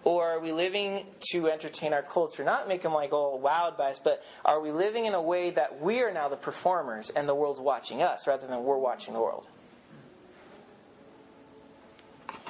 or 0.02 0.28
are 0.30 0.40
we 0.40 0.50
living 0.50 1.06
to 1.30 1.48
entertain 1.48 1.92
our 1.92 2.02
culture? 2.02 2.42
Not 2.42 2.66
make 2.66 2.82
them 2.82 2.92
like 2.92 3.12
all 3.12 3.40
wowed 3.40 3.78
by 3.78 3.90
us, 3.90 4.00
but 4.00 4.24
are 4.44 4.58
we 4.60 4.72
living 4.72 5.04
in 5.04 5.14
a 5.14 5.22
way 5.22 5.50
that 5.50 5.80
we 5.80 6.02
are 6.02 6.12
now 6.12 6.28
the 6.28 6.36
performers 6.36 7.10
and 7.10 7.28
the 7.28 7.36
world's 7.36 7.60
watching 7.60 8.02
us 8.02 8.26
rather 8.26 8.48
than 8.48 8.64
we're 8.64 8.78
watching 8.78 9.14
the 9.14 9.20
world? 9.20 9.46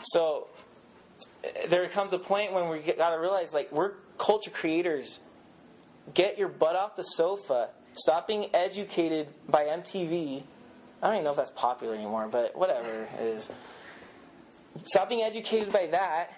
So 0.04 0.48
there 1.68 1.86
comes 1.88 2.12
a 2.12 2.18
point 2.18 2.52
when 2.52 2.68
we 2.68 2.78
got 2.78 3.10
to 3.10 3.20
realize 3.20 3.52
like 3.52 3.72
we're 3.72 3.92
culture 4.18 4.50
creators 4.50 5.20
get 6.12 6.38
your 6.38 6.48
butt 6.48 6.76
off 6.76 6.96
the 6.96 7.02
sofa. 7.02 7.70
Stop 7.94 8.28
being 8.28 8.54
educated 8.54 9.28
by 9.48 9.64
MTV. 9.64 10.42
I 11.00 11.06
don't 11.06 11.14
even 11.14 11.24
know 11.24 11.30
if 11.30 11.36
that's 11.36 11.50
popular 11.50 11.94
anymore, 11.94 12.28
but 12.30 12.56
whatever 12.56 13.04
it 13.04 13.20
is. 13.20 13.50
Stop 14.84 15.08
being 15.08 15.22
educated 15.22 15.72
by 15.72 15.86
that. 15.86 16.32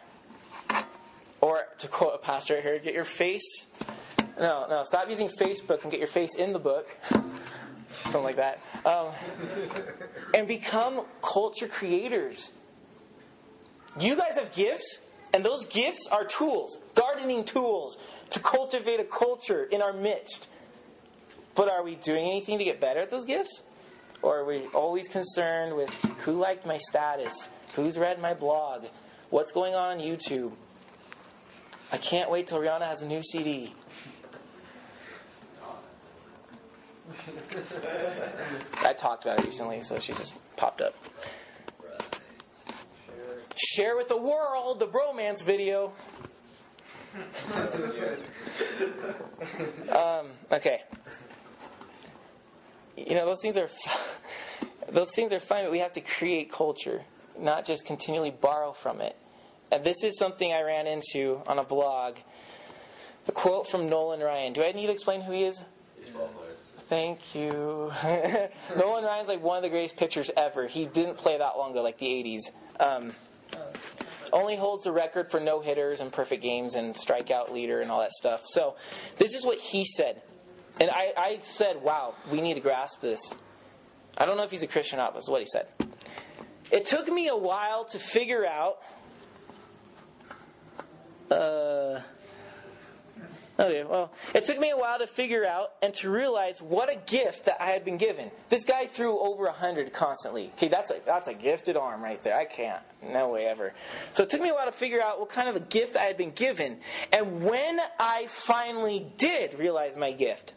Or 1.40 1.64
to 1.78 1.88
quote 1.88 2.14
a 2.14 2.18
pastor 2.18 2.54
right 2.54 2.62
here, 2.62 2.78
get 2.78 2.94
your 2.94 3.04
face. 3.04 3.66
No, 4.38 4.66
no, 4.68 4.82
stop 4.84 5.08
using 5.08 5.28
Facebook 5.28 5.82
and 5.82 5.90
get 5.90 5.98
your 5.98 6.08
face 6.08 6.34
in 6.36 6.52
the 6.52 6.58
book. 6.58 6.88
Something 7.92 8.22
like 8.22 8.36
that. 8.36 8.60
Um, 8.84 9.08
and 10.34 10.46
become 10.46 11.02
culture 11.22 11.68
creators. 11.68 12.50
You 13.98 14.16
guys 14.16 14.36
have 14.36 14.52
gifts, 14.52 15.00
and 15.32 15.44
those 15.44 15.66
gifts 15.66 16.08
are 16.12 16.24
tools, 16.24 16.78
gardening 16.94 17.44
tools, 17.44 17.96
to 18.30 18.40
cultivate 18.40 19.00
a 19.00 19.04
culture 19.04 19.64
in 19.64 19.80
our 19.80 19.92
midst. 19.92 20.48
But 21.54 21.70
are 21.70 21.82
we 21.82 21.94
doing 21.94 22.26
anything 22.26 22.58
to 22.58 22.64
get 22.64 22.80
better 22.80 23.00
at 23.00 23.10
those 23.10 23.24
gifts? 23.24 23.62
Or 24.22 24.40
are 24.40 24.44
we 24.44 24.66
always 24.74 25.08
concerned 25.08 25.74
with 25.74 25.90
who 26.20 26.32
liked 26.32 26.66
my 26.66 26.78
status? 26.78 27.48
Who's 27.74 27.98
read 27.98 28.20
my 28.20 28.34
blog? 28.34 28.84
What's 29.30 29.52
going 29.52 29.74
on 29.74 29.98
on 29.98 30.04
YouTube? 30.04 30.52
I 31.92 31.98
can't 31.98 32.30
wait 32.30 32.46
till 32.46 32.58
Rihanna 32.58 32.82
has 32.82 33.02
a 33.02 33.06
new 33.06 33.22
CD. 33.22 33.74
I 38.82 38.92
talked 38.92 39.24
about 39.24 39.40
it 39.40 39.46
recently, 39.46 39.80
so 39.82 39.98
she 39.98 40.12
just 40.12 40.34
popped 40.56 40.80
up. 40.80 40.94
Share 43.56 43.96
with 43.96 44.08
the 44.08 44.16
world 44.16 44.80
the 44.80 44.86
bromance 44.86 45.42
video. 45.42 45.92
um, 49.90 50.26
okay. 50.52 50.82
You 52.96 53.14
know 53.14 53.26
those 53.26 53.40
things 53.40 53.56
are 53.56 53.70
those 54.90 55.10
things 55.14 55.32
are 55.32 55.40
fine, 55.40 55.64
but 55.64 55.72
we 55.72 55.78
have 55.78 55.94
to 55.94 56.00
create 56.00 56.52
culture, 56.52 57.02
not 57.38 57.64
just 57.64 57.86
continually 57.86 58.30
borrow 58.30 58.72
from 58.72 59.00
it. 59.00 59.16
And 59.72 59.84
this 59.84 60.04
is 60.04 60.18
something 60.18 60.52
I 60.52 60.62
ran 60.62 60.86
into 60.86 61.40
on 61.46 61.58
a 61.58 61.64
blog. 61.64 62.16
The 63.26 63.32
quote 63.32 63.68
from 63.68 63.88
Nolan 63.88 64.20
Ryan. 64.20 64.52
Do 64.52 64.62
I 64.62 64.72
need 64.72 64.86
to 64.86 64.92
explain 64.92 65.22
who 65.22 65.32
he 65.32 65.44
is? 65.44 65.64
Thank 66.88 67.34
you. 67.34 67.92
Nolan 68.76 69.04
Ryan's 69.04 69.28
like 69.28 69.42
one 69.42 69.56
of 69.56 69.64
the 69.64 69.70
greatest 69.70 69.96
pitchers 69.96 70.30
ever. 70.36 70.68
He 70.68 70.86
didn't 70.86 71.16
play 71.16 71.36
that 71.36 71.58
long 71.58 71.72
ago, 71.72 71.82
like 71.82 71.98
the 71.98 72.06
80s. 72.06 72.52
Um, 72.78 73.12
only 74.32 74.56
holds 74.56 74.84
the 74.84 74.92
record 74.92 75.30
for 75.30 75.40
no 75.40 75.60
hitters 75.60 76.00
and 76.00 76.12
perfect 76.12 76.42
games 76.42 76.74
and 76.74 76.94
strikeout 76.94 77.52
leader 77.52 77.80
and 77.80 77.90
all 77.90 78.00
that 78.00 78.12
stuff. 78.12 78.42
So, 78.46 78.76
this 79.18 79.34
is 79.34 79.44
what 79.44 79.58
he 79.58 79.84
said. 79.84 80.22
And 80.80 80.90
I, 80.90 81.12
I 81.16 81.38
said, 81.42 81.82
wow, 81.82 82.14
we 82.30 82.40
need 82.40 82.54
to 82.54 82.60
grasp 82.60 83.00
this. 83.00 83.34
I 84.18 84.26
don't 84.26 84.36
know 84.36 84.44
if 84.44 84.50
he's 84.50 84.62
a 84.62 84.66
Christian 84.66 84.98
or 84.98 85.02
not, 85.02 85.14
but 85.14 85.24
what 85.26 85.40
he 85.40 85.46
said. 85.46 85.66
It 86.70 86.84
took 86.84 87.08
me 87.08 87.28
a 87.28 87.36
while 87.36 87.84
to 87.86 87.98
figure 87.98 88.44
out. 88.44 88.78
Uh, 91.30 92.00
Okay, 93.66 93.84
well, 93.84 94.12
it 94.34 94.44
took 94.44 94.58
me 94.58 94.68
a 94.68 94.76
while 94.76 94.98
to 94.98 95.06
figure 95.06 95.46
out 95.46 95.72
and 95.80 95.94
to 95.94 96.10
realize 96.10 96.60
what 96.60 96.92
a 96.92 96.96
gift 96.96 97.46
that 97.46 97.56
I 97.58 97.70
had 97.70 97.86
been 97.86 97.96
given. 97.96 98.30
This 98.50 98.64
guy 98.64 98.84
threw 98.84 99.18
over 99.18 99.46
a 99.46 99.52
hundred 99.52 99.94
constantly. 99.94 100.50
Okay, 100.56 100.68
that's 100.68 100.90
a 100.90 101.00
that's 101.06 101.26
a 101.26 101.32
gifted 101.32 101.74
arm 101.74 102.02
right 102.02 102.22
there. 102.22 102.36
I 102.36 102.44
can't, 102.44 102.82
no 103.02 103.30
way 103.30 103.46
ever. 103.46 103.72
So 104.12 104.24
it 104.24 104.30
took 104.30 104.42
me 104.42 104.50
a 104.50 104.54
while 104.54 104.66
to 104.66 104.72
figure 104.72 105.02
out 105.02 105.20
what 105.20 105.30
kind 105.30 105.48
of 105.48 105.56
a 105.56 105.60
gift 105.60 105.96
I 105.96 106.02
had 106.02 106.18
been 106.18 106.32
given. 106.32 106.78
And 107.14 107.42
when 107.42 107.80
I 107.98 108.26
finally 108.26 109.06
did 109.16 109.54
realize 109.54 109.96
my 109.96 110.12
gift, 110.12 110.52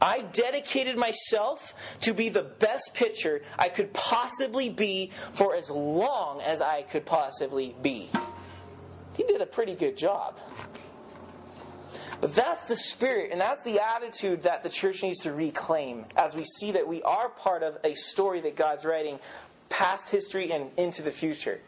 I 0.00 0.20
dedicated 0.20 0.96
myself 0.96 1.74
to 2.02 2.14
be 2.14 2.28
the 2.28 2.42
best 2.42 2.92
pitcher 2.94 3.42
I 3.58 3.68
could 3.68 3.92
possibly 3.92 4.68
be 4.68 5.10
for 5.32 5.56
as 5.56 5.70
long 5.70 6.40
as 6.40 6.62
I 6.62 6.82
could 6.82 7.04
possibly 7.04 7.74
be. 7.82 8.10
He 9.14 9.24
did 9.24 9.40
a 9.40 9.46
pretty 9.46 9.74
good 9.74 9.96
job. 9.96 10.38
But 12.20 12.34
that's 12.34 12.66
the 12.66 12.76
spirit 12.76 13.30
and 13.32 13.40
that's 13.40 13.62
the 13.62 13.80
attitude 13.80 14.42
that 14.42 14.62
the 14.62 14.68
church 14.68 15.02
needs 15.02 15.20
to 15.20 15.32
reclaim 15.32 16.04
as 16.16 16.34
we 16.34 16.44
see 16.44 16.72
that 16.72 16.86
we 16.86 17.02
are 17.02 17.28
part 17.30 17.62
of 17.62 17.78
a 17.82 17.94
story 17.94 18.40
that 18.42 18.56
God's 18.56 18.84
writing 18.84 19.18
past 19.70 20.10
history 20.10 20.52
and 20.52 20.70
into 20.76 21.00
the 21.00 21.12
future. 21.12 21.60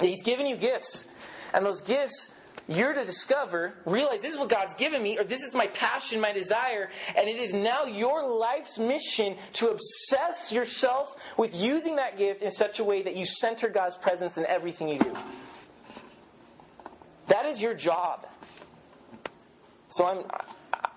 He's 0.00 0.22
given 0.22 0.46
you 0.46 0.56
gifts, 0.56 1.06
and 1.54 1.64
those 1.64 1.80
gifts 1.80 2.30
you're 2.66 2.94
to 2.94 3.04
discover, 3.04 3.74
realize 3.84 4.22
this 4.22 4.32
is 4.32 4.38
what 4.38 4.48
God's 4.48 4.74
given 4.74 5.02
me, 5.02 5.18
or 5.18 5.24
this 5.24 5.42
is 5.42 5.54
my 5.54 5.66
passion, 5.68 6.20
my 6.20 6.32
desire, 6.32 6.90
and 7.16 7.28
it 7.28 7.36
is 7.36 7.52
now 7.52 7.84
your 7.84 8.26
life's 8.26 8.78
mission 8.78 9.36
to 9.54 9.68
obsess 9.68 10.50
yourself 10.50 11.14
with 11.36 11.54
using 11.54 11.96
that 11.96 12.16
gift 12.16 12.42
in 12.42 12.50
such 12.50 12.78
a 12.78 12.84
way 12.84 13.02
that 13.02 13.16
you 13.16 13.26
center 13.26 13.68
God's 13.68 13.96
presence 13.96 14.38
in 14.38 14.46
everything 14.46 14.88
you 14.88 14.98
do. 14.98 15.14
That 17.28 17.46
is 17.46 17.60
your 17.60 17.74
job. 17.74 18.26
So 19.94 20.06
I'm, 20.06 20.24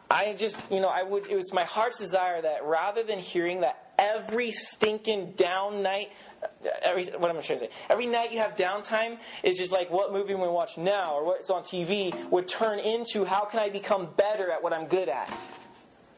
I 0.09 0.33
just, 0.33 0.59
you 0.71 0.81
know, 0.81 0.87
I 0.87 1.03
would, 1.03 1.27
it 1.27 1.35
was 1.35 1.53
my 1.53 1.63
heart's 1.63 1.99
desire 1.99 2.41
that 2.41 2.63
rather 2.63 3.03
than 3.03 3.19
hearing 3.19 3.61
that 3.61 3.91
every 3.99 4.49
stinking 4.49 5.33
down 5.33 5.83
night, 5.83 6.11
uh, 6.41 6.47
every, 6.81 7.05
what 7.05 7.29
am 7.29 7.37
I 7.37 7.41
trying 7.41 7.59
to 7.59 7.65
say? 7.65 7.69
Every 7.91 8.07
night 8.07 8.31
you 8.31 8.39
have 8.39 8.55
downtime 8.55 9.19
is 9.43 9.55
just 9.55 9.71
like 9.71 9.91
what 9.91 10.13
movie 10.13 10.33
we 10.33 10.47
watch 10.47 10.79
now 10.79 11.13
or 11.13 11.25
what's 11.25 11.51
on 11.51 11.61
TV 11.61 12.27
would 12.31 12.47
turn 12.47 12.79
into 12.79 13.23
how 13.23 13.45
can 13.45 13.59
I 13.59 13.69
become 13.69 14.09
better 14.17 14.49
at 14.49 14.63
what 14.63 14.73
I'm 14.73 14.87
good 14.87 15.09
at? 15.09 15.31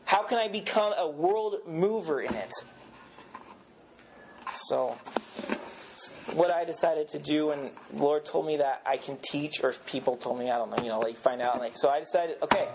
How 0.05 0.23
can 0.23 0.37
I 0.37 0.47
become 0.47 0.93
a 0.97 1.09
world 1.09 1.57
mover 1.67 2.21
in 2.21 2.33
it? 2.33 2.53
So, 4.53 4.97
what 6.33 6.51
I 6.51 6.65
decided 6.65 7.07
to 7.09 7.19
do, 7.19 7.51
and 7.51 7.71
Lord 7.93 8.25
told 8.25 8.45
me 8.45 8.57
that 8.57 8.81
I 8.85 8.97
can 8.97 9.17
teach, 9.21 9.63
or 9.63 9.73
people 9.85 10.15
told 10.15 10.39
me, 10.39 10.49
I 10.49 10.57
don't 10.57 10.69
know, 10.69 10.83
you 10.83 10.89
know, 10.89 10.99
like 10.99 11.15
find 11.15 11.41
out. 11.41 11.59
Like, 11.59 11.73
so 11.75 11.89
I 11.89 11.99
decided, 11.99 12.37
okay, 12.43 12.67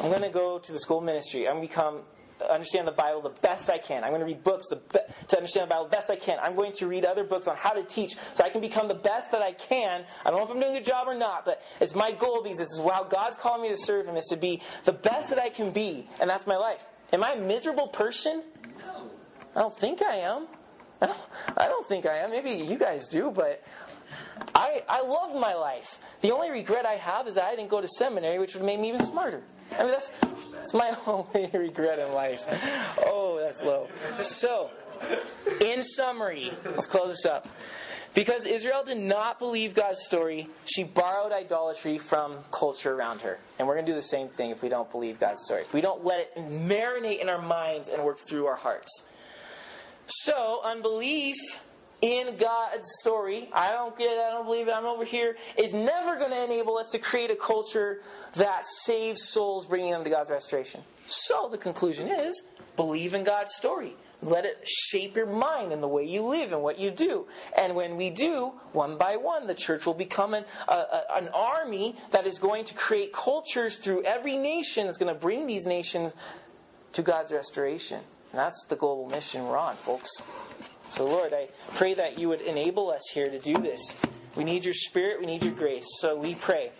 I'm 0.00 0.10
going 0.10 0.22
to 0.22 0.30
go 0.30 0.58
to 0.58 0.72
the 0.72 0.78
school 0.78 1.00
ministry. 1.00 1.48
I'm 1.48 1.56
going 1.56 1.68
to 1.68 1.68
become 1.68 2.00
understand 2.48 2.86
the 2.88 2.92
Bible 2.92 3.20
the 3.20 3.40
best 3.42 3.70
I 3.70 3.78
can. 3.78 4.04
I'm 4.04 4.10
going 4.10 4.20
to 4.20 4.26
read 4.26 4.42
books 4.42 4.66
be- 4.70 4.98
to 5.28 5.36
understand 5.36 5.70
the 5.70 5.74
Bible 5.74 5.88
the 5.88 5.96
best 5.96 6.10
I 6.10 6.16
can. 6.16 6.38
I'm 6.40 6.54
going 6.54 6.72
to 6.74 6.86
read 6.86 7.04
other 7.04 7.24
books 7.24 7.46
on 7.46 7.56
how 7.56 7.72
to 7.72 7.82
teach 7.82 8.12
so 8.34 8.44
I 8.44 8.48
can 8.48 8.60
become 8.60 8.88
the 8.88 8.94
best 8.94 9.30
that 9.32 9.42
I 9.42 9.52
can. 9.52 10.04
I 10.24 10.30
don't 10.30 10.38
know 10.38 10.44
if 10.44 10.50
I'm 10.50 10.60
doing 10.60 10.76
a 10.76 10.78
good 10.78 10.86
job 10.86 11.06
or 11.08 11.14
not, 11.14 11.44
but 11.44 11.62
it's 11.80 11.94
my 11.94 12.12
goal 12.12 12.42
because 12.42 12.58
this 12.58 12.68
is 12.68 12.78
how 12.78 13.04
God's 13.04 13.36
calling 13.36 13.62
me 13.62 13.68
to 13.68 13.76
serve 13.76 14.06
Him 14.06 14.16
is 14.16 14.26
to 14.26 14.36
be 14.36 14.62
the 14.84 14.92
best 14.92 15.30
that 15.30 15.38
I 15.38 15.50
can 15.50 15.70
be, 15.70 16.08
and 16.20 16.30
that's 16.30 16.46
my 16.46 16.56
life. 16.56 16.84
Am 17.12 17.22
I 17.24 17.32
a 17.32 17.40
miserable 17.40 17.88
person? 17.88 18.42
No. 18.78 19.10
I 19.56 19.60
don't 19.60 19.76
think 19.76 20.02
I 20.02 20.16
am. 20.16 20.46
I 21.56 21.66
don't, 21.66 21.86
think 21.86 22.06
I 22.06 22.18
am. 22.18 22.30
Maybe 22.30 22.50
you 22.50 22.76
guys 22.76 23.08
do, 23.08 23.30
but 23.30 23.62
I, 24.54 24.82
I 24.88 25.02
love 25.02 25.34
my 25.34 25.54
life. 25.54 25.98
The 26.20 26.30
only 26.30 26.50
regret 26.50 26.86
I 26.86 26.94
have 26.94 27.26
is 27.26 27.34
that 27.34 27.44
I 27.44 27.56
didn't 27.56 27.70
go 27.70 27.80
to 27.80 27.88
seminary, 27.88 28.38
which 28.38 28.54
would 28.54 28.62
make 28.62 28.78
me 28.78 28.88
even 28.88 29.02
smarter. 29.02 29.42
I 29.78 29.82
mean, 29.82 29.92
that's, 29.92 30.12
that's 30.52 30.74
my 30.74 30.96
only 31.06 31.50
regret 31.52 31.98
in 31.98 32.12
life. 32.12 32.44
Oh, 33.06 33.38
that's 33.40 33.62
low. 33.62 33.88
So, 34.18 34.70
in 35.60 35.82
summary, 35.82 36.52
let's 36.64 36.86
close 36.86 37.08
this 37.08 37.24
up. 37.24 37.48
Because 38.12 38.44
Israel 38.44 38.82
did 38.84 38.98
not 38.98 39.38
believe 39.38 39.74
God's 39.74 40.02
story, 40.02 40.48
she 40.64 40.82
borrowed 40.82 41.32
idolatry 41.32 41.96
from 41.96 42.38
culture 42.50 42.92
around 42.92 43.22
her. 43.22 43.38
And 43.58 43.68
we're 43.68 43.74
going 43.74 43.86
to 43.86 43.92
do 43.92 43.96
the 43.96 44.02
same 44.02 44.28
thing 44.28 44.50
if 44.50 44.62
we 44.62 44.68
don't 44.68 44.90
believe 44.90 45.20
God's 45.20 45.42
story. 45.44 45.62
If 45.62 45.72
we 45.72 45.80
don't 45.80 46.04
let 46.04 46.20
it 46.20 46.36
marinate 46.36 47.20
in 47.20 47.28
our 47.28 47.40
minds 47.40 47.88
and 47.88 48.02
work 48.02 48.18
through 48.18 48.46
our 48.46 48.56
hearts. 48.56 49.04
So, 50.10 50.60
unbelief 50.64 51.36
in 52.02 52.36
God's 52.36 52.88
story, 53.00 53.48
I 53.52 53.70
don't 53.70 53.96
get 53.96 54.16
it, 54.16 54.18
I 54.18 54.30
don't 54.30 54.44
believe 54.44 54.66
it, 54.66 54.74
I'm 54.74 54.84
over 54.84 55.04
here, 55.04 55.36
is 55.56 55.72
never 55.72 56.18
going 56.18 56.32
to 56.32 56.42
enable 56.42 56.78
us 56.78 56.88
to 56.88 56.98
create 56.98 57.30
a 57.30 57.36
culture 57.36 58.00
that 58.34 58.66
saves 58.66 59.28
souls, 59.28 59.66
bringing 59.66 59.92
them 59.92 60.02
to 60.02 60.10
God's 60.10 60.30
restoration. 60.30 60.80
So, 61.06 61.48
the 61.48 61.58
conclusion 61.58 62.08
is 62.08 62.42
believe 62.74 63.14
in 63.14 63.22
God's 63.22 63.54
story. 63.54 63.94
Let 64.20 64.44
it 64.44 64.66
shape 64.66 65.16
your 65.16 65.26
mind 65.26 65.72
and 65.72 65.80
the 65.80 65.88
way 65.88 66.04
you 66.04 66.22
live 66.22 66.52
and 66.52 66.60
what 66.60 66.78
you 66.78 66.90
do. 66.90 67.26
And 67.56 67.76
when 67.76 67.96
we 67.96 68.10
do, 68.10 68.52
one 68.72 68.98
by 68.98 69.16
one, 69.16 69.46
the 69.46 69.54
church 69.54 69.86
will 69.86 69.94
become 69.94 70.34
an, 70.34 70.44
a, 70.68 70.72
a, 70.72 71.04
an 71.14 71.28
army 71.28 71.94
that 72.10 72.26
is 72.26 72.38
going 72.38 72.64
to 72.64 72.74
create 72.74 73.12
cultures 73.12 73.78
through 73.78 74.02
every 74.02 74.36
nation 74.36 74.86
that's 74.86 74.98
going 74.98 75.14
to 75.14 75.18
bring 75.18 75.46
these 75.46 75.66
nations 75.66 76.14
to 76.94 77.02
God's 77.02 77.32
restoration. 77.32 78.00
And 78.30 78.38
that's 78.38 78.64
the 78.68 78.76
global 78.76 79.08
mission 79.08 79.46
we're 79.46 79.58
on, 79.58 79.76
folks. 79.76 80.10
So, 80.88 81.04
Lord, 81.04 81.32
I 81.32 81.48
pray 81.74 81.94
that 81.94 82.18
you 82.18 82.28
would 82.28 82.40
enable 82.40 82.90
us 82.90 83.02
here 83.12 83.28
to 83.28 83.38
do 83.38 83.54
this. 83.54 83.96
We 84.36 84.44
need 84.44 84.64
your 84.64 84.74
spirit, 84.74 85.20
we 85.20 85.26
need 85.26 85.44
your 85.44 85.54
grace. 85.54 85.86
So 85.98 86.16
we 86.16 86.34
pray. 86.34 86.70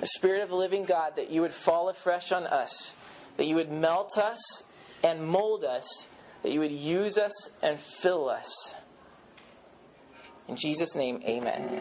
The 0.00 0.06
Spirit 0.06 0.42
of 0.42 0.48
the 0.48 0.56
living 0.56 0.84
God, 0.84 1.16
that 1.16 1.30
you 1.30 1.42
would 1.42 1.52
fall 1.52 1.88
afresh 1.88 2.32
on 2.32 2.44
us, 2.44 2.96
that 3.36 3.46
you 3.46 3.54
would 3.54 3.70
melt 3.70 4.18
us 4.18 4.64
and 5.04 5.24
mold 5.24 5.64
us, 5.64 6.08
that 6.42 6.50
you 6.50 6.60
would 6.60 6.72
use 6.72 7.16
us 7.16 7.50
and 7.62 7.78
fill 7.78 8.28
us. 8.28 8.74
In 10.48 10.56
Jesus' 10.56 10.94
name, 10.94 11.22
amen. 11.24 11.80